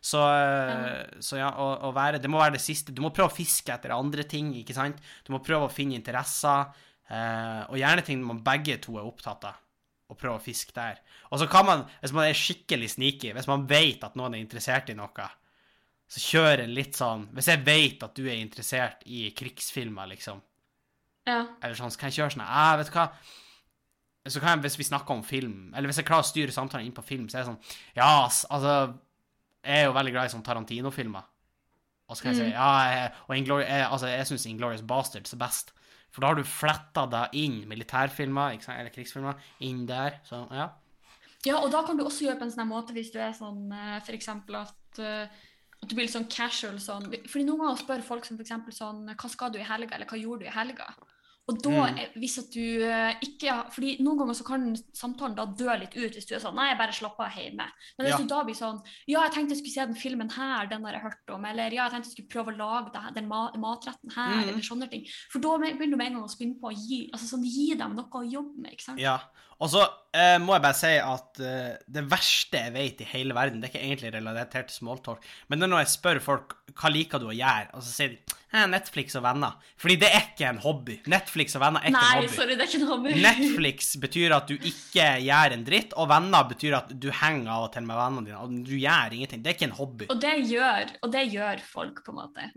Så, 0.00 0.20
eh, 0.22 1.18
så 1.20 1.36
ja, 1.40 1.50
å, 1.50 1.66
å 1.90 1.92
være 1.92 2.20
Det 2.22 2.30
må 2.30 2.38
være 2.38 2.52
det 2.56 2.62
siste. 2.62 2.94
Du 2.94 3.02
må 3.02 3.10
prøve 3.10 3.32
å 3.32 3.36
fiske 3.36 3.74
etter 3.74 3.90
andre 3.90 4.22
ting, 4.24 4.54
ikke 4.54 4.74
sant? 4.74 4.96
Du 5.26 5.32
må 5.34 5.42
prøve 5.44 5.66
å 5.66 5.72
finne 5.72 5.98
interesser, 5.98 6.70
eh, 7.10 7.62
og 7.68 7.76
gjerne 7.76 8.04
ting 8.06 8.22
man 8.24 8.40
begge 8.46 8.78
to 8.80 8.96
er 8.96 9.04
opptatt 9.10 9.44
av. 9.50 9.56
Og 10.08 10.18
prøve 10.20 10.38
å 10.38 10.42
fiske 10.42 10.70
der. 10.76 11.00
Og 11.32 11.40
så 11.42 11.48
kan 11.50 11.66
man, 11.66 11.80
hvis 12.00 12.12
man 12.14 12.28
er 12.28 12.36
skikkelig 12.38 12.92
sneaky, 12.92 13.32
hvis 13.34 13.48
man 13.50 13.64
vet 13.66 14.04
at 14.06 14.14
noen 14.18 14.36
er 14.36 14.42
interessert 14.44 14.90
i 14.92 14.94
noe, 14.94 15.26
så 16.06 16.22
kjør 16.22 16.62
en 16.62 16.70
litt 16.76 16.94
sånn 16.94 17.24
Hvis 17.34 17.48
jeg 17.50 17.64
vet 17.66 18.04
at 18.06 18.14
du 18.14 18.28
er 18.28 18.36
interessert 18.38 19.00
i 19.10 19.24
krigsfilmer, 19.34 20.06
liksom, 20.12 20.38
Ja. 21.26 21.40
eller 21.60 21.74
sånn, 21.74 21.90
så 21.90 21.98
kan 21.98 22.10
jeg 22.12 22.20
kjøre 22.20 22.36
sånn 22.36 22.44
ah, 22.46 22.76
vet 22.78 22.86
du 22.86 22.92
hva 22.94 23.08
Så 24.30 24.38
kan 24.40 24.54
jeg, 24.54 24.62
hvis 24.68 24.78
vi 24.78 24.84
snakker 24.86 25.14
om 25.16 25.24
film, 25.26 25.72
eller 25.74 25.90
hvis 25.90 25.98
jeg 25.98 26.06
klarer 26.06 26.22
å 26.22 26.30
styre 26.30 26.54
samtalen 26.54 26.86
inn 26.86 26.94
på 26.94 27.02
film, 27.02 27.26
så 27.28 27.38
er 27.38 27.42
det 27.42 27.50
sånn 27.50 27.80
Ja, 27.98 28.22
altså 28.22 28.76
Jeg 29.66 29.80
er 29.82 29.84
jo 29.88 29.96
veldig 29.98 30.12
glad 30.14 30.28
i 30.30 30.34
sånn 30.36 30.46
Tarantino-filmer. 30.46 31.24
Og 32.06 32.14
så 32.16 32.22
kan 32.22 32.32
jeg 32.32 32.38
si 32.38 32.46
Mm. 32.46 32.54
Ja, 32.54 32.70
jeg, 32.86 33.12
og 33.26 33.34
jeg, 33.66 33.86
altså, 33.90 34.06
jeg 34.06 34.26
syns 34.26 34.46
Inglorious 34.46 34.82
Bastards 34.86 35.32
er 35.34 35.38
best. 35.42 35.72
For 36.16 36.24
da 36.24 36.32
har 36.32 36.38
du 36.40 36.48
fletta 36.48 37.02
deg 37.12 37.34
inn 37.36 37.58
militærfilmer, 37.68 38.56
eller 38.72 38.92
krigsfilmer, 38.94 39.36
inn 39.68 39.82
der. 39.88 40.16
Så 40.24 40.38
ja. 40.48 40.70
Ja, 41.44 41.58
og 41.60 41.68
da 41.74 41.82
kan 41.84 41.98
du 41.98 42.06
også 42.06 42.24
gjøre 42.24 42.40
på 42.40 42.46
en 42.48 42.54
sånn 42.54 42.70
måte 42.70 42.96
hvis 42.96 43.12
du 43.12 43.18
er 43.20 43.34
sånn 43.36 43.68
f.eks. 43.68 44.06
for 44.08 44.16
eksempel 44.16 44.56
at, 44.62 45.02
eh, 45.02 45.28
at 45.76 45.84
du 45.84 45.92
blir 45.92 46.08
litt 46.08 46.14
sånn 46.14 46.30
casual 46.32 46.80
sånn. 46.80 47.10
Fordi 47.28 47.44
noen 47.44 47.66
ganger 47.66 47.82
spør 47.82 48.06
folk 48.08 48.24
som 48.24 48.40
eksempel 48.40 48.74
sånn 48.74 49.04
Hva 49.12 49.30
skal 49.30 49.52
du 49.52 49.60
i 49.60 49.68
helga, 49.68 49.98
eller 49.98 50.08
hva 50.08 50.18
gjorde 50.18 50.46
du 50.46 50.48
i 50.48 50.56
helga? 50.56 50.88
Og 51.48 51.60
da, 51.62 51.70
Mm. 51.70 51.98
hvis 52.18 52.38
at 52.40 52.48
du 52.50 52.82
eh, 52.82 53.14
ikke 53.22 53.70
Fordi 53.70 53.92
noen 54.02 54.18
ganger 54.18 54.34
så 54.34 54.44
kan 54.44 54.64
samtalen 54.92 55.36
da 55.36 55.44
dø 55.46 55.76
litt 55.78 55.94
ut 55.94 56.12
hvis 56.16 56.26
du 56.26 56.34
er 56.34 56.40
sånn 56.42 56.56
Nei, 56.58 56.70
jeg 56.72 56.78
bare 56.80 56.92
slapper 56.96 57.28
av 57.28 57.36
hjemme. 57.38 57.66
Men 57.96 58.06
hvis 58.06 58.16
Ja. 58.16 58.18
du 58.18 58.26
da 58.26 58.40
blir 58.44 58.54
sånn 58.58 58.80
Ja, 59.06 59.22
jeg 59.22 59.32
tenkte 59.32 59.54
jeg 59.54 59.58
skulle 59.62 59.74
se 59.76 59.86
den 59.86 59.94
filmen 59.94 60.30
her, 60.32 60.66
den 60.66 60.82
har 60.84 60.92
jeg 60.92 61.02
hørt 61.02 61.30
om. 61.34 61.44
Eller 61.44 61.70
ja, 61.70 61.84
jeg 61.88 61.92
tenkte 61.92 62.10
jeg 62.10 62.16
skulle 62.26 62.34
prøve 62.34 62.54
å 62.54 62.58
lage 62.58 63.14
den 63.14 63.28
ma 63.28 63.52
matretten 63.54 64.10
her, 64.12 64.42
Mm. 64.42 64.48
eller 64.48 64.62
sånne 64.62 64.90
ting. 64.90 65.06
For 65.30 65.38
da 65.38 65.56
begynner 65.58 65.90
du 65.90 65.96
med 65.96 66.06
en 66.08 66.14
gang 66.14 66.24
å 66.24 66.34
spinne 66.36 66.58
på 66.60 66.72
å 66.72 66.74
gi, 66.74 67.10
altså 67.14 67.36
sånn, 67.36 67.44
gi 67.46 67.74
dem 67.76 67.94
noe 67.94 68.10
å 68.10 68.28
jobbe 68.28 68.58
med, 68.58 68.72
ikke 68.72 68.82
sant? 68.82 68.98
Ja. 68.98 69.20
Og 69.58 69.70
så 69.70 69.88
eh, 70.12 70.36
må 70.38 70.52
jeg 70.52 70.62
bare 70.62 70.74
si 70.74 70.98
at 70.98 71.40
eh, 71.40 71.76
det 71.88 72.04
verste 72.10 72.58
jeg 72.58 72.72
vet 72.74 73.00
i 73.00 73.04
hele 73.04 73.32
verden, 73.32 73.60
det 73.60 73.70
er 73.70 73.78
ikke 73.78 73.86
egentlig 73.86 74.12
relatert 74.12 74.68
til 74.68 74.76
smalltalk, 74.86 75.22
men 75.48 75.58
det 75.58 75.64
er 75.64 75.70
når 75.72 75.84
jeg 75.86 75.94
spør 75.96 76.20
folk 76.20 76.56
hva 76.74 76.90
liker 76.92 77.18
du 77.18 77.26
å 77.28 77.36
gjøre, 77.36 77.70
og 77.74 77.80
så 77.80 77.88
sier 77.94 78.08
de 78.10 78.18
Netflix 78.70 79.16
og 79.18 79.24
venner. 79.26 79.56
Fordi 79.76 79.96
det 80.00 80.08
er 80.08 80.22
ikke 80.30 80.46
en 80.48 80.60
hobby. 80.62 80.94
Netflix 81.10 81.56
og 81.58 81.64
venner 81.64 81.82
er 81.82 81.90
ikke 81.90 81.98
Nei, 81.98 82.12
en 82.14 82.22
hobby. 82.22 82.36
sorry, 82.36 82.54
det 82.54 82.62
er 82.64 82.70
ikke 82.70 82.80
en 82.80 82.90
hobby. 82.92 83.14
Netflix 83.26 83.90
betyr 84.00 84.34
at 84.36 84.48
du 84.48 84.54
ikke 84.56 85.08
gjør 85.26 85.56
en 85.56 85.64
dritt, 85.66 85.96
og 85.98 86.08
venner 86.12 86.46
betyr 86.52 86.76
at 86.78 86.94
du 86.94 87.08
henger 87.10 87.50
av 87.52 87.66
og 87.66 87.72
til 87.74 87.86
med 87.88 87.98
vennene 88.00 88.30
dine, 88.30 88.38
og 88.40 88.54
du 88.70 88.76
gjør 88.78 89.16
ingenting. 89.18 89.42
Det 89.44 89.52
er 89.52 89.58
ikke 89.58 89.68
en 89.70 89.76
hobby. 89.80 90.08
Og 90.14 90.20
det 90.22 90.34
gjør, 90.52 90.94
og 91.02 91.12
det 91.12 91.24
gjør 91.34 91.64
folk, 91.74 92.02
på 92.06 92.14
en 92.14 92.20
måte. 92.22 92.48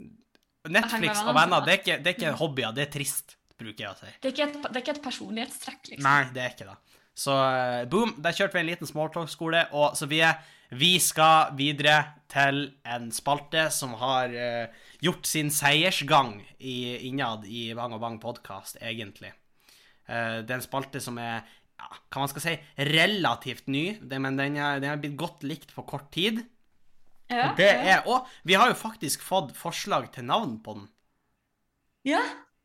Netflix 0.70 1.24
og 1.26 1.34
venner, 1.36 1.66
det 1.66 1.74
er 1.74 1.82
ikke, 1.82 1.98
det 2.04 2.14
er 2.14 2.18
ikke 2.20 2.36
hobbyer, 2.44 2.72
det 2.78 2.86
er 2.86 2.94
trist, 2.94 3.36
bruker 3.60 3.86
jeg 3.86 3.90
å 3.92 3.98
si. 4.00 4.14
Det 4.22 4.30
er 4.30 4.36
ikke 4.36 4.48
et, 4.48 4.62
det 4.70 4.76
er 4.76 4.84
ikke 4.86 4.96
et 4.98 5.04
personlighetstrekk, 5.10 5.82
liksom. 5.96 6.06
Nei, 6.06 6.22
det 6.36 6.46
er 6.46 6.54
ikke 6.54 6.70
det. 6.70 6.78
Så 7.20 7.36
eh, 7.36 7.84
boom, 7.92 8.14
der 8.24 8.36
kjørte 8.38 8.56
vi 8.56 8.62
en 8.64 8.70
liten 8.70 8.88
smalltalk-skole, 8.88 9.66
og 9.76 9.98
så 10.00 10.08
vi, 10.12 10.22
er, 10.24 10.38
vi 10.70 10.96
skal 11.02 11.56
videre 11.58 11.98
til 12.30 12.68
en 12.86 13.10
spalte 13.14 13.68
som 13.74 13.96
har 13.98 14.34
uh, 14.34 14.90
gjort 15.02 15.26
sin 15.26 15.50
seiersgang 15.54 16.36
i, 16.60 17.08
innad 17.10 17.48
i 17.50 17.70
Bang 17.78 17.96
og 17.98 18.04
Bang 18.04 18.20
podkast, 18.22 18.78
egentlig. 18.82 19.32
Uh, 20.06 20.46
det 20.46 20.54
er 20.54 20.60
en 20.60 20.66
spalte 20.66 21.02
som 21.02 21.18
er, 21.22 21.42
ja, 21.80 21.90
hva 21.90 22.22
man 22.22 22.32
skal 22.32 22.46
si, 22.46 22.56
relativt 22.92 23.70
ny, 23.72 23.86
det, 24.02 24.22
men 24.22 24.38
den 24.38 24.60
er, 24.62 24.84
den 24.84 24.94
er 24.94 25.02
blitt 25.02 25.18
godt 25.20 25.46
likt 25.48 25.74
på 25.74 25.88
kort 25.90 26.12
tid. 26.14 26.44
Ja, 27.30 27.52
Det 27.58 27.70
er, 27.70 28.06
og 28.10 28.30
vi 28.42 28.56
har 28.58 28.72
jo 28.72 28.78
faktisk 28.78 29.22
fått 29.22 29.52
forslag 29.58 30.08
til 30.14 30.26
navn 30.26 30.58
på 30.66 30.80
den. 30.80 30.88
ja, 32.06 32.22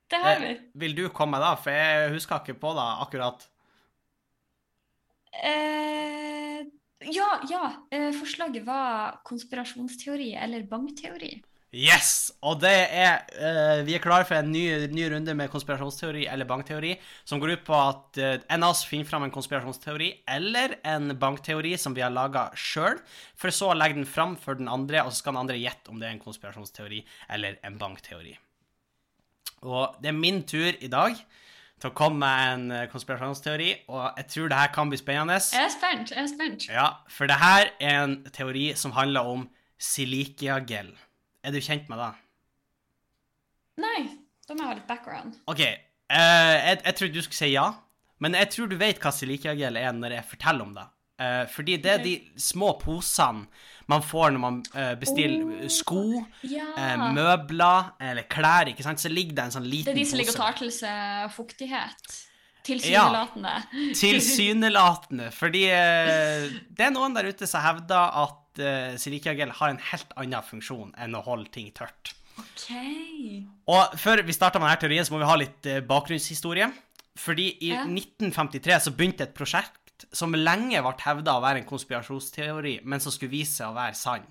det 0.08 0.20
har 0.22 0.40
vi. 0.40 0.52
Eh, 0.52 0.62
vil 0.80 0.94
du 0.96 1.08
komme 1.12 1.40
da, 1.40 1.54
for 1.60 1.72
jeg 1.72 2.12
husker 2.14 2.40
ikke 2.40 2.60
på 2.60 2.72
det 2.76 2.86
akkurat. 3.04 3.44
Eh, 5.34 6.33
ja, 7.12 7.30
ja. 7.50 7.64
Eh, 7.90 8.12
forslaget 8.16 8.64
var 8.66 9.20
konspirasjonsteori 9.26 10.34
eller 10.40 10.64
bankteori. 10.70 11.34
Yes! 11.74 12.30
Og 12.46 12.60
det 12.62 12.70
er 12.94 13.24
uh, 13.34 13.80
Vi 13.82 13.96
er 13.96 14.02
klare 14.02 14.26
for 14.28 14.38
en 14.38 14.52
ny, 14.54 14.62
ny 14.94 15.08
runde 15.10 15.34
med 15.34 15.50
konspirasjonsteori 15.50 16.28
eller 16.30 16.46
bankteori, 16.46 16.92
som 17.26 17.40
går 17.42 17.56
ut 17.56 17.64
på 17.66 17.74
at 17.74 18.20
uh, 18.22 18.36
en 18.54 18.62
av 18.62 18.76
oss 18.76 18.84
finner 18.86 19.08
fram 19.08 19.26
en 19.26 19.34
konspirasjonsteori 19.34 20.12
eller 20.36 20.76
en 20.86 21.16
bankteori 21.18 21.74
som 21.80 21.96
vi 21.96 22.04
har 22.04 22.14
laga 22.14 22.46
sjøl, 22.54 23.00
for 23.34 23.50
så 23.50 23.72
å 23.72 23.78
legge 23.78 23.98
den 23.98 24.06
fram 24.06 24.38
for 24.38 24.60
den 24.60 24.70
andre, 24.70 25.02
og 25.02 25.10
så 25.10 25.24
skal 25.24 25.34
den 25.34 25.42
andre 25.42 25.58
gjette 25.58 25.90
om 25.90 25.98
det 25.98 26.08
er 26.08 26.14
en 26.14 26.22
konspirasjonsteori 26.22 27.02
eller 27.34 27.58
en 27.66 27.80
bankteori. 27.80 28.36
Og 29.66 29.98
det 29.98 30.12
er 30.12 30.20
min 30.20 30.44
tur 30.46 30.78
i 30.78 30.92
dag 30.92 31.18
til 31.84 31.92
å 31.92 31.96
komme 31.96 32.22
med 32.22 32.50
en 32.54 32.64
eh, 32.72 32.86
konspirasjonsteori, 32.88 33.70
og 33.92 34.04
jeg 34.16 34.28
tror 34.32 34.50
det 34.50 34.60
her 34.62 34.70
kan 34.72 34.90
bli 34.90 34.98
spennende. 35.00 35.36
Jeg 35.52 35.66
er 35.68 35.72
spent. 35.74 36.12
jeg 36.14 36.22
er 36.22 36.30
spent. 36.30 36.66
Ja, 36.72 36.86
for 37.12 37.28
det 37.28 37.36
her 37.42 37.68
er 37.76 37.98
en 38.06 38.14
teori 38.32 38.70
som 38.80 38.94
handler 38.96 39.28
om 39.28 39.48
silikiagel. 39.76 40.94
Er 41.44 41.52
du 41.52 41.60
kjent 41.60 41.90
med 41.92 42.00
det? 42.00 42.12
Nei, 43.84 43.98
da 44.48 44.56
må 44.56 44.64
jeg 44.64 44.70
ha 44.70 44.78
litt 44.78 44.88
background. 44.88 45.36
OK, 45.50 45.60
eh, 45.60 45.76
jeg, 46.16 46.80
jeg 46.86 46.96
tror 46.96 47.12
du 47.12 47.20
skulle 47.20 47.42
si 47.42 47.52
ja, 47.52 47.68
men 48.24 48.38
jeg 48.38 48.52
tror 48.54 48.70
du 48.70 48.78
vet 48.80 49.02
hva 49.02 49.12
silikiagel 49.12 49.76
er 49.76 49.92
når 49.92 50.16
jeg 50.16 50.30
forteller 50.30 50.64
om 50.64 50.72
det. 50.78 50.86
Eh, 51.14 51.44
fordi 51.46 51.76
det 51.78 51.90
er 51.92 52.00
de 52.02 52.12
små 52.42 52.72
posene 52.80 53.46
man 53.86 54.00
får 54.02 54.32
når 54.34 54.40
man 54.42 54.56
uh, 54.74 54.94
bestiller 54.98 55.44
Oh. 55.44 55.68
sko, 55.70 56.00
Ja. 56.48 56.64
uh, 56.74 57.02
møbler 57.14 57.90
eller 58.00 58.24
klær, 58.32 58.66
ikke 58.72 58.82
sant, 58.82 58.98
så 58.98 59.10
ligger 59.12 59.34
det 59.36 59.44
en 59.44 59.52
sånn 59.58 59.68
det 59.68 59.92
er 59.92 59.94
de 59.94 60.04
som 60.08 60.18
ligger 60.18 60.32
og 60.32 60.40
tar 60.40 60.56
til 60.58 60.70
seg 60.72 61.30
fuktighet. 61.36 62.16
Tilsynelatende. 62.64 63.52
Tilsynelatende. 64.00 65.28
Fordi 65.36 65.66
det 65.68 66.86
er 66.86 66.90
noen 66.96 67.14
der 67.14 67.28
ute 67.28 67.46
som 67.46 67.60
hevder 67.62 68.08
at 68.24 68.62
uh, 68.64 68.96
silikiagel 68.98 69.52
har 69.60 69.74
en 69.74 69.82
helt 69.92 70.16
annen 70.16 70.42
funksjon 70.48 70.94
enn 70.96 71.14
å 71.14 71.22
holde 71.28 71.52
ting 71.54 71.68
tørt. 71.76 72.14
OK. 72.40 72.72
Og 73.70 73.94
før 74.00 74.24
vi 74.26 74.32
starter 74.34 74.58
med 74.58 74.72
denne 74.72 74.80
teorien, 74.82 75.04
så 75.06 75.12
må 75.14 75.20
vi 75.22 75.28
ha 75.30 75.36
litt 75.38 75.68
bakgrunnshistorie. 75.86 76.72
Fordi 77.20 77.50
i 77.62 77.70
Ja. 77.76 77.84
1953 77.86 78.80
så 78.88 78.90
begynte 78.96 79.28
et 79.28 79.36
prosjekt 79.36 79.83
som 80.12 80.34
lenge 80.36 80.82
ble 80.82 80.94
hevda 81.04 81.38
å 81.38 81.42
være 81.44 81.62
en 81.62 81.68
konspirasjonsteori, 81.68 82.80
men 82.84 83.00
som 83.00 83.14
skulle 83.14 83.34
vise 83.36 83.60
seg 83.60 83.70
å 83.70 83.76
være 83.76 83.98
sann. 83.98 84.26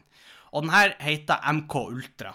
Og 0.54 0.66
den 0.66 0.74
her 0.74 0.96
heter 1.02 1.42
MK 1.54 1.76
Ultra. 1.90 2.34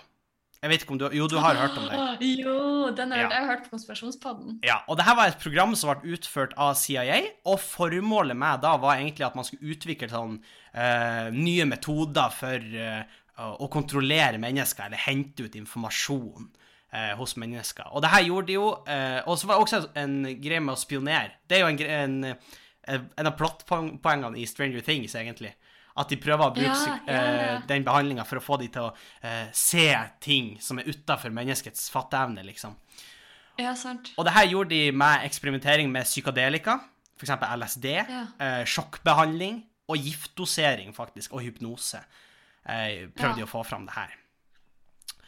Jeg 0.58 0.72
vet 0.72 0.82
ikke 0.82 0.94
om 0.96 0.98
du 0.98 1.04
Jo, 1.14 1.26
du 1.30 1.36
har 1.38 1.54
hørt 1.54 1.76
om 1.78 1.86
det. 1.86 2.26
Jo, 2.42 2.90
den 2.90 3.12
har 3.12 3.18
Ja. 3.18 3.28
jeg 3.30 3.46
har 3.46 3.46
hørt 3.46 3.64
på 3.64 3.76
Konspirasjonspodden. 3.76 4.58
Ja, 4.64 4.82
og 4.88 4.96
det 4.96 5.04
her 5.04 5.14
var 5.14 5.26
et 5.28 5.38
program 5.38 5.74
som 5.76 5.94
ble 5.94 6.16
utført 6.16 6.52
av 6.56 6.74
CIA, 6.74 7.22
og 7.46 7.60
formålet 7.60 8.36
med 8.36 8.60
da 8.60 8.76
var 8.76 8.96
egentlig 8.96 9.26
at 9.26 9.36
man 9.36 9.44
skulle 9.44 9.70
utvikle 9.70 10.08
sånn 10.10 10.42
uh, 10.74 11.30
nye 11.30 11.64
metoder 11.64 12.30
for 12.30 12.58
uh, 12.58 13.04
å 13.38 13.68
kontrollere 13.70 14.38
mennesker, 14.38 14.86
eller 14.86 14.96
hente 14.96 15.44
ut 15.44 15.54
informasjon 15.54 16.50
eh, 16.90 17.14
hos 17.14 17.36
mennesker. 17.36 17.86
Og 17.92 18.02
det 18.02 18.10
her 18.10 18.24
gjorde 18.26 18.46
de 18.46 18.52
jo 18.56 18.68
Og 19.26 19.38
så 19.38 19.46
var 19.46 19.54
det 19.54 19.62
også 19.62 19.90
en 19.94 20.24
greie 20.42 20.60
med 20.60 20.74
å 20.74 20.80
spionere. 20.80 21.30
Det 21.46 21.56
er 21.56 21.60
jo 21.60 21.68
en, 21.68 22.24
en, 22.26 22.34
en 22.88 23.26
av 23.28 23.34
plottpoengene 23.38 24.38
i 24.40 24.46
Stranger 24.48 24.84
Things, 24.86 25.14
egentlig. 25.18 25.54
At 25.98 26.12
de 26.12 26.16
prøver 26.22 26.44
å 26.46 26.54
bruke 26.54 26.68
Ja, 26.70 26.98
ja, 27.08 27.14
ja. 27.14 27.38
eh, 27.56 27.62
den 27.66 27.84
behandlinga 27.86 28.24
for 28.28 28.38
å 28.38 28.44
få 28.44 28.58
de 28.60 28.68
til 28.70 28.84
å 28.86 28.92
uh, 28.94 29.48
se 29.52 29.88
ting 30.22 30.52
som 30.62 30.78
er 30.78 30.86
utafor 30.92 31.32
menneskets 31.34 31.88
fatteevne, 31.90 32.44
liksom. 32.46 32.76
Ja, 33.58 33.72
sant. 33.74 34.12
Og 34.16 34.28
det 34.28 34.36
her 34.36 34.46
gjorde 34.46 34.70
de 34.70 34.92
med 34.94 35.24
eksperimentering 35.26 35.90
med 35.90 36.06
psykadelika, 36.06 36.76
f.eks. 37.18 37.32
LSD, 37.58 37.88
Ja. 37.96 38.20
eh, 38.38 38.62
sjokkbehandling 38.70 39.64
og 39.90 39.98
giftdosering, 39.98 40.94
faktisk, 40.94 41.32
og 41.34 41.42
hypnose. 41.42 41.98
Uh, 42.68 43.08
prøvde 43.18 43.40
de 43.40 43.46
å 43.48 43.50
få 43.50 43.64
fram 43.66 43.86
det 43.88 43.96
her. 43.96 44.14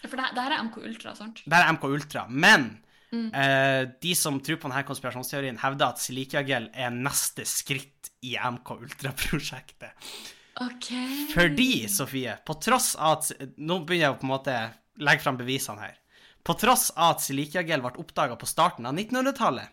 For 0.06 0.14
det, 0.16 0.30
det 0.36 0.44
her 0.46 0.54
er 0.54 0.62
MK 0.68 0.78
Ultra, 0.86 1.16
sant? 1.18 1.42
Det 1.44 1.56
her 1.56 1.66
er 1.66 1.74
MK 1.74 1.84
Ultra. 1.90 2.22
Men 2.30 2.70
Mm. 3.10 3.30
eh, 3.34 3.88
de 4.02 4.14
som 4.14 4.38
tror 4.40 4.60
på 4.60 4.68
denne 4.68 4.84
konspirasjonsteorien, 4.86 5.58
hevder 5.58 5.90
at 5.90 6.02
silikiagel 6.02 6.68
er 6.72 6.92
neste 6.94 7.46
skritt 7.48 8.12
i 8.26 8.36
MK 8.38 8.76
Ultra-prosjektet. 8.76 10.12
OK. 10.60 10.90
Fordi, 11.32 11.88
Sofie, 11.88 12.36
på 12.46 12.56
tross 12.60 12.92
av 12.98 13.18
at 13.18 13.48
Nå 13.56 13.80
begynner 13.86 14.10
jeg 14.10 14.14
å 14.14 14.20
på 14.20 14.26
en 14.26 14.34
måte 14.34 14.56
legge 15.00 15.24
fram 15.24 15.38
bevisene 15.40 15.86
her. 15.86 15.98
På 16.44 16.56
tross 16.58 16.90
av 16.96 17.16
at 17.16 17.24
silikiagel 17.24 17.82
ble 17.84 17.92
oppdaga 18.00 18.36
på 18.40 18.48
starten 18.48 18.88
av 18.88 18.96
1900-tallet, 18.96 19.68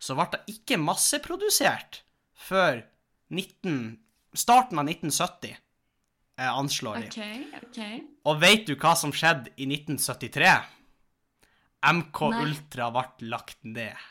så 0.00 0.16
ble 0.16 0.28
det 0.32 0.54
ikke 0.54 0.80
masseprodusert 0.80 2.02
før 2.40 2.82
19, 3.30 4.00
starten 4.36 4.80
av 4.80 4.88
1970, 4.88 5.54
eh, 6.40 6.50
anslår 6.50 7.04
de. 7.04 7.10
OK. 7.12 7.64
ok. 7.68 7.80
Og 8.30 8.40
vet 8.42 8.66
du 8.68 8.74
hva 8.74 8.94
som 8.98 9.12
skjedde 9.14 9.52
i 9.56 9.68
1973? 9.68 10.54
MK 11.80 12.22
Nei. 12.32 12.40
Ultra 12.46 12.90
ble 12.94 13.30
lagt 13.32 13.60
ned. 13.64 14.08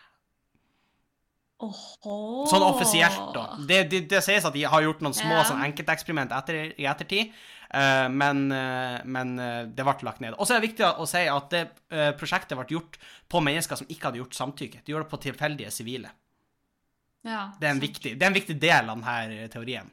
Oho. 1.60 2.46
Sånn 2.48 2.64
offisielt, 2.64 3.34
da. 3.36 3.46
Det, 3.68 3.82
det, 3.92 4.06
det 4.12 4.22
sies 4.24 4.46
at 4.48 4.56
de 4.56 4.64
har 4.64 4.84
gjort 4.86 5.02
noen 5.04 5.16
små 5.16 5.34
yeah. 5.36 5.48
sånn 5.48 5.66
enkelteksperiment 5.66 6.32
etter, 6.32 6.70
i 6.80 6.88
ettertid, 6.88 7.34
uh, 7.74 8.08
men, 8.08 8.46
uh, 8.54 9.02
men 9.04 9.34
uh, 9.36 9.66
det 9.68 9.84
ble 9.84 10.08
lagt 10.08 10.24
ned. 10.24 10.38
Og 10.40 10.48
så 10.48 10.56
er 10.56 10.62
det 10.62 10.70
viktig 10.70 10.88
å 10.88 11.08
si 11.10 11.26
at 11.28 11.52
det 11.52 11.66
prosjektet 12.20 12.56
ble 12.56 12.78
gjort 12.78 12.96
på 13.28 13.44
mennesker 13.44 13.82
som 13.82 13.92
ikke 13.92 14.08
hadde 14.08 14.22
gjort 14.22 14.40
samtykke. 14.40 14.86
De 14.86 14.96
gjorde 14.96 15.10
det 15.10 15.12
på 15.12 15.22
tilfeldige 15.28 15.76
sivile. 15.76 16.14
Ja, 17.28 17.52
Det 17.60 17.68
er, 17.68 17.74
en 17.74 17.82
viktig, 17.84 18.14
det 18.16 18.24
er 18.24 18.32
en 18.32 18.38
viktig 18.38 18.56
del 18.62 18.90
av 18.90 19.02
denne 19.02 19.48
teorien. 19.52 19.90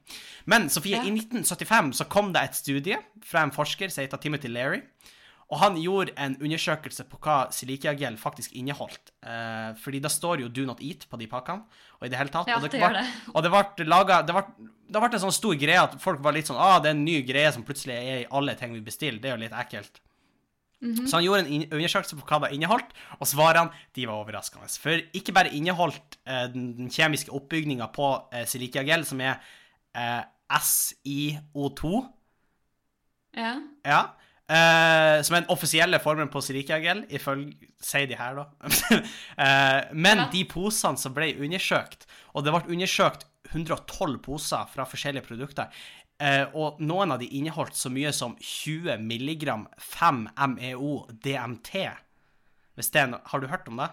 Men 0.46 0.68
Sofie, 0.70 1.00
Ja. 1.00 1.02
i 1.02 1.10
1975 1.10 1.92
så 1.98 2.04
kom 2.06 2.32
det 2.32 2.42
et 2.44 2.54
studie 2.54 2.98
fra 3.24 3.42
en 3.42 3.50
forsker 3.50 3.90
som 3.90 4.04
heter 4.04 4.22
Timothy 4.22 4.48
Leary. 4.48 4.82
Og 5.46 5.60
han 5.60 5.76
gjorde 5.78 6.10
en 6.18 6.34
undersøkelse 6.42 7.04
på 7.06 7.20
hva 7.22 7.36
silikiagel 7.54 8.16
faktisk 8.18 8.56
inneholdt. 8.58 9.12
Eh, 9.22 9.76
fordi 9.78 10.00
da 10.02 10.10
står 10.10 10.42
jo 10.42 10.48
'do 10.48 10.64
not 10.66 10.80
eat' 10.80 11.06
på 11.06 11.18
de 11.20 11.28
pakkene. 11.30 11.62
Og 12.00 12.06
i 12.06 12.10
det 12.10 12.18
hele 12.18 12.30
tatt. 12.34 12.48
Ja, 12.48 12.56
og 12.56 12.62
det 12.62 12.72
det, 12.72 12.80
gjør 12.80 12.96
det. 12.98 13.04
Og 13.34 13.42
det 13.42 13.52
ble 13.52 13.86
laget, 13.86 14.26
det 14.26 14.34
ble, 14.34 15.12
en 15.12 15.22
sånn 15.22 15.32
stor 15.32 15.54
greie 15.54 15.82
at 15.82 15.94
folk 16.02 16.20
var 16.22 16.32
litt 16.32 16.46
sånn 16.50 16.58
'ah, 16.58 16.80
det 16.82 16.90
er 16.90 16.98
en 16.98 17.04
ny 17.04 17.22
greie 17.22 17.52
som 17.52 17.62
plutselig 17.62 17.94
er 17.94 18.18
i 18.24 18.26
alle 18.30 18.54
ting 18.56 18.72
vi 18.72 18.80
bestiller'. 18.80 19.20
Det 19.20 19.30
er 19.30 19.36
jo 19.36 19.44
litt 19.44 19.52
ekkelt. 19.52 20.00
Mhm. 20.82 21.06
Så 21.06 21.16
han 21.16 21.24
gjorde 21.24 21.46
en 21.46 21.62
undersøkelse 21.72 22.16
på 22.18 22.26
hva 22.26 22.40
det 22.48 22.56
inneholdt, 22.56 22.90
og 23.20 23.26
svarene 23.26 23.70
de 23.94 24.06
var 24.06 24.18
overraskende. 24.20 24.68
For 24.82 24.90
ikke 25.14 25.32
bare 25.32 25.54
inneholdt 25.54 26.18
eh, 26.26 26.48
den, 26.52 26.76
den 26.76 26.90
kjemiske 26.90 27.32
oppbygninga 27.32 27.86
på 27.94 28.10
eh, 28.32 28.44
silikiagel, 28.44 29.06
som 29.06 29.20
er 29.20 29.38
eh, 29.94 30.22
SiO2, 30.50 32.04
Ja. 33.36 33.60
ja, 33.84 34.02
eh, 34.48 35.18
som 35.26 35.36
er 35.36 35.42
den 35.42 35.52
offisielle 35.52 35.98
formen 36.02 36.30
på 36.32 36.42
silikiagel, 36.44 37.04
ifølge 37.14 37.70
sier 37.82 38.08
de 38.10 38.18
her, 38.18 38.38
da. 38.38 38.46
uh, 38.66 39.92
men 40.06 40.24
Ja. 40.24 40.28
de 40.32 40.44
posene 40.50 41.00
som 41.00 41.14
ble 41.16 41.32
undersøkt, 41.42 42.06
og 42.34 42.46
det 42.46 42.54
ble 42.54 42.76
undersøkt 42.76 43.26
112 43.52 44.18
poser 44.24 44.66
fra 44.72 44.86
forskjellige 44.88 45.26
produkter, 45.28 45.70
uh, 46.22 46.46
og 46.54 46.80
noen 46.80 47.14
av 47.14 47.22
de 47.22 47.30
inneholdt 47.38 47.76
så 47.78 47.92
mye 47.92 48.12
som 48.14 48.36
20 48.40 48.98
milligram 49.02 49.66
5 49.78 50.26
MEO 50.56 51.06
DMT. 51.10 51.86
Hvis 52.76 52.92
det 52.92 53.02
er 53.06 53.20
Har 53.24 53.40
du 53.40 53.46
hørt 53.48 53.68
om 53.68 53.78
det? 53.80 53.90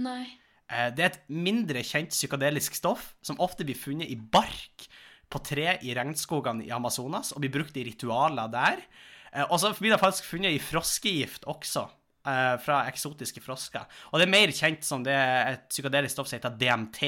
Nei. 0.00 0.24
Det 0.70 1.02
er 1.02 1.08
et 1.08 1.22
mindre 1.26 1.80
kjent 1.82 2.12
psykadelisk 2.14 2.76
stoff 2.78 3.16
som 3.26 3.40
ofte 3.42 3.64
blir 3.66 3.74
funnet 3.74 4.06
i 4.06 4.14
bark 4.14 4.84
på 5.30 5.40
tre 5.42 5.72
i 5.82 5.94
regnskogene 5.98 6.62
i 6.66 6.70
Amazonas, 6.70 7.32
og 7.34 7.42
blir 7.42 7.50
brukt 7.54 7.74
i 7.74 7.82
ritualer 7.88 8.50
der. 8.52 8.82
Eh, 9.32 9.46
Og 9.50 9.60
så 9.62 9.72
blir 9.78 9.90
det 9.94 10.00
faktisk 10.02 10.24
funnet 10.26 10.56
i 10.56 10.58
froskegift 10.62 11.44
også, 11.50 11.86
eh, 12.26 12.56
fra 12.64 12.84
eksotiske 12.90 13.40
frosker. 13.44 13.86
Og 14.12 14.20
det 14.20 14.26
er 14.28 14.32
mer 14.36 14.48
kjent 14.54 14.84
som 14.84 15.04
det 15.06 15.14
et 15.16 15.68
psykadelisk 15.70 16.12
stoff 16.16 16.28
som 16.28 16.38
heter 16.38 16.56
DMT. 16.58 17.02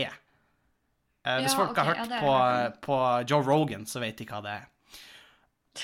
Eh, 1.25 1.39
Hvis 1.43 1.53
Ja, 1.55 1.59
folk 1.59 1.77
har 1.77 1.87
ok, 1.91 1.97
hørt 1.97 2.11
ja, 2.11 2.21
på, 2.21 2.81
på 2.87 2.99
Joe 3.31 3.43
Rogan, 3.47 3.87
så 3.87 4.01
vet 4.01 4.17
de 4.19 4.27
hva 4.27 4.43
det 4.43 4.51
er. 4.51 4.69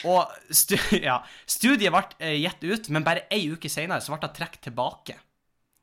Og 0.05 0.29
stu 0.53 0.77
ja, 1.09 1.23
studiet 1.49 1.93
ble 1.95 2.33
gitt 2.43 2.65
ut, 2.65 2.89
men 2.93 3.05
bare 3.07 3.25
ei 3.33 3.47
uke 3.49 3.71
senere 3.73 4.03
så 4.05 4.13
ble 4.13 4.21
det 4.27 4.35
trukket 4.37 4.67
tilbake. 4.69 5.17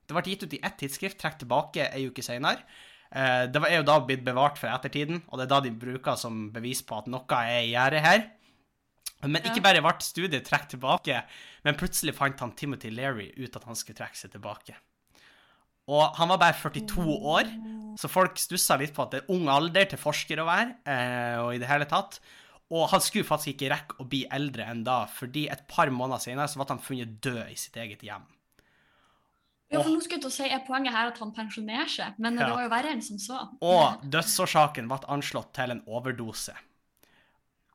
Det 0.05 0.13
ble 0.13 0.21
gitt 0.29 0.43
ut 0.45 0.53
i 0.53 0.59
ett 0.61 0.77
tidsskrift, 0.77 1.17
trukket 1.17 1.39
tilbake 1.45 1.87
ei 1.91 2.05
uke 2.05 2.21
senere. 2.21 2.61
Det 3.15 3.61
er 3.63 3.77
jo 3.79 3.85
da 3.87 3.95
blitt 4.03 4.25
bevart 4.25 4.57
for 4.59 4.67
ettertiden, 4.69 5.23
og 5.29 5.39
det 5.39 5.45
er 5.45 5.49
da 5.53 5.59
de 5.63 5.71
bruker 5.71 6.17
som 6.19 6.49
bevis 6.51 6.81
på 6.85 6.97
at 6.99 7.07
noe 7.07 7.37
er 7.39 7.61
i 7.63 7.71
gjære 7.71 8.01
her. 8.03 8.25
Men 9.27 9.45
ikke 9.47 9.63
bare 9.65 9.81
ble 9.83 9.93
studiet 10.05 10.45
trukket 10.47 10.75
tilbake, 10.75 11.21
men 11.65 11.77
plutselig 11.79 12.15
fant 12.17 12.39
han 12.43 12.53
Timothy 12.57 12.91
Leary 12.93 13.31
ut 13.37 13.55
at 13.55 13.63
han 13.67 13.77
skulle 13.79 13.97
trekke 13.97 14.19
seg 14.19 14.33
tilbake. 14.35 14.75
Og 15.85 16.15
han 16.17 16.31
var 16.31 16.39
bare 16.41 16.57
42 16.57 17.03
år, 17.29 17.49
så 18.01 18.09
folk 18.09 18.39
stussa 18.41 18.77
litt 18.81 18.93
på 18.95 19.03
at 19.05 19.11
det 19.13 19.19
er 19.21 19.33
ung 19.35 19.49
alder 19.53 19.85
til 19.91 20.01
forsker 20.01 20.41
å 20.41 20.47
være, 20.47 20.71
eh, 20.89 21.35
og 21.43 21.53
i 21.53 21.61
det 21.61 21.69
hele 21.69 21.85
tatt. 21.89 22.19
Og 22.73 22.87
han 22.89 23.01
skulle 23.05 23.27
faktisk 23.27 23.53
ikke 23.53 23.69
rekke 23.69 23.99
å 24.01 24.07
bli 24.09 24.23
eldre 24.33 24.65
enn 24.71 24.81
da, 24.87 25.03
fordi 25.05 25.45
et 25.53 25.67
par 25.69 25.91
måneder 25.93 26.23
senere 26.23 26.49
så 26.49 26.57
ble 26.57 26.71
han 26.73 26.81
funnet 26.81 27.19
død 27.21 27.43
i 27.53 27.59
sitt 27.61 27.77
eget 27.77 28.01
hjem. 28.01 28.25
Ja, 29.73 29.81
for 29.81 29.89
nå 29.91 30.01
skulle 30.01 30.21
jeg 30.25 30.31
si, 30.33 30.45
Er 30.49 30.61
poenget 30.65 30.93
her 30.93 31.09
at 31.09 31.17
han 31.19 31.33
pensjonerer 31.33 31.89
seg? 31.89 32.17
Men 32.21 32.37
Ja. 32.37 32.45
det 32.45 32.53
var 32.53 32.63
jo 32.63 32.69
verre 32.69 32.91
enn 32.93 33.01
som 33.01 33.17
så. 33.17 33.39
Og 33.61 34.01
dødsårsaken 34.09 34.87
ble 34.87 34.99
anslått 35.09 35.53
til 35.53 35.71
en 35.71 35.83
overdose 35.85 36.53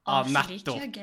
av 0.08 0.30
nettopp 0.32 0.98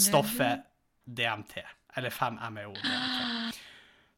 stoffet 0.00 0.66
DMT. 1.04 1.62
Eller 1.96 2.10
5 2.10 2.38
MEO. 2.54 2.72
DMT. 2.72 3.60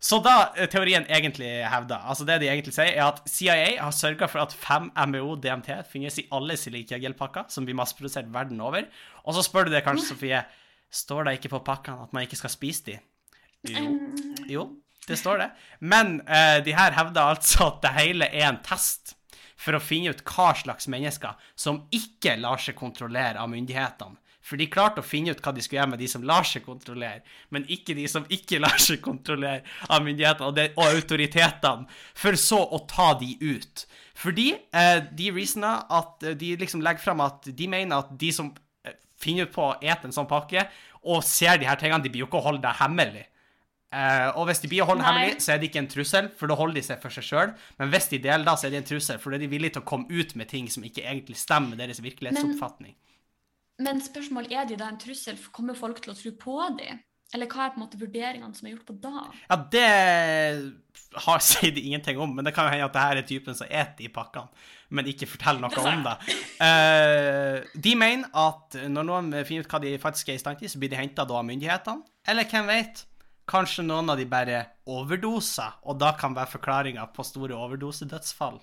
Så 0.05 0.19
da 0.21 0.51
teorien 0.69 1.07
egentlig 1.09 1.49
hevder, 1.65 2.03
altså 2.05 2.27
det 2.29 2.37
de 2.43 2.51
egentlig 2.53 2.75
sier, 2.77 2.91
er 2.93 3.07
at 3.07 3.23
CIA 3.31 3.79
har 3.81 3.95
sørga 3.97 4.29
for 4.29 4.43
at 4.43 4.53
5 4.53 4.91
MEO 5.09 5.33
DMT 5.41 5.71
finnes 5.89 6.19
i 6.21 6.27
alle 6.35 6.59
silikiagelpakker 6.61 7.49
som 7.49 7.65
blir 7.65 7.79
masseprodusert 7.79 8.29
verden 8.35 8.61
over. 8.61 8.85
Og 9.25 9.37
så 9.37 9.45
spør 9.47 9.71
du 9.71 9.73
deg 9.73 9.85
kanskje, 9.87 10.11
Sofie, 10.11 10.43
står 10.93 11.25
det 11.25 11.39
ikke 11.39 11.55
på 11.57 11.63
pakkene 11.65 12.05
at 12.05 12.13
man 12.13 12.27
ikke 12.27 12.37
skal 12.37 12.53
spise 12.53 12.91
de? 12.91 12.99
Jo, 13.73 13.87
jo 14.51 14.67
det 15.09 15.17
står 15.21 15.41
det. 15.41 15.49
Men 15.81 16.19
uh, 16.29 16.61
de 16.65 16.77
her 16.77 16.93
hevder 16.97 17.33
altså 17.33 17.71
at 17.71 17.81
det 17.85 17.97
hele 17.97 18.29
er 18.29 18.49
en 18.51 18.61
test 18.65 19.14
for 19.65 19.77
å 19.77 19.83
finne 19.83 20.13
ut 20.13 20.21
hva 20.29 20.53
slags 20.59 20.89
mennesker 20.93 21.41
som 21.57 21.85
ikke 21.95 22.37
lar 22.43 22.61
seg 22.61 22.77
kontrollere 22.79 23.41
av 23.41 23.51
myndighetene. 23.53 24.21
For 24.45 24.61
de 24.61 24.67
klarte 24.69 25.01
å 25.01 25.07
finne 25.07 25.33
ut 25.33 25.41
hva 25.41 25.55
de 25.57 25.63
skulle 25.65 25.79
gjøre 25.79 25.93
med 25.95 26.03
de 26.05 26.09
som 26.13 26.25
lar 26.29 26.45
seg 26.45 26.67
kontrollere, 26.67 27.23
men 27.49 27.65
ikke 27.73 27.97
de 27.97 28.05
som 28.13 28.27
ikke 28.29 28.61
lar 28.65 28.77
seg 28.83 29.01
kontrollere 29.05 29.65
av 29.89 30.05
myndighetene 30.05 30.67
og, 30.75 30.83
autoritetene, 30.85 31.89
for 32.13 32.37
så 32.41 32.61
å 32.61 32.83
ta 32.91 33.15
de 33.21 33.33
ut. 33.41 33.87
Fordi 34.21 34.51
eh, 34.53 34.99
de 35.17 35.31
reasona 35.33 35.79
at 35.89 36.27
eh, 36.29 36.37
de 36.39 36.53
liksom 36.61 36.85
legger 36.85 37.07
fram 37.07 37.25
at 37.25 37.49
de 37.49 37.71
mener 37.71 38.05
at 38.05 38.13
de 38.21 38.31
som 38.37 38.53
eh, 38.85 38.99
finner 39.21 39.49
ut 39.49 39.55
på 39.57 39.65
å 39.65 39.79
ete 39.81 40.11
en 40.11 40.15
sånn 40.15 40.29
pakke, 40.31 40.69
og 41.05 41.25
ser 41.25 41.57
de 41.61 41.69
her 41.69 41.81
tingene, 41.81 42.05
de 42.05 42.13
blir 42.13 42.27
jo 42.27 42.29
ikke 42.29 42.43
å 42.43 42.49
holde 42.51 42.65
det 42.65 42.77
hemmelig. 42.83 43.25
Eh, 43.95 44.29
og 44.35 44.49
hvis 44.49 44.63
de 44.65 44.71
blir 44.73 44.83
å 44.83 44.89
holde 44.89 45.05
Nei. 45.05 45.13
hemmelig, 45.13 45.45
så 45.45 45.55
er 45.55 45.63
det 45.63 45.71
ikke 45.71 45.83
en 45.85 45.91
trussel, 45.93 46.29
for 46.35 46.51
da 46.51 46.59
holder 46.59 46.81
de 46.81 46.85
seg 46.89 47.01
for 47.03 47.15
seg 47.15 47.27
sjøl. 47.29 47.55
Men 47.79 47.93
hvis 47.95 48.11
de 48.11 48.21
deler, 48.27 48.47
da, 48.47 48.57
så 48.59 48.69
er 48.69 48.75
det 48.75 48.83
en 48.83 48.91
trussel, 48.91 49.21
for 49.23 49.31
da 49.31 49.39
er 49.39 49.47
de 49.47 49.51
villige 49.53 49.77
til 49.77 49.85
å 49.85 49.89
komme 49.89 50.11
ut 50.11 50.35
med 50.41 50.51
ting 50.51 50.69
som 50.73 50.87
ikke 50.87 51.05
egentlig 51.07 51.39
stemmer 51.39 51.75
med 51.75 51.85
deres 51.85 52.03
virkelighetsoppfatning. 52.03 52.97
Men 53.85 54.03
spørsmålet 54.03 54.55
er 54.55 54.71
de 54.71 54.79
da 54.79 54.91
en 54.91 55.01
trussel? 55.03 55.39
Kommer 55.55 55.79
folk 55.79 56.03
til 56.03 56.15
å 56.15 56.19
tro 56.19 56.35
på 56.39 56.59
de? 56.79 56.93
Eller 57.35 57.51
hva 57.51 57.65
er 57.65 57.73
på 57.75 57.81
en 57.81 57.83
måte 57.83 57.99
vurderingene 57.99 58.55
som 58.55 58.69
er 58.69 58.77
gjort 58.77 58.91
på 58.91 58.95
da? 59.03 59.25
Ja, 59.49 59.57
det 59.73 59.87
har, 61.25 61.41
sier 61.43 61.73
de 61.75 61.83
ingenting 61.83 62.21
om, 62.23 62.35
men 62.37 62.47
det 62.47 62.53
kan 62.55 62.69
jo 62.69 62.75
hende 62.75 62.87
at 62.87 62.95
det 62.95 63.07
her 63.07 63.21
er 63.23 63.27
typen 63.27 63.59
som 63.59 63.71
eter 63.71 64.07
i 64.07 64.11
pakkene, 64.13 64.67
men 64.95 65.09
ikke 65.11 65.27
forteller 65.31 65.65
noe 65.65 65.87
om 65.91 66.05
det. 66.05 66.15
Uh, 66.61 67.65
de 67.75 67.97
mener 67.99 68.31
at 68.31 68.79
når 68.91 69.09
noen 69.09 69.33
finner 69.49 69.67
ut 69.67 69.75
hva 69.75 69.83
de 69.83 69.97
faktisk 70.03 70.31
er 70.31 70.39
i 70.39 70.45
stand 70.45 70.63
til, 70.63 70.71
så 70.71 70.79
blir 70.79 70.93
de 70.93 71.01
henta 71.01 71.27
av 71.27 71.43
myndighetene. 71.47 72.07
Eller 72.31 72.47
hvem 72.51 72.71
vet? 72.71 73.03
Kanskje 73.51 73.85
noen 73.85 74.09
av 74.09 74.17
de 74.17 74.25
bare 74.29 74.63
overdoser, 74.89 75.75
og 75.85 75.99
da 76.01 76.15
kan 76.17 76.33
være 76.37 76.55
forklaringa 76.55 77.05
på 77.13 77.25
store 77.27 77.57
overdosedødsfall, 77.59 78.61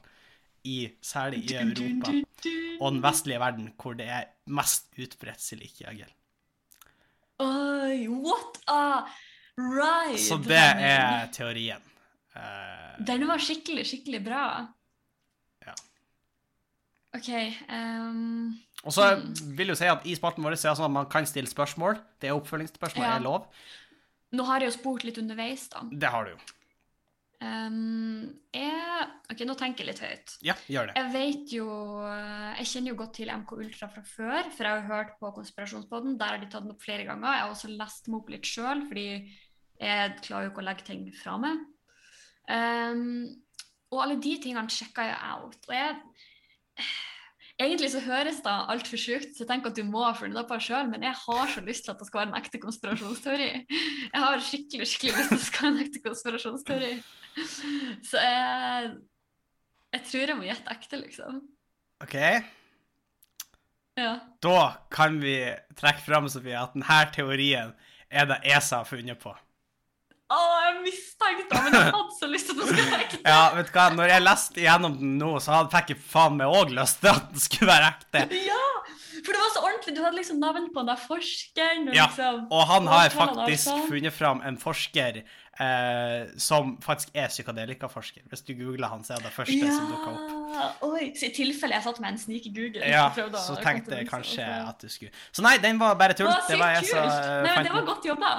i, 0.66 0.90
særlig 1.02 1.44
i 1.50 1.56
Europa 1.58 2.12
og 2.82 2.92
den 2.94 3.02
vestlige 3.02 3.40
verden, 3.42 3.72
hvor 3.82 3.96
det 3.98 4.08
er 4.14 4.28
mest 4.54 4.92
utbredt 5.02 5.42
silikiagel. 5.42 6.10
Oi, 7.42 8.06
what 8.10 8.60
a 8.70 8.82
ride! 9.58 10.20
Så 10.22 10.38
det 10.46 10.60
er 10.62 11.32
teorien. 11.34 11.82
Uh, 12.36 13.02
Den 13.06 13.26
var 13.28 13.42
skikkelig, 13.42 13.88
skikkelig 13.90 14.22
bra. 14.26 14.44
Ja. 15.66 15.74
OK 17.18 17.30
um, 17.68 18.54
Og 18.86 18.94
så 18.96 19.10
vil 19.58 19.66
jeg 19.68 19.74
jo 19.74 19.80
si 19.82 19.90
at 19.92 20.06
i 20.08 20.16
spalten 20.16 20.46
vår 20.46 20.56
så 20.56 20.70
er 20.70 20.76
det 20.76 20.80
sånn 20.80 20.92
at 20.92 20.98
man 21.02 21.10
kan 21.12 21.28
stille 21.30 21.50
spørsmål. 21.50 21.98
Det 22.22 22.30
er 22.30 22.38
oppfølgingsspørsmål, 22.38 23.06
Ja. 23.08 23.18
er 23.18 23.26
lov. 23.26 23.50
Nå 24.38 24.48
har 24.48 24.64
jeg 24.64 24.72
jo 24.72 24.78
spurt 24.80 25.06
litt 25.08 25.20
underveis, 25.20 25.68
da. 25.72 25.84
Det 25.92 26.12
har 26.12 26.28
du 26.28 26.34
jo. 26.34 26.42
Um, 27.42 28.28
jeg, 28.54 29.06
OK, 29.34 29.40
nå 29.50 29.56
tenker 29.58 29.82
jeg 29.82 29.90
litt 29.90 30.02
høyt. 30.04 30.34
Ja, 30.46 30.54
gjør 30.70 30.92
det. 30.92 30.96
Jeg 31.00 31.12
vet 31.16 31.54
jo 31.56 31.68
Jeg 32.06 32.68
kjenner 32.70 32.94
jo 32.94 33.00
godt 33.00 33.16
til 33.18 33.32
MK 33.34 33.54
Ultra 33.58 33.90
fra 33.90 34.04
før, 34.06 34.52
for 34.54 34.62
jeg 34.62 34.70
har 34.70 34.82
jo 34.84 34.92
hørt 34.92 35.16
på 35.20 35.32
Konspirasjonspodden. 35.40 36.20
Der 36.22 36.36
har 36.36 36.44
de 36.44 36.50
tatt 36.52 36.68
den 36.68 36.76
opp 36.76 36.86
flere 36.86 37.08
ganger. 37.10 37.34
Jeg 37.34 37.46
har 37.46 37.56
også 37.56 37.72
lest 37.74 38.06
dem 38.08 38.20
opp 38.20 38.30
litt 38.30 38.46
sjøl, 38.46 38.86
fordi 38.92 39.08
jeg 39.82 40.18
klarer 40.22 40.46
jo 40.46 40.52
ikke 40.52 40.62
å 40.62 40.68
legge 40.68 40.86
ting 40.92 41.08
fra 41.18 41.38
meg. 41.42 41.64
Um, 42.46 43.26
og 43.92 44.04
alle 44.06 44.20
de 44.22 44.36
tingene 44.44 44.72
sjekka 44.72 45.08
jeg 45.10 45.18
out. 45.34 45.58
Og 45.66 45.74
jeg 45.76 45.98
Egentlig 47.62 47.92
så 47.94 48.00
høres 48.02 48.40
det 48.42 48.54
altfor 48.74 48.98
sjukt, 48.98 49.36
så 49.36 49.44
jeg 49.44 49.50
tenker 49.52 49.70
at 49.70 49.78
du 49.78 49.84
må 49.86 50.02
ha 50.02 50.14
funnet 50.18 50.40
det 50.40 50.48
på 50.50 50.58
deg 50.58 50.66
sjøl, 50.66 50.88
men 50.90 51.04
jeg 51.06 51.14
har 51.14 51.52
så 51.54 51.62
lyst 51.66 51.86
til 51.86 51.94
at 51.94 52.00
det 52.02 52.08
skal 52.08 52.22
være 52.24 52.32
en 52.32 52.40
ekte 52.40 52.62
konspirasjonsteori. 52.64 53.50
Jeg 54.08 54.24
har 54.24 54.42
skikkelig 54.48 54.88
skikkelig 54.90 55.14
lyst 55.20 55.30
til 55.30 55.36
at 55.36 55.44
det 55.44 55.50
skal 55.50 55.68
være 55.68 55.74
en 55.76 55.84
ekte 55.86 56.02
konspirasjonsteori. 56.08 56.92
Så 58.10 58.26
jeg 58.26 58.92
Jeg 59.92 60.04
tror 60.08 60.32
jeg 60.32 60.40
må 60.40 60.48
gjette 60.48 60.72
ekte, 60.72 60.98
liksom. 61.02 61.42
OK. 62.02 62.16
Ja. 64.00 64.12
Da 64.42 64.62
kan 64.92 65.20
vi 65.22 65.36
trekke 65.76 66.02
fram, 66.06 66.30
Sofie, 66.32 66.56
at 66.56 66.74
denne 66.74 67.00
teorien 67.14 67.74
er 68.10 68.30
det 68.30 68.40
ESA 68.48 68.82
har 68.82 68.88
funnet 68.88 69.20
på. 69.20 69.36
Jeg 70.72 70.84
mistenkte 70.86 71.48
det, 71.52 71.64
men 71.66 71.76
jeg 71.76 71.94
hadde 71.98 72.18
så 72.18 72.30
lyst 72.32 72.48
til 72.50 72.56
at 72.56 72.62
den 72.62 72.72
skulle 72.72 72.92
være 72.92 73.06
ekte. 73.06 73.22
Ja, 73.28 73.42
vet 73.58 73.68
du 73.68 73.76
hva, 73.76 73.88
når 73.98 74.14
jeg 74.16 74.24
leste 74.24 74.64
gjennom 74.64 74.98
den 75.02 75.18
nå, 75.20 75.32
så 75.44 75.58
hadde 75.58 75.74
fikk 75.76 75.94
jeg 75.96 76.04
faen 76.14 76.38
meg 76.40 76.60
òg 76.62 76.72
lyst 76.78 77.02
til 77.04 77.12
at 77.12 77.28
den 77.34 77.44
skulle 77.44 77.72
være 77.74 77.92
ekte. 77.96 78.26
Ja! 78.48 78.68
For 79.22 79.36
det 79.36 79.42
var 79.42 79.52
så 79.54 79.62
ordentlig. 79.62 79.94
Du 79.98 80.02
hadde 80.02 80.18
liksom 80.18 80.40
navn 80.42 80.68
på 80.74 80.82
den 80.82 80.90
der 80.90 81.02
forskeren. 81.08 81.90
Og 81.90 81.96
Ja, 81.96 82.08
liksom, 82.10 82.48
Og 82.50 82.64
han 82.68 82.88
har 82.88 83.10
faktisk 83.14 83.70
funnet 83.90 84.14
fram 84.14 84.42
en 84.48 84.58
forsker 84.58 85.22
eh, 85.22 86.22
som 86.38 86.78
faktisk 86.82 87.10
er 87.14 87.28
psykadelikaforsker. 87.28 88.22
Hvis 88.30 88.42
du 88.48 88.54
googler 88.54 88.88
han, 88.88 89.04
så 89.04 89.14
er 89.18 89.26
det 89.26 89.34
første 89.36 89.58
ja. 89.60 89.74
som 89.76 89.92
dukker 89.92 90.16
opp. 90.16 90.88
Oi, 90.90 91.12
så 91.18 91.30
I 91.30 91.34
tilfelle 91.36 91.78
jeg 91.78 91.86
satt 91.86 92.02
med 92.02 92.16
en 92.16 92.24
snik 92.24 92.48
i 92.50 92.54
Google. 92.56 92.88
Ja, 92.88 93.12
så 93.14 93.60
tenkte 93.62 94.00
jeg 94.00 94.10
kanskje 94.10 94.48
at 94.48 94.82
du 94.82 94.90
skulle 94.90 95.14
Så 95.32 95.46
nei, 95.46 95.58
den 95.62 95.80
var 95.82 96.00
bare 96.00 96.18
tull. 96.18 96.32
Det 96.50 96.58
var 96.60 96.80
jeg 96.80 96.90
eh, 96.96 97.14
Nei, 97.46 97.56
men 97.56 97.70
det 97.70 97.78
var 97.78 97.88
godt 97.94 98.10
jobba. 98.10 98.34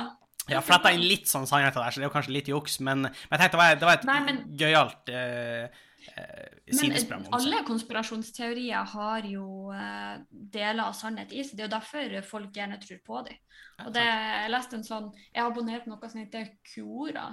Jeg 0.49 0.57
har 0.59 0.65
fletta 0.67 0.91
inn 0.93 1.05
litt 1.07 1.29
sånn 1.31 1.47
sannhet 1.47 1.75
der, 1.77 1.91
så 1.95 2.01
det 2.01 2.05
er 2.07 2.09
jo 2.11 2.15
kanskje 2.17 2.33
litt 2.35 2.49
juks, 2.51 2.81
men, 2.83 3.03
men 3.07 3.13
jeg 3.37 3.39
tenkte 3.45 3.57
det 3.57 3.63
var, 3.63 3.77
det 3.79 3.89
var 3.89 3.99
et 4.01 4.07
Nei, 4.09 4.19
men- 4.27 4.41
gøyalt 4.59 5.13
eh, 5.15 5.69
eh, 6.17 6.49
Men 6.67 6.81
sidesprang. 6.81 7.27
om 7.29 7.37
alle 7.39 7.61
konspirasjonsteorier 7.69 8.85
har 8.95 9.29
jo 9.31 9.71
eh, 9.77 10.17
deler 10.31 10.85
av 10.89 10.97
sannhet 10.99 11.31
i 11.33 11.45
seg. 11.45 11.57
Det 11.57 11.63
er 11.65 11.69
jo 11.71 11.77
derfor 11.77 12.29
folk 12.33 12.53
gjerne 12.59 12.81
tror 12.83 13.01
på 13.07 13.23
dem. 13.29 13.39
Og 13.87 13.93
det, 13.95 14.03
jeg 14.05 14.51
leste 14.53 14.77
en 14.79 14.85
sånn 14.87 15.07
Jeg 15.33 15.43
har 15.43 15.51
abonnert 15.51 15.85
på 15.87 15.91
noe 15.95 16.11
som 16.11 16.21
heter 16.21 16.51
Quora. 16.75 17.29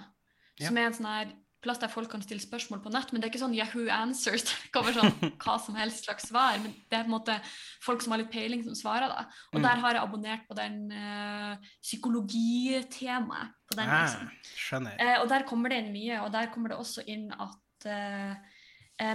Som 0.62 0.78
er 0.78 0.88
en 0.90 0.96
sånn 0.98 1.10
her 1.10 1.34
plass 1.62 1.80
der 1.82 1.90
folk 1.92 2.10
kan 2.10 2.22
stille 2.22 2.40
spørsmål 2.40 2.82
på 2.84 2.92
nett. 2.92 3.12
Men 3.12 3.22
det 3.22 3.28
er 3.28 3.32
ikke 3.34 3.42
sånn 3.44 3.56
Yahoo 3.58 3.88
Answers. 3.92 4.44
Det 4.64 4.72
kommer 4.72 4.94
sånn 4.96 5.12
hva 5.44 5.58
som 5.60 5.76
helst 5.76 6.06
slags 6.06 6.30
svar. 6.30 6.58
Men 6.64 6.72
det 6.90 6.98
er 7.00 7.04
på 7.04 7.10
en 7.12 7.16
måte 7.18 7.36
folk 7.84 8.02
som 8.02 8.12
har 8.16 8.22
litt 8.24 8.32
peiling, 8.32 8.64
som 8.64 8.76
svarer. 8.76 9.08
da. 9.10 9.26
Og 9.54 9.60
Mm. 9.60 9.64
der 9.68 9.82
har 9.84 9.94
jeg 9.94 10.04
abonnert 10.04 10.48
på 10.48 10.56
den 10.56 10.92
uh, 10.92 11.56
psykologitemaet. 11.82 13.56
på 13.70 13.76
den 13.78 13.90
Ah, 13.90 14.02
liksom. 14.06 14.30
skjønner. 14.58 14.96
Uh, 15.00 15.18
og 15.22 15.28
der 15.30 15.44
kommer 15.46 15.70
det 15.70 15.78
inn 15.84 15.92
mye, 15.94 16.22
og 16.24 16.32
der 16.34 16.48
kommer 16.54 16.70
det 16.70 16.78
også 16.80 17.04
inn 17.06 17.28
at 17.32 17.86
uh, 17.86 18.36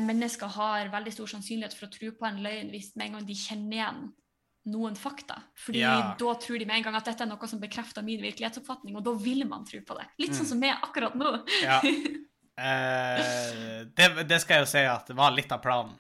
mennesker 0.01 0.47
har 0.47 0.89
veldig 0.93 1.13
stor 1.13 1.27
sannsynlighet 1.27 1.75
for 1.75 1.87
å 1.89 1.91
tro 1.93 2.11
på 2.13 2.27
en 2.29 2.39
løgn 2.45 2.71
hvis 2.71 2.93
med 2.97 3.07
en 3.09 3.13
gang 3.19 3.27
de 3.27 3.35
kjenner 3.35 3.75
igjen 3.81 4.05
noen 4.67 4.95
fakta. 4.97 5.43
Fordi 5.61 5.81
Ja. 5.83 6.15
da 6.17 6.35
tror 6.41 6.59
de 6.59 6.65
med 6.65 6.77
en 6.77 6.83
gang 6.85 6.95
at 6.97 7.05
dette 7.05 7.21
er 7.21 7.27
noe 7.27 7.47
som 7.51 7.61
bekrefter 7.61 8.03
min 8.03 8.23
virkelighetsoppfatning, 8.23 8.97
og 8.97 9.05
da 9.05 9.13
vil 9.13 9.45
man 9.47 9.65
tro 9.67 9.81
på 9.81 9.99
det. 9.99 10.07
Litt 10.19 10.31
Mm. 10.31 10.39
sånn 10.39 10.47
som 10.47 10.61
meg 10.61 10.79
akkurat 10.83 11.15
nå. 11.15 11.45
Ja. 11.63 11.81
Eh, 12.55 13.85
det, 13.99 14.09
det 14.31 14.41
skal 14.43 14.61
jeg 14.61 14.67
jo 14.67 14.71
si 14.71 14.83
at 14.87 15.09
det 15.11 15.17
var 15.19 15.35
litt 15.35 15.53
av 15.55 15.63
planen. 15.65 15.97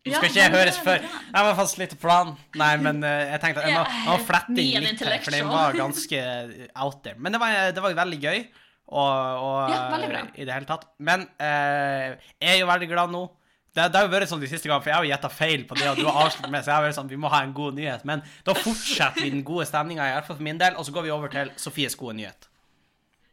Nå 0.00 0.14
Ja, 0.14 0.16
skal 0.16 0.30
ikke 0.30 0.40
jeg 0.40 0.48
men 0.48 0.54
det 0.54 0.60
høres 0.62 0.78
før. 0.80 1.02
Jeg 1.04 1.44
var 1.44 1.56
faktisk 1.58 1.80
litt 1.82 1.90
planen 2.00 2.36
Nei, 2.56 2.70
men 2.80 3.02
uh, 3.04 3.10
jeg 3.34 3.40
tenkte 3.42 3.60
at 3.60 3.68
jeg 3.68 3.76
må, 3.76 3.82
må 4.06 4.14
flette 4.24 4.62
inn 4.62 4.86
litt 4.86 5.02
her, 5.04 5.18
for 5.20 5.36
den 5.36 5.50
var 5.50 5.76
ganske 5.76 6.22
out 6.72 7.02
there. 7.04 7.20
Men 7.20 7.36
det 7.36 7.40
var, 7.42 7.58
det 7.76 7.84
var 7.84 7.98
veldig 7.98 8.20
gøy, 8.22 8.40
og, 8.88 9.10
og 9.44 9.74
Ja, 9.74 9.82
veldig 9.92 10.22
i 10.40 10.46
det 10.48 10.56
hele 10.56 10.70
tatt. 10.70 10.88
Men 10.96 11.28
uh, 11.36 12.16
jeg 12.16 12.54
er 12.54 12.62
jo 12.62 12.70
veldig 12.72 12.88
glad 12.94 13.12
nå. 13.12 13.26
Det, 13.70 13.84
det 13.92 14.00
har 14.00 14.08
jo 14.08 14.14
vært 14.14 14.32
sånn 14.32 14.40
de 14.40 14.48
siste 14.50 14.66
gangene, 14.66 14.82
for 14.82 14.90
jeg 14.90 14.96
har 14.96 15.04
jo 15.04 15.12
gjetta 15.12 15.30
feil 15.30 15.66
på 15.68 15.76
det, 15.76 15.90
og 15.92 16.00
du 16.00 16.08
har 16.08 16.24
avslørt 16.24 16.48
meg, 16.50 16.64
så 16.64 16.72
jeg 16.72 16.78
har 16.78 16.86
vært 16.88 16.96
sånn, 16.96 17.12
vi 17.12 17.20
må 17.20 17.28
ha 17.30 17.44
en 17.44 17.52
god 17.54 17.76
nyhet. 17.76 18.08
Men 18.08 18.24
da 18.48 18.56
fortsetter 18.56 19.20
vi 19.20 19.34
den 19.36 19.44
gode 19.46 19.68
stemninga, 19.68 20.08
iallfall 20.08 20.40
for 20.40 20.48
min 20.48 20.58
del, 20.58 20.80
og 20.80 20.88
så 20.88 20.96
går 20.96 21.06
vi 21.06 21.12
over 21.14 21.30
til 21.36 21.52
Sofies 21.60 21.94
gode 22.00 22.16
nyhet. 22.18 22.49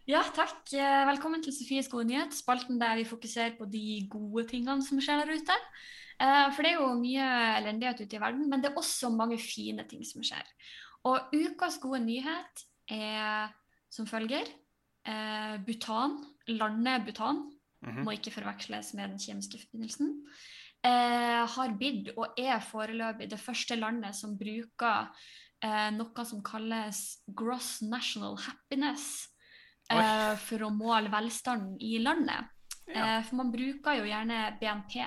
Ja, 0.08 0.22
takk. 0.24 0.70
Eh, 0.72 1.02
Velkommen 1.10 1.42
til 1.44 1.52
Sofies 1.52 1.90
gode 1.92 2.08
nyhet, 2.08 2.32
spalten 2.32 2.78
der 2.80 2.96
vi 2.96 3.04
fokuserer 3.04 3.58
på 3.58 3.66
de 3.68 4.06
gode 4.08 4.46
tingene 4.48 4.80
som 4.86 5.02
skjer 5.04 5.20
der 5.20 5.34
ute. 5.36 5.58
Eh, 6.24 6.46
For 6.56 6.64
det 6.64 6.70
er 6.70 6.78
jo 6.78 6.94
mye 6.96 7.26
elendighet 7.58 8.06
ute 8.06 8.16
i 8.16 8.22
verden, 8.24 8.46
men 8.48 8.64
det 8.64 8.70
er 8.70 8.80
også 8.80 9.10
mange 9.12 9.36
fine 9.36 9.84
ting 9.84 10.06
som 10.08 10.24
skjer. 10.24 10.48
Og 11.04 11.36
ukas 11.36 11.76
gode 11.84 12.00
nyhet 12.06 12.64
er 12.88 13.52
som 13.92 14.08
følger. 14.08 14.48
Butan, 15.68 16.18
landet 16.48 17.20
landet 17.20 17.20
mm 17.82 17.92
-hmm. 17.92 18.04
må 18.04 18.12
ikke 18.12 18.32
forveksles 18.32 18.94
med 18.94 19.10
den 19.10 19.20
kjemiske 19.20 19.60
forbindelsen, 19.60 20.26
eh, 20.84 21.48
har 21.48 21.78
bidd 21.80 22.14
og 22.18 22.34
er 22.38 22.60
foreløpig 22.60 23.30
det 23.30 23.40
første 23.40 23.76
landet 23.76 24.16
som 24.16 24.38
bruker 24.38 25.12
eh, 25.64 25.92
noe 25.92 26.26
som 26.26 26.44
kalles 26.44 27.20
gross 27.36 27.82
national 27.82 28.38
happiness. 28.38 29.28
Eh, 29.94 30.34
for 30.44 30.66
å 30.68 30.74
måle 30.74 31.12
velstanden 31.14 31.78
i 31.84 31.98
landet. 32.04 32.54
Ja. 32.88 33.18
Eh, 33.18 33.24
for 33.28 33.40
man 33.42 33.54
bruker 33.54 34.00
jo 34.00 34.08
gjerne 34.08 34.44
BNP 34.60 35.02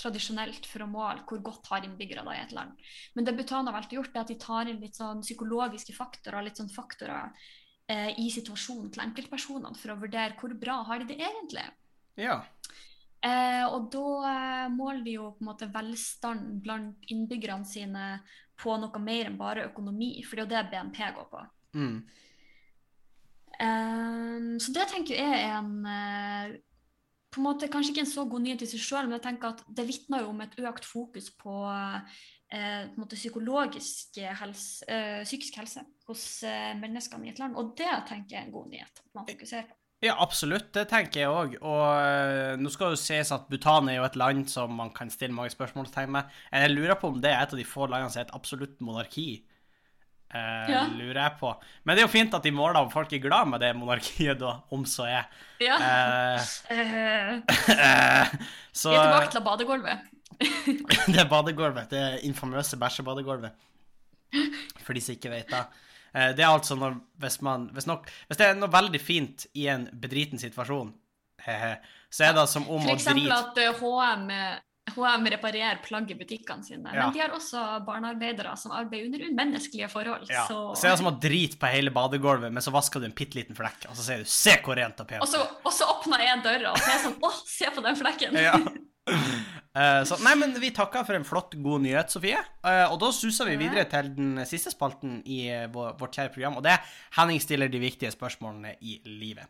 tradisjonelt 0.00 0.66
for 0.68 0.84
å 0.84 0.90
måle 0.90 1.24
hvor 1.28 1.42
godt 1.44 1.68
har 1.72 1.84
innbyggere 1.84 2.24
i 2.32 2.42
et 2.42 2.54
land. 2.56 2.76
Men 3.14 3.26
det 3.26 3.36
Bhutan 3.36 3.68
har 3.68 3.76
valgt 3.76 3.92
å 3.92 3.98
gjøre, 3.98 4.12
er 4.14 4.22
at 4.22 4.32
de 4.32 4.38
tar 4.40 4.70
inn 4.70 4.80
litt 4.82 4.96
sånn 4.98 5.24
psykologiske 5.24 5.96
faktorer, 5.96 6.46
litt 6.46 6.60
sånn 6.60 6.72
faktorer 6.72 7.28
eh, 7.90 8.14
i 8.20 8.30
situasjonen 8.32 8.92
til 8.94 9.04
enkeltpersonene 9.04 9.76
for 9.80 9.94
å 9.94 10.00
vurdere 10.00 10.36
hvor 10.40 10.54
bra 10.60 10.80
har 10.88 11.02
de 11.02 11.10
det 11.12 11.20
egentlig. 11.20 11.66
Ja. 12.20 12.40
Eh, 13.20 13.66
og 13.68 13.90
da 13.92 14.06
eh, 14.30 14.68
måler 14.72 15.02
de 15.04 15.18
jo 15.18 15.32
på 15.34 15.44
en 15.44 15.50
måte 15.50 15.68
velstanden 15.72 16.62
blant 16.64 17.10
innbyggerne 17.12 17.68
sine 17.68 18.06
på 18.60 18.76
noe 18.80 19.02
mer 19.02 19.28
enn 19.28 19.38
bare 19.40 19.68
økonomi, 19.68 20.14
for 20.24 20.36
det 20.36 20.42
er 20.42 20.46
jo 20.46 20.52
det 20.54 20.64
BNP 20.72 21.00
går 21.16 21.28
på. 21.32 21.44
Mm. 21.76 21.96
Eh, 23.60 24.50
så 24.62 24.74
det 24.74 24.88
tenker 24.90 25.18
jeg 25.18 25.38
er 25.44 25.56
en 25.58 25.72
eh, 25.84 26.58
på 27.30 27.38
en 27.38 27.46
måte 27.46 27.68
Kanskje 27.70 27.92
ikke 27.94 28.02
en 28.06 28.10
så 28.10 28.26
god 28.26 28.42
nyhet 28.42 28.64
i 28.64 28.68
seg 28.72 28.82
sjøl, 28.82 29.06
men 29.06 29.18
jeg 29.18 29.26
tenker 29.28 29.52
at 29.52 29.60
det 29.76 29.86
vitner 29.86 30.24
jo 30.24 30.32
om 30.32 30.40
et 30.42 30.56
økt 30.66 30.86
fokus 30.88 31.28
på, 31.38 31.58
eh, 32.50 32.88
på 32.96 33.06
psykologisk 33.12 34.18
helse, 34.40 34.88
eh, 34.88 35.20
psykisk 35.22 35.60
helse 35.60 35.84
hos 36.08 36.24
menneskene 36.80 37.28
i 37.28 37.30
et 37.30 37.38
land. 37.38 37.54
Og 37.54 37.76
det 37.78 37.92
tenker 38.08 38.34
jeg 38.34 38.40
er 38.40 38.48
en 38.48 38.56
god 38.56 38.72
nyhet. 38.72 39.04
at 39.04 39.14
man 39.14 39.28
fokuserer 39.28 39.68
på. 39.68 39.76
Ja, 40.02 40.16
absolutt. 40.18 40.72
Det 40.72 40.88
tenker 40.88 41.20
jeg 41.20 41.28
òg. 41.28 41.54
Og 41.60 42.58
nå 42.58 42.70
skal 42.72 42.90
det 42.90 42.98
jo 42.98 43.04
sies 43.04 43.30
at 43.36 43.46
Bhutan 43.52 43.88
er 43.92 44.00
jo 44.00 44.08
et 44.08 44.16
land 44.16 44.48
som 44.48 44.72
man 44.72 44.90
kan 44.90 45.10
stille 45.12 45.36
mange 45.36 45.52
spørsmålstegn 45.52 46.10
med. 46.10 46.24
Jeg 46.50 46.70
lurer 46.72 46.96
på 46.98 47.12
om 47.12 47.20
det 47.20 47.30
er 47.30 47.44
et 47.44 47.52
av 47.52 47.60
de 47.60 47.68
få 47.68 47.86
landene 47.86 48.10
som 48.10 48.24
er 48.24 48.26
et 48.26 48.34
absolutt 48.34 48.80
monarki. 48.80 49.44
Eh, 50.34 50.70
Ja. 50.70 50.84
Lurer 50.94 51.22
jeg 51.24 51.36
på. 51.40 51.50
Men 51.84 51.96
det 51.96 52.02
er 52.02 52.06
jo 52.06 52.12
fint 52.12 52.34
at 52.34 52.42
de 52.46 52.52
måler 52.54 52.78
om 52.80 52.90
folk 52.92 53.12
er 53.12 53.18
glad 53.24 53.48
med 53.50 53.60
det 53.60 53.72
monarkiet, 53.76 54.38
da, 54.38 54.60
om 54.70 54.84
så 54.86 55.08
er. 55.10 55.26
Ja. 55.60 55.76
Eh, 55.80 56.48
Eh, 56.70 58.32
så 58.72 58.90
vi 58.92 58.96
er 58.96 59.10
tilbake 59.10 59.32
til 59.34 59.44
badegulvet. 59.46 59.98
det 61.14 61.26
badegulvet, 61.28 61.90
det 61.90 62.04
infamøse 62.28 62.78
bæsjebadegulvet. 62.80 63.52
For 64.84 64.94
de 64.94 65.02
som 65.02 65.16
ikke 65.16 65.30
vet 65.32 65.50
det. 65.50 65.64
Eh, 66.14 66.30
Det 66.36 66.44
er 66.44 66.48
altså 66.54 66.76
når 66.78 66.94
hvis 67.18 67.40
man 67.42 67.68
hvis, 67.74 67.86
nok, 67.90 68.06
hvis 68.28 68.38
det 68.38 68.46
er 68.46 68.54
noe 68.58 68.70
veldig 68.72 69.00
fint 69.02 69.46
i 69.54 69.66
en 69.68 69.88
bedriten 70.00 70.38
situasjon, 70.38 70.94
så 72.10 72.24
er 72.26 72.32
det 72.36 72.48
som 72.52 72.66
om 72.68 72.82
å 72.82 72.84
drite 72.84 72.86
For 72.86 72.94
eksempel 72.98 73.32
at 73.32 73.58
eh, 73.58 73.78
HM, 73.80 74.30
HM 74.94 75.26
reparerer 75.34 75.80
plagg 75.84 76.10
i 76.12 76.16
butikkene 76.18 76.66
sine. 76.66 76.92
Ja. 76.92 77.06
Men 77.06 77.14
de 77.14 77.22
har 77.22 77.34
også 77.36 77.62
barnearbeidere 77.86 78.52
som 78.60 78.74
arbeider 78.76 79.08
under 79.10 79.24
umenneskelige 79.30 79.88
forhold. 79.92 80.28
ja. 80.30 80.44
Så... 80.48 80.60
Så 80.78 80.90
er 80.90 80.98
som 81.00 81.10
å 81.10 81.16
drite 81.22 81.58
på 81.60 81.70
hele 81.72 81.92
badegulvet, 81.94 82.52
men 82.52 82.64
så 82.64 82.72
vasker 82.74 83.02
du 83.02 83.08
en 83.08 83.16
bitte 83.16 83.38
liten 83.38 83.58
flekk, 83.58 83.88
og 83.90 83.98
så 83.98 84.06
sier 84.06 84.22
du 84.22 84.28
'se 84.28 84.58
hvor 84.64 84.78
rent 84.78 85.00
og 85.02 85.08
pent'. 85.08 85.24
Og 85.24 85.28
så, 85.30 85.42
og 85.64 85.74
så 85.74 85.88
åpner 85.94 86.24
jeg 86.26 86.44
døra, 86.44 86.74
og 86.74 86.78
så 86.78 86.86
er 86.88 86.96
jeg 86.96 87.04
sånn 87.08 87.18
Å, 87.20 87.32
se 87.46 87.74
på 87.74 87.84
den 87.88 87.98
flekken! 87.98 88.38
Ja. 88.40 88.54
Uh, 89.10 90.02
så, 90.08 90.20
nei, 90.24 90.36
men 90.38 90.54
vi 90.60 90.70
takker 90.76 91.04
for 91.08 91.18
en 91.18 91.26
flott, 91.26 91.56
god 91.64 91.84
nyhet, 91.86 92.12
Sofie. 92.12 92.40
Uh, 92.64 92.86
og 92.92 93.00
da 93.02 93.10
suser 93.14 93.50
vi 93.50 93.58
videre 93.60 93.86
til 93.90 94.12
den 94.16 94.44
siste 94.48 94.72
spalten 94.74 95.20
i 95.24 95.42
vår, 95.72 95.94
vårt 96.00 96.16
kjære 96.18 96.34
program, 96.36 96.60
og 96.60 96.66
det 96.66 96.76
er 96.76 96.96
Henning 97.18 97.42
stiller 97.42 97.70
de 97.72 97.82
viktige 97.82 98.12
spørsmålene 98.14 98.76
i 98.80 99.00
livet. 99.06 99.48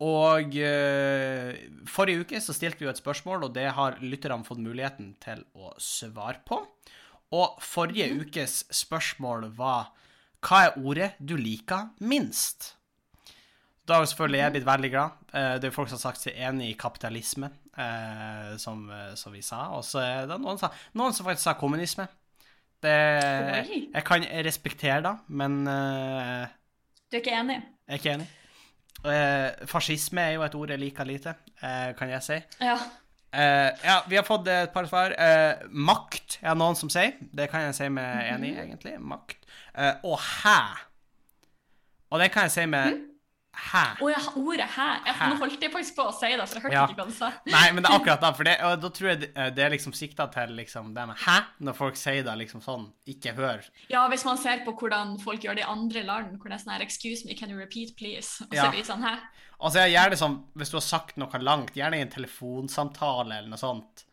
Og 0.00 0.54
eh, 0.56 1.58
forrige 1.90 2.22
uke 2.24 2.38
så 2.40 2.54
stilte 2.56 2.80
vi 2.80 2.86
jo 2.86 2.92
et 2.94 3.00
spørsmål, 3.02 3.44
og 3.44 3.54
det 3.54 3.66
har 3.76 3.98
lytterne 4.00 4.46
fått 4.46 4.62
muligheten 4.64 5.10
til 5.20 5.42
å 5.60 5.74
svare 5.76 6.40
på. 6.48 6.62
Og 7.36 7.58
forrige 7.62 8.08
ukes 8.22 8.62
spørsmål 8.74 9.50
var 9.58 9.90
Hva 10.40 10.62
er 10.70 10.78
ordet 10.80 11.10
du 11.20 11.36
liker 11.36 11.90
minst? 12.00 12.72
Da 13.84 13.98
har 13.98 14.06
selvfølgelig 14.08 14.40
jeg 14.40 14.54
blitt 14.56 14.66
veldig 14.70 14.90
glad. 14.94 15.20
Eh, 15.34 15.52
Det 15.58 15.64
er 15.68 15.70
jo 15.70 15.76
folk 15.76 15.90
som 15.92 15.98
har 16.00 16.06
sagt 16.06 16.22
seg 16.24 16.40
enig 16.48 16.70
i 16.70 16.78
kapitalisme, 16.80 17.50
eh, 17.76 18.56
som, 18.56 18.88
som 19.20 19.32
vi 19.36 19.42
sa. 19.44 19.66
Og 19.76 19.84
så 19.84 20.00
er 20.00 20.26
det 20.32 20.40
noen, 20.40 20.58
som- 20.58 20.72
noen 20.96 21.12
som 21.12 21.26
faktisk 21.28 21.44
sa 21.44 21.54
kommunisme. 21.60 22.08
Det, 22.80 22.96
jeg 23.92 24.04
kan 24.08 24.22
respektere 24.46 25.02
det, 25.04 25.12
men 25.28 25.64
Du 25.66 27.16
er 27.16 27.20
ikke 27.20 27.34
enig? 27.36 27.58
jeg 27.60 27.92
er 27.92 27.98
ikke 28.00 28.14
enig. 28.14 28.28
Eh, 29.00 29.66
fascisme 29.70 30.22
er 30.26 30.34
jo 30.36 30.42
et 30.44 30.56
ord 30.58 30.72
jeg 30.74 30.82
liker 30.82 31.08
lite, 31.08 31.34
eh, 31.62 31.92
kan 31.96 32.10
jeg 32.12 32.22
si. 32.26 32.38
Ja. 32.60 32.76
Eh, 33.32 33.70
ja, 33.84 34.00
vi 34.10 34.18
har 34.18 34.26
fått 34.26 34.48
et 34.50 34.72
par 34.74 34.88
svar. 34.90 35.14
Eh, 35.14 35.66
makt 35.70 36.40
er 36.42 36.58
noen 36.58 36.76
som 36.76 36.90
sier. 36.92 37.14
Det 37.32 37.48
kan 37.50 37.68
jeg 37.68 37.78
si 37.78 37.88
meg 37.88 38.32
enig 38.34 38.54
i, 38.54 38.58
egentlig. 38.64 38.96
Makt. 39.00 39.46
Eh, 39.74 39.94
og 40.04 40.18
hæ. 40.18 40.58
Og 42.10 42.18
det 42.20 42.32
kan 42.34 42.48
jeg 42.48 42.56
si 42.56 42.66
med 42.66 43.09
hæ. 43.60 43.82
Og 44.02 44.10
ja, 44.10 44.20
ordet 44.36 44.66
hæ. 44.76 44.86
Jeg, 45.06 45.14
Hæ. 45.18 45.28
nå 45.30 45.36
holdt 45.40 45.62
jeg 45.62 45.72
faktisk 45.72 45.96
på 45.96 46.06
å 46.08 46.12
si 46.16 46.30
det, 46.36 46.48
for 46.48 46.54
jeg 46.58 46.62
hørte 46.64 46.74
Ja. 46.74 46.86
ikke 46.88 46.96
hva 47.02 47.06
du 47.06 47.12
sa. 47.16 47.28
Nei, 47.46 47.72
men 47.72 47.82
det 47.84 47.90
er 47.90 47.98
akkurat 47.98 48.20
da, 48.26 48.30
for 48.32 48.44
det, 48.48 48.56
og 48.64 48.80
da 48.82 48.88
tror 48.96 49.08
jeg 49.12 49.20
det, 49.20 49.30
det 49.56 49.64
er 49.64 49.70
liksom 49.74 49.92
sikta 49.92 50.26
til 50.32 50.54
liksom 50.56 50.94
det 50.94 51.06
med 51.10 51.16
hæ, 51.26 51.36
når 51.60 51.76
folk 51.78 51.96
sier 51.96 52.22
det 52.24 52.36
liksom 52.38 52.62
sånn, 52.64 52.86
ikke 53.06 53.34
hør. 53.36 53.64
Ja, 53.90 54.06
hvis 54.08 54.24
man 54.24 54.38
ser 54.38 54.64
på 54.64 54.72
hvordan 54.80 55.18
folk 55.22 55.40
gjør 55.44 55.54
det 55.60 55.64
i 55.64 55.70
andre 55.70 56.02
land, 56.02 56.38
hvor 56.40 56.48
det 56.50 56.58
er 56.60 56.64
sånn 56.64 56.72
her 56.74 56.84
'excuse 56.86 57.24
me, 57.26 57.34
can 57.34 57.50
you 57.50 57.58
repeat, 57.58 57.96
please?' 57.96 58.40
Og 58.48 58.48
så 58.50 58.56
Ja. 58.56 58.66
er 58.66 58.72
vi 58.72 58.82
sånn 58.82 59.02
'hæ?' 59.04 59.18
Og 59.60 59.72
så 59.72 59.78
er 59.80 59.86
det 59.88 59.94
gjerne 59.96 60.16
sånn, 60.16 60.36
hvis 60.56 60.70
du 60.70 60.76
har 60.76 60.80
sagt 60.86 61.16
noe 61.18 61.38
langt, 61.38 61.74
gjerne 61.76 61.96
i 61.98 62.00
en 62.00 62.08
telefonsamtale 62.08 63.38
eller 63.38 63.48
noe 63.48 63.58
sånt, 63.60 64.04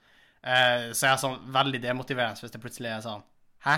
eh, 0.44 0.92
så 0.92 1.08
er 1.08 1.14
jeg 1.16 1.22
sånn 1.24 1.40
veldig 1.54 1.82
demotiverende 1.82 2.40
hvis 2.42 2.52
det 2.52 2.62
plutselig 2.62 2.92
er 2.98 3.02
sånn 3.02 3.24
Hæ? 3.66 3.78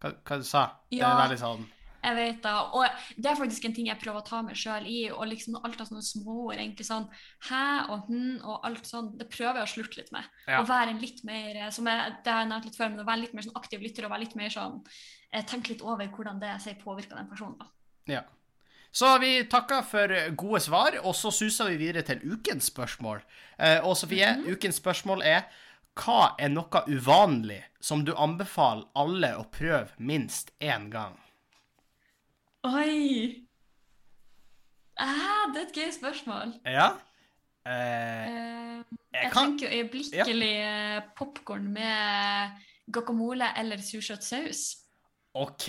Hva, 0.00 0.12
hva 0.24 0.36
du 0.38 0.44
sa 0.44 0.66
Det 0.90 0.98
Ja. 0.98 1.10
er 1.16 1.28
veldig 1.28 1.38
sånn 1.40 1.66
Jeg 2.06 2.14
vet 2.14 2.36
da, 2.44 2.54
og 2.76 2.86
det 3.18 3.30
er 3.30 3.38
faktisk 3.38 3.64
en 3.66 3.74
ting 3.74 3.88
jeg 3.90 3.98
prøver 3.98 4.20
å 4.20 4.26
ta 4.26 4.38
meg 4.46 4.58
sjøl 4.58 4.86
i. 4.86 4.98
Og 5.10 5.26
liksom 5.26 5.58
alt 5.58 5.80
av 5.82 5.88
sånne 5.88 6.04
småord, 6.06 6.54
egentlig 6.54 6.86
sånn 6.86 7.08
hæ 7.48 7.64
og 7.90 8.06
hm 8.10 8.36
og 8.46 8.68
alt 8.68 8.86
sånn, 8.86 9.10
det 9.18 9.26
prøver 9.32 9.62
jeg 9.62 9.66
å 9.66 9.72
slutte 9.72 10.00
litt 10.00 10.12
med. 10.14 10.30
Ja. 10.46 10.60
Å 10.60 10.68
være 10.68 10.94
en 10.94 11.02
litt 11.02 11.24
mer, 11.26 11.50
eh, 11.56 11.72
som 11.74 11.88
jeg, 11.90 12.14
det 12.22 12.32
har 12.32 12.44
jeg 12.44 12.52
nevnt 12.52 12.70
litt 12.70 12.78
før, 12.78 12.92
men 12.92 13.02
å 13.02 13.08
være 13.08 13.24
litt 13.24 13.34
mer 13.34 13.46
sånn 13.48 13.58
aktiv 13.58 13.82
lytter 13.82 14.06
og 14.06 14.14
være 14.14 14.26
litt 14.26 14.38
mer 14.38 14.54
sånn 14.54 14.78
eh, 15.32 15.42
Tenke 15.50 15.74
litt 15.74 15.82
over 15.82 16.06
hvordan 16.14 16.40
det 16.42 16.52
jeg 16.54 16.64
sier, 16.68 16.80
påvirker 16.84 17.18
den 17.18 17.30
personen. 17.32 17.58
da. 17.58 17.70
Ja. 18.14 18.22
Så 18.96 19.10
vi 19.20 19.32
takker 19.50 19.82
for 19.84 20.14
gode 20.38 20.62
svar, 20.64 20.94
og 21.02 21.12
så 21.18 21.34
suser 21.34 21.72
vi 21.72 21.82
videre 21.82 22.06
til 22.06 22.22
ukens 22.22 22.70
spørsmål. 22.70 23.20
Eh, 23.58 23.82
og 23.82 23.98
Sofie, 23.98 24.30
ukens 24.46 24.78
spørsmål 24.80 25.26
er 25.26 25.48
hva 25.96 26.34
er 26.38 26.50
noe 26.52 26.82
uvanlig 26.92 27.62
som 27.80 28.04
du 28.04 28.14
anbefaler 28.14 28.86
alle 28.94 29.34
å 29.40 29.46
prøve 29.52 29.96
minst 29.98 30.52
én 30.60 30.90
gang? 30.92 31.16
Oi! 32.66 33.42
Ah, 34.98 35.44
det 35.52 35.60
er 35.60 35.66
et 35.68 35.76
gøy 35.76 35.90
spørsmål. 35.94 36.56
Ja? 36.66 36.88
Eh, 37.66 38.56
Eh, 39.16 39.22
jeg 39.22 39.30
kan 39.32 39.52
tenker 39.58 39.72
øyeblikkelig 39.72 40.50
ja. 40.52 41.00
popkorn 41.16 41.66
med 41.72 42.50
guacamole 42.92 43.48
eller 43.58 43.80
sursøtsaus. 43.82 44.60
OK! 45.34 45.68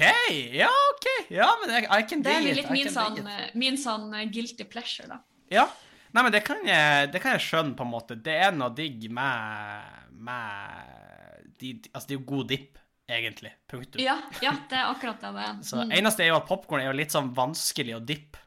Ja, 0.53 0.67
OK. 0.91 1.07
Ja, 1.31 1.47
men 1.61 1.73
jeg, 1.75 1.83
I 1.87 2.01
can 2.09 2.21
Det 2.23 2.31
er 2.33 2.39
dig 2.41 2.51
it. 2.51 2.57
litt 2.61 2.71
min 2.71 2.89
sånn, 2.93 3.29
min 3.55 3.77
sånn 3.79 4.13
eh, 4.15 4.27
guilty 4.31 4.63
pleasure, 4.69 5.07
da. 5.11 5.17
Ja. 5.51 5.65
Nei, 6.13 6.23
men 6.23 6.31
det 6.31 6.43
kan, 6.47 6.61
jeg, 6.65 7.09
det 7.13 7.21
kan 7.23 7.33
jeg 7.35 7.43
skjønne, 7.47 7.75
på 7.75 7.83
en 7.83 7.91
måte. 7.91 8.15
Det 8.23 8.35
er 8.47 8.53
noe 8.55 8.71
digg 8.75 9.09
med, 9.11 9.97
med 10.27 11.51
de, 11.59 11.73
Altså, 11.93 12.07
det 12.07 12.15
er 12.15 12.19
jo 12.19 12.25
god 12.29 12.47
dipp, 12.53 12.77
egentlig. 13.10 13.51
Punktum. 13.68 14.01
Ja, 14.03 14.18
ja, 14.43 14.51
det 14.70 14.78
er 14.78 14.89
akkurat 14.91 15.22
det 15.22 15.34
det 15.38 15.45
er. 15.49 15.62
Så 15.64 15.84
Mm. 15.86 15.91
eneste 15.99 16.24
er 16.24 16.28
jo 16.34 16.36
at 16.41 16.47
popkorn 16.47 16.82
er 16.82 16.91
jo 16.91 16.97
litt 16.97 17.12
sånn 17.12 17.34
vanskelig 17.36 17.95
å 17.95 18.05
dippe. 18.05 18.38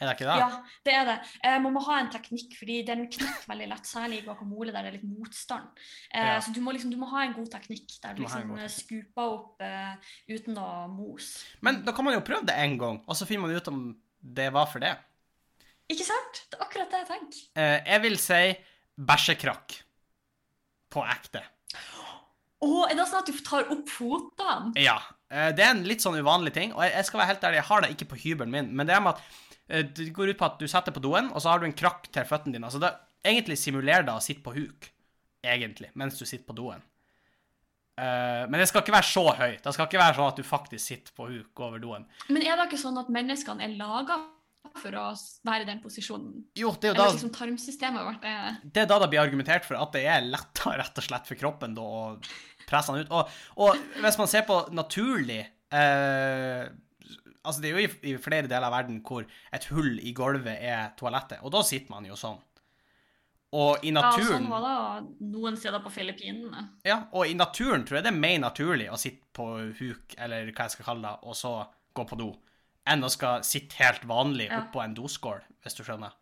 Er 0.00 0.06
det 0.06 0.12
ikke 0.14 0.28
det? 0.30 0.38
Ja, 0.38 0.62
det 0.86 0.92
er 0.94 1.04
det. 1.08 1.14
Eh, 1.42 1.58
man 1.58 1.72
må 1.74 1.80
ha 1.82 1.96
en 1.98 2.08
teknikk, 2.10 2.52
fordi 2.54 2.84
den 2.86 3.08
knekker 3.10 3.48
veldig 3.50 3.66
lett, 3.68 3.82
særlig 3.88 4.20
i 4.20 4.26
guacamole 4.28 4.70
der 4.70 4.82
det 4.86 4.92
er 4.92 4.96
litt 5.00 5.08
motstand. 5.18 5.66
Eh, 6.14 6.22
Ja. 6.24 6.38
Så 6.40 6.52
du 6.54 6.60
må, 6.60 6.70
liksom, 6.72 6.90
du 6.92 6.96
må 6.96 7.08
ha 7.10 7.24
en 7.24 7.32
god 7.34 7.50
teknikk 7.50 7.96
der 8.00 8.14
du 8.14 8.22
Du 8.22 8.28
liksom 8.28 8.52
eh, 8.58 8.68
skuper 8.68 9.22
opp 9.32 9.60
eh, 9.60 9.96
uten 10.30 10.54
å 10.56 10.88
mose. 10.88 11.44
Men 11.62 11.82
da 11.84 11.90
kan 11.92 12.04
man 12.04 12.14
jo 12.14 12.20
prøve 12.20 12.46
det 12.46 12.54
én 12.54 12.78
gang, 12.78 13.02
og 13.08 13.16
så 13.16 13.26
finner 13.26 13.48
man 13.48 13.56
ut 13.56 13.68
om 13.68 13.96
det 14.22 14.52
var 14.52 14.66
for 14.66 14.78
det. 14.78 14.96
Ikke 15.90 16.04
sant? 16.06 16.44
Det 16.50 16.60
er 16.60 16.64
akkurat 16.66 16.90
det 16.90 16.98
jeg 17.02 17.08
tenker. 17.08 17.42
Eh, 17.56 17.82
jeg 17.90 18.02
vil 18.02 18.16
si 18.18 18.56
bæsjekrakk. 19.00 19.82
På 20.90 21.02
ekte. 21.10 21.42
Å, 22.64 22.70
er 22.88 22.96
det 22.98 23.06
sånn 23.06 23.22
at 23.22 23.30
du 23.30 23.42
tar 23.46 23.68
opp 23.70 23.90
fotene? 23.92 24.72
Ja. 24.82 24.96
eh, 25.30 25.50
det 25.54 25.62
er 25.62 25.74
en 25.76 25.84
litt 25.86 26.02
sånn 26.02 26.18
uvanlig 26.18 26.54
ting, 26.56 26.72
og 26.74 26.82
jeg, 26.82 26.96
jeg 26.96 27.08
skal 27.08 27.22
være 27.22 27.32
helt 27.32 27.44
ærlig, 27.46 27.60
jeg 27.60 27.68
har 27.70 27.84
det 27.84 27.92
ikke 27.94 28.10
på 28.12 28.20
hybelen 28.24 28.54
min, 28.54 28.72
men 28.74 28.88
det 28.88 28.96
er 28.96 29.04
med 29.04 29.14
at 29.14 29.38
eh, 29.68 29.84
det 29.86 30.10
går 30.16 30.32
ut 30.32 30.40
på 30.40 30.48
at 30.48 30.58
du 30.62 30.66
setter 30.70 30.94
på 30.94 31.02
doen, 31.04 31.30
og 31.30 31.44
så 31.44 31.52
har 31.52 31.62
du 31.62 31.68
en 31.68 31.76
krakk 31.78 32.10
til 32.14 32.26
føttene 32.26 32.58
dine. 32.58 32.66
Altså 32.66 32.82
det 32.82 32.92
egentlig 33.28 33.58
simulerer 33.60 34.06
det 34.06 34.14
å 34.14 34.24
sitte 34.24 34.42
på 34.42 34.56
huk, 34.56 34.90
egentlig, 35.46 35.92
mens 35.98 36.18
du 36.18 36.24
sitter 36.26 36.46
på 36.48 36.56
doen. 36.58 36.82
Eh, 37.98 38.44
men 38.46 38.58
det 38.60 38.68
skal 38.70 38.82
ikke 38.84 38.94
være 38.94 39.10
så 39.10 39.24
høyt. 39.34 39.62
Det 39.64 39.74
skal 39.74 39.88
ikke 39.88 40.02
være 40.02 40.18
sånn 40.18 40.32
at 40.32 40.38
du 40.38 40.46
faktisk 40.46 40.84
sitter 40.84 41.14
på 41.14 41.30
huk 41.30 41.62
over 41.66 41.82
doen. 41.82 42.04
Men 42.30 42.44
er 42.46 42.58
det 42.58 42.68
ikke 42.68 42.82
sånn 42.82 42.98
at 43.00 43.10
menneskene 43.10 43.64
er 43.66 43.78
laga 43.78 44.20
for 44.78 44.94
å 44.94 45.06
være 45.48 45.64
i 45.64 45.68
den 45.68 45.80
posisjonen? 45.82 46.42
Jo, 46.58 46.72
det 46.78 46.90
er 46.90 46.92
jo 46.92 46.96
Eller 46.96 47.04
da 47.08 47.14
liksom 47.14 47.32
tarmsystemet 47.34 48.04
vårt 48.06 48.26
er 48.28 48.58
det 48.62 48.84
er 48.84 48.90
da 48.90 48.98
det 49.02 49.08
blir 49.12 49.22
argumentert 49.22 49.66
for 49.66 49.78
at 49.80 49.94
det 49.96 50.04
er 50.06 50.26
lettere 50.28 50.76
rett 50.82 51.00
og 51.00 51.06
slett 51.08 51.30
for 51.30 51.40
kroppen 51.40 51.74
da 51.78 51.86
å 51.86 52.02
presse 52.68 52.92
den 52.94 53.06
ut. 53.06 53.14
Og, 53.16 53.38
og 53.64 54.02
hvis 54.04 54.18
man 54.20 54.30
ser 54.30 54.44
på 54.48 54.60
naturlig 54.76 55.40
eh, 55.72 56.68
Altså, 57.48 57.62
det 57.62 57.70
er 57.70 57.78
jo 57.78 57.84
i, 57.86 58.10
i 58.10 58.16
flere 58.20 58.48
deler 58.50 58.66
av 58.66 58.74
verden 58.74 58.98
hvor 59.06 59.22
et 59.24 59.66
hull 59.70 59.94
i 60.04 60.10
gulvet 60.12 60.58
er 60.68 60.90
toalettet, 60.98 61.38
og 61.40 61.54
da 61.54 61.62
sitter 61.64 61.94
man 61.94 62.04
jo 62.04 62.18
sånn. 62.18 62.36
Og 63.56 63.86
i 63.86 63.88
Ja, 63.88 64.02
naturen 64.02 64.34
sånn 64.34 64.50
var 64.50 64.66
det 64.66 65.28
noen 65.32 65.56
steder 65.56 65.80
på 65.80 65.92
Filippinene. 65.94 66.66
Ja, 66.84 66.98
og 67.16 67.30
i 67.30 67.36
naturen 67.38 67.86
tror 67.88 68.00
jeg 68.00 68.04
det 68.04 68.12
er 68.12 68.20
mer 68.20 68.36
naturlig 68.42 68.90
å 68.92 68.98
sitte 69.00 69.24
på 69.32 69.46
huk, 69.78 70.18
eller 70.18 70.50
hva 70.50 70.66
jeg 70.66 70.74
skal 70.74 70.88
kalle 70.90 71.06
det, 71.06 71.14
og 71.24 71.38
så 71.38 71.54
gå 71.96 72.04
på 72.10 72.18
do, 72.20 72.28
enn 72.88 73.04
å 73.06 73.10
skal 73.12 73.44
sitte 73.46 73.78
helt 73.82 74.04
vanlig 74.08 74.48
Ja. 74.50 74.62
oppå 74.62 74.82
en 74.84 74.96
doskål, 74.96 75.42
hvis 75.62 75.76
du 75.78 75.82
skjønner. 75.84 76.14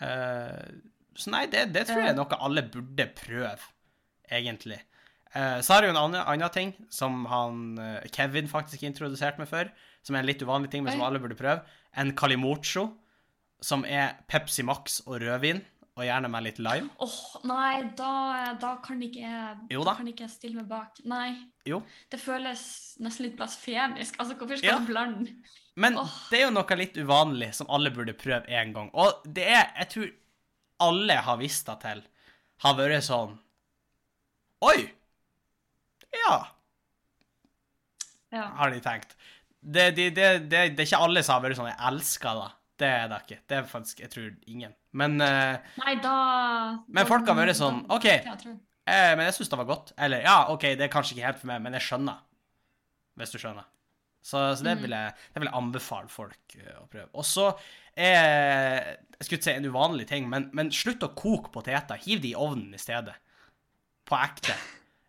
Uh, 0.00 0.80
så 1.18 1.32
nei, 1.34 1.46
det, 1.50 1.72
det 1.74 1.86
tror 1.88 2.04
jeg 2.04 2.12
er 2.12 2.18
noe 2.18 2.38
alle 2.38 2.62
burde 2.62 3.08
prøve, 3.18 3.58
egentlig. 4.30 4.78
Uh, 5.34 5.58
så 5.60 5.74
har 5.74 5.84
jeg 5.84 5.90
jo 5.90 5.96
en 5.96 6.02
annen, 6.06 6.22
annen 6.24 6.52
ting 6.54 6.70
som 6.94 7.26
han, 7.28 7.78
eh, 7.82 8.06
Kevin 8.14 8.48
faktisk 8.48 8.86
introduserte 8.86 9.42
meg 9.42 9.50
for, 9.50 9.68
som 10.06 10.16
er 10.16 10.22
en 10.22 10.28
litt 10.30 10.44
uvanlig 10.44 10.70
ting, 10.72 10.84
men 10.84 10.94
som 10.94 11.04
alle 11.04 11.20
burde 11.20 11.36
prøve. 11.36 11.64
En 11.98 12.14
calimocho, 12.16 12.86
som 13.60 13.84
er 13.84 14.14
Pepsi 14.30 14.62
Max 14.64 15.00
og 15.06 15.18
rødvin, 15.20 15.60
og 15.98 16.04
gjerne 16.06 16.28
med 16.30 16.44
litt 16.46 16.58
lime. 16.62 16.88
Åh, 17.02 17.14
nei, 17.50 17.82
da, 17.98 18.10
da 18.62 18.76
kan 18.84 19.00
ikke 19.02 19.30
Jo 19.72 19.82
da. 19.86 19.94
kan 19.98 20.06
ikke 20.10 20.24
jeg 20.28 20.30
stille 20.36 20.60
meg 20.60 20.68
bak. 20.70 21.00
Nei. 21.10 21.32
Jo. 21.66 21.80
Det 22.12 22.20
føles 22.22 22.62
nesten 23.02 23.26
litt 23.26 23.34
blasfemisk. 23.40 24.18
Altså, 24.22 24.36
hvorfor 24.38 24.60
skal 24.60 24.70
Ja. 24.70 24.78
du 24.78 24.86
blande 24.92 25.34
Men 25.76 25.98
oh. 25.98 26.14
det 26.30 26.40
er 26.40 26.44
jo 26.46 26.54
noe 26.54 26.76
litt 26.78 26.96
uvanlig 26.98 27.52
som 27.54 27.68
alle 27.70 27.90
burde 27.94 28.14
prøve 28.18 28.46
en 28.48 28.72
gang. 28.74 28.90
Og 28.94 29.22
det 29.26 29.44
er, 29.50 29.72
jeg 29.82 29.88
tror 29.94 30.08
alle 30.88 31.18
har 31.26 31.36
visst 31.42 31.66
det 31.66 31.76
til, 31.82 32.04
har 32.62 32.74
vært 32.78 33.02
sånn 33.06 33.36
Oi! 34.62 34.88
Ja, 36.14 36.38
Ja. 38.32 38.46
har 38.58 38.70
de 38.70 38.80
tenkt. 38.80 39.14
Det, 39.60 39.90
det, 39.96 40.10
det, 40.16 40.26
det, 40.50 40.62
det 40.76 40.82
er 40.82 40.86
ikke 40.86 41.02
alle 41.04 41.22
som 41.26 41.34
har 41.38 41.44
vært 41.48 41.58
sånn 41.58 41.68
'jeg 41.70 41.78
elsker 41.92 42.34
det'. 42.42 42.52
Det 42.78 42.86
er 42.88 43.08
det 43.10 43.16
ikke. 43.24 43.38
Det 43.50 43.56
er 43.58 43.64
faktisk, 43.66 44.00
jeg 44.04 44.10
tror, 44.12 44.28
ingen. 44.46 44.74
Men, 44.94 45.16
uh, 45.20 45.58
Nei, 45.82 45.96
da 46.02 46.12
Men 46.86 47.08
folk 47.08 47.26
har 47.26 47.34
vært 47.38 47.58
sånn, 47.58 47.80
OK. 47.90 48.04
Jeg 48.06 48.22
eh, 48.86 49.14
men 49.18 49.24
jeg 49.26 49.34
syns 49.38 49.50
det 49.50 49.58
var 49.58 49.66
godt. 49.68 49.90
Eller 49.98 50.22
ja, 50.24 50.36
OK, 50.52 50.68
det 50.78 50.86
er 50.86 50.92
kanskje 50.92 51.16
ikke 51.16 51.26
helt 51.26 51.40
for 51.42 51.50
meg, 51.50 51.60
men 51.64 51.74
jeg 51.76 51.84
skjønner. 51.88 52.20
Hvis 53.18 53.34
du 53.34 53.38
skjønner. 53.42 53.66
Så, 54.22 54.40
så 54.58 54.64
det, 54.66 54.76
Mm. 54.76 54.82
vil 54.84 54.94
jeg, 54.94 55.12
det 55.34 55.40
vil 55.42 55.48
jeg 55.48 55.56
anbefale 55.58 56.08
folk 56.12 56.56
eh, 56.58 56.74
å 56.78 56.86
prøve. 56.90 57.08
Og 57.18 57.24
så 57.26 57.48
er 57.98 58.96
Jeg 59.18 59.26
skulle 59.26 59.38
ikke 59.40 59.48
si 59.50 59.54
en 59.58 59.68
uvanlig 59.72 60.06
ting, 60.10 60.28
men, 60.30 60.48
men 60.54 60.70
slutt 60.74 61.02
å 61.02 61.10
koke 61.18 61.50
poteter. 61.54 61.98
Hiv 62.04 62.20
de 62.22 62.30
i 62.32 62.38
ovnen 62.38 62.74
i 62.74 62.78
stedet. 62.82 63.14
På 64.06 64.18
ekte. 64.22 64.54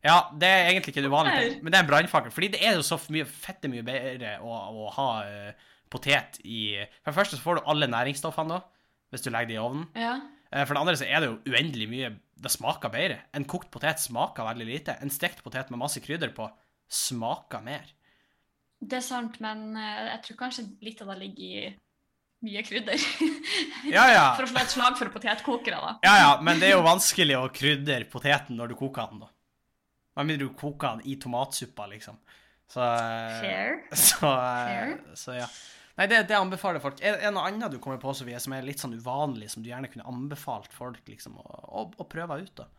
Ja, 0.03 0.29
det 0.39 0.47
er 0.47 0.69
egentlig 0.71 0.93
ikke 0.95 1.03
en 1.03 1.11
uvanlig 1.11 1.33
ting, 1.37 1.57
men 1.63 1.73
det 1.73 1.77
er 1.79 1.83
en 1.85 1.89
brannfakkel. 1.91 2.31
Fordi 2.33 2.49
det 2.55 2.61
er 2.65 2.77
jo 2.79 2.85
så 2.87 2.97
mye 3.11 3.25
fette 3.29 3.69
mye 3.71 3.83
bedre 3.85 4.37
å, 4.41 4.55
å 4.85 4.89
ha 4.95 5.07
eh, 5.27 5.67
potet 5.89 6.39
i 6.45 6.75
For 7.03 7.11
det 7.11 7.17
første 7.17 7.37
så 7.39 7.43
får 7.43 7.59
du 7.59 7.69
alle 7.73 7.87
næringsstoffene 7.91 8.57
da, 8.57 8.61
hvis 9.13 9.23
du 9.25 9.29
legger 9.33 9.49
det 9.51 9.57
i 9.57 9.61
ovnen. 9.63 9.87
Ja. 9.97 10.15
Eh, 10.51 10.65
For 10.65 10.73
det 10.77 10.81
andre 10.83 10.97
så 11.01 11.07
er 11.09 11.21
det 11.23 11.29
jo 11.31 11.37
uendelig 11.53 11.87
mye 11.91 12.11
Det 12.39 12.51
smaker 12.53 12.89
bedre. 12.93 13.17
En 13.35 13.43
kokt 13.49 13.67
potet 13.73 13.99
smaker 13.99 14.45
veldig 14.47 14.65
lite. 14.69 14.93
En 15.03 15.09
stekt 15.11 15.41
potet 15.43 15.69
med 15.73 15.81
masse 15.81 15.99
krydder 15.99 16.31
på 16.37 16.45
smaker 16.89 17.61
mer. 17.65 17.89
Det 18.79 18.95
er 19.01 19.03
sant, 19.03 19.35
men 19.43 19.73
eh, 19.75 20.05
jeg 20.13 20.21
tror 20.27 20.37
kanskje 20.45 20.63
litt 20.85 21.01
av 21.03 21.09
det 21.11 21.17
ligger 21.25 21.43
i 21.43 21.73
mye 22.47 22.61
krydder. 22.63 23.01
Ja, 23.89 24.05
ja. 24.11 24.23
For 24.37 24.45
å 24.45 24.49
slå 24.51 24.59
et 24.61 24.71
slag 24.71 24.95
for 24.99 25.09
potetkokere, 25.11 25.77
da. 25.81 25.91
Ja, 26.05 26.13
ja, 26.19 26.31
men 26.45 26.59
det 26.61 26.69
er 26.69 26.75
jo 26.77 26.85
vanskelig 26.85 27.35
å 27.39 27.47
krydre 27.55 28.03
poteten 28.11 28.57
når 28.59 28.71
du 28.71 28.75
koker 28.79 29.09
den, 29.11 29.21
da. 29.25 29.29
Med 30.19 30.27
mindre 30.29 30.47
du 30.49 30.55
koker 30.59 30.97
den 30.99 31.07
i 31.11 31.15
tomatsuppa, 31.21 31.87
liksom. 31.91 32.17
Så 32.69 32.83
eh, 32.85 33.39
Fair. 33.43 33.77
Så, 34.05 34.19
Fair. 34.21 34.95
så 35.17 35.35
ja. 35.39 35.47
Nei, 35.99 36.05
det, 36.07 36.21
det 36.29 36.35
anbefaler 36.37 36.79
folk. 36.79 37.01
Er 37.03 37.17
det 37.19 37.29
noe 37.35 37.43
annet 37.49 37.73
du 37.73 37.79
kommer 37.83 37.99
på 37.99 38.13
Sofie, 38.15 38.39
som 38.39 38.53
er 38.55 38.63
litt 38.63 38.79
sånn 38.79 38.95
uvanlig, 38.95 39.49
som 39.51 39.63
du 39.63 39.67
gjerne 39.67 39.89
kunne 39.91 40.07
anbefalt 40.07 40.71
folk 40.71 41.01
liksom, 41.11 41.35
å, 41.41 41.57
å, 41.81 41.83
å 41.99 42.05
prøve 42.07 42.37
ut? 42.39 42.53
da? 42.61 42.69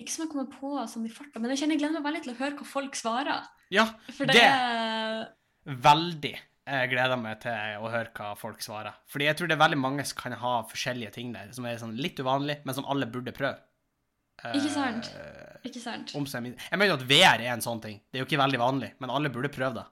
Ikke 0.00 0.10
som 0.10 0.24
jeg 0.24 0.32
kommer 0.32 0.48
på 0.50 0.72
som 0.90 1.04
i 1.06 1.12
farta, 1.12 1.38
men 1.38 1.52
jeg 1.52 1.60
kjenner 1.62 1.76
jeg 1.76 1.84
gleder 1.84 2.00
meg 2.00 2.08
veldig 2.08 2.22
til 2.24 2.32
å 2.32 2.38
høre 2.40 2.56
hva 2.58 2.66
folk 2.66 2.96
svarer. 2.98 3.44
Ja, 3.74 3.84
For 4.16 4.26
det, 4.26 4.40
Det- 4.40 5.76
veldig. 5.84 6.34
Jeg 6.64 6.88
gleder 6.90 7.20
meg 7.20 7.40
til 7.44 7.84
å 7.84 7.90
høre 7.92 8.10
hva 8.16 8.32
folk 8.40 8.62
svarer. 8.64 8.96
Fordi 9.12 9.26
jeg 9.28 9.36
tror 9.36 9.48
det 9.48 9.58
er 9.58 9.62
veldig 9.66 9.78
mange 9.78 10.04
som 10.08 10.16
kan 10.22 10.32
ha 10.40 10.54
forskjellige 10.64 11.12
ting 11.12 11.32
der, 11.36 11.52
som 11.52 11.66
er 11.68 11.76
sånn 11.76 11.94
litt 12.00 12.16
uvanlig, 12.16 12.62
men 12.64 12.74
som 12.74 12.86
alle 12.88 13.06
burde 13.06 13.36
prøve. 13.36 13.60
Ikke 14.44 14.72
sant? 14.72 15.12
Uh, 15.14 15.60
Ikke 15.68 15.80
sant? 15.80 16.10
Jeg 16.16 16.78
mener 16.80 16.94
at 16.96 17.04
VR 17.06 17.40
er 17.44 17.52
en 17.52 17.62
sånn 17.62 17.80
ting. 17.84 18.00
Det 18.10 18.18
er 18.18 18.24
jo 18.24 18.26
ikke 18.26 18.40
veldig 18.40 18.58
vanlig, 18.58 18.90
men 18.98 19.12
alle 19.12 19.30
burde 19.30 19.52
prøve 19.52 19.74
det. 19.78 19.84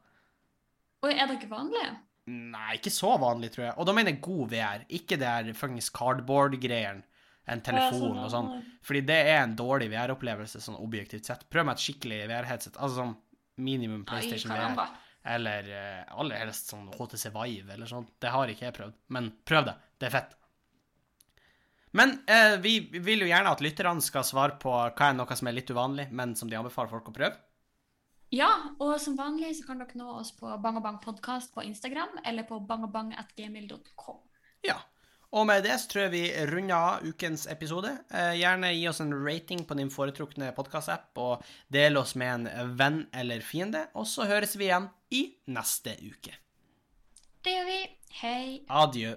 Og 1.02 1.10
er 1.10 1.26
det 1.26 1.38
ikke 1.40 1.50
vanlig? 1.50 1.84
Nei, 2.30 2.76
ikke 2.78 2.92
så 2.94 3.16
vanlig, 3.18 3.50
tror 3.54 3.66
jeg. 3.66 3.74
Og 3.82 3.88
da 3.88 3.94
mener 3.96 4.14
jeg 4.14 4.22
god 4.22 4.52
VR, 4.52 4.84
ikke 4.94 5.18
det 5.18 5.26
der 5.26 5.58
fuckings 5.58 5.90
cardboard-greiene. 5.94 7.02
En 7.50 7.58
telefon 7.66 8.20
og 8.22 8.28
sånn. 8.30 8.52
Fordi 8.86 9.00
det 9.08 9.16
er 9.32 9.40
en 9.40 9.56
dårlig 9.58 9.88
VR-opplevelse, 9.90 10.60
sånn 10.62 10.78
objektivt 10.78 11.26
sett. 11.26 11.42
Prøv 11.50 11.66
med 11.66 11.74
et 11.74 11.82
skikkelig 11.82 12.20
VR-headset. 12.30 12.76
Altså 12.78 13.00
sånn 13.00 13.16
minimum 13.58 14.04
Ai, 14.04 14.12
PlayStation 14.12 14.54
VR. 14.54 14.92
Eller 15.32 15.66
uh, 15.70 16.20
aller 16.22 16.38
helst 16.38 16.70
sånn 16.70 16.86
HTC 16.94 17.32
Vive 17.34 17.74
eller 17.74 17.90
sånn. 17.90 18.06
Det 18.22 18.30
har 18.30 18.50
ikke 18.50 18.68
jeg 18.68 18.76
prøvd. 18.78 18.94
Men 19.14 19.32
prøv 19.48 19.66
det. 19.72 19.74
Det 19.98 20.06
er 20.08 20.14
fett. 20.14 20.36
Men 21.98 22.14
uh, 22.30 22.54
vi 22.62 22.78
vil 22.94 23.26
jo 23.26 23.32
gjerne 23.32 23.52
at 23.52 23.62
lytterne 23.64 24.02
skal 24.06 24.26
svare 24.26 24.60
på 24.62 24.70
hva 24.72 25.08
er 25.08 25.18
noe 25.18 25.38
som 25.38 25.50
er 25.50 25.58
litt 25.58 25.74
uvanlig, 25.74 26.08
men 26.14 26.36
som 26.38 26.50
de 26.50 26.58
anbefaler 26.58 26.94
folk 26.94 27.10
å 27.10 27.16
prøve. 27.18 27.42
Ja, 28.32 28.48
og 28.80 28.94
som 28.96 29.12
vanlig 29.18 29.50
så 29.58 29.66
kan 29.66 29.82
dere 29.82 29.98
nå 30.00 30.06
oss 30.16 30.30
på 30.32 30.48
Bang 30.64 30.78
og 30.78 30.84
Bang 30.86 30.96
podkast 31.04 31.52
på 31.52 31.66
Instagram 31.68 32.14
eller 32.24 32.46
på 32.48 32.62
bangobang.gmil.com. 32.64 34.22
Ja. 34.64 34.78
Og 35.32 35.44
med 35.48 35.64
det 35.64 35.74
så 35.80 35.88
tror 35.88 36.02
jeg 36.06 36.12
vi 36.12 36.22
runder 36.48 36.72
av 36.76 37.04
ukens 37.04 37.44
episode. 37.52 37.90
Eh, 38.12 38.34
gjerne 38.40 38.70
gi 38.72 38.86
oss 38.88 39.00
en 39.04 39.12
rating 39.16 39.66
på 39.68 39.76
din 39.76 39.92
foretrukne 39.92 40.48
podkastapp, 40.56 41.12
og 41.20 41.44
del 41.72 41.96
oss 42.00 42.14
med 42.20 42.48
en 42.48 42.72
venn 42.76 43.02
eller 43.16 43.44
fiende. 43.44 43.86
Og 43.96 44.08
så 44.08 44.28
høres 44.28 44.56
vi 44.56 44.68
igjen 44.70 44.88
i 45.12 45.22
neste 45.52 45.96
uke. 46.00 46.36
Det 47.44 47.56
gjør 47.56 47.68
vi. 47.68 47.82
Hei. 48.22 48.46
Adjø. 48.68 49.12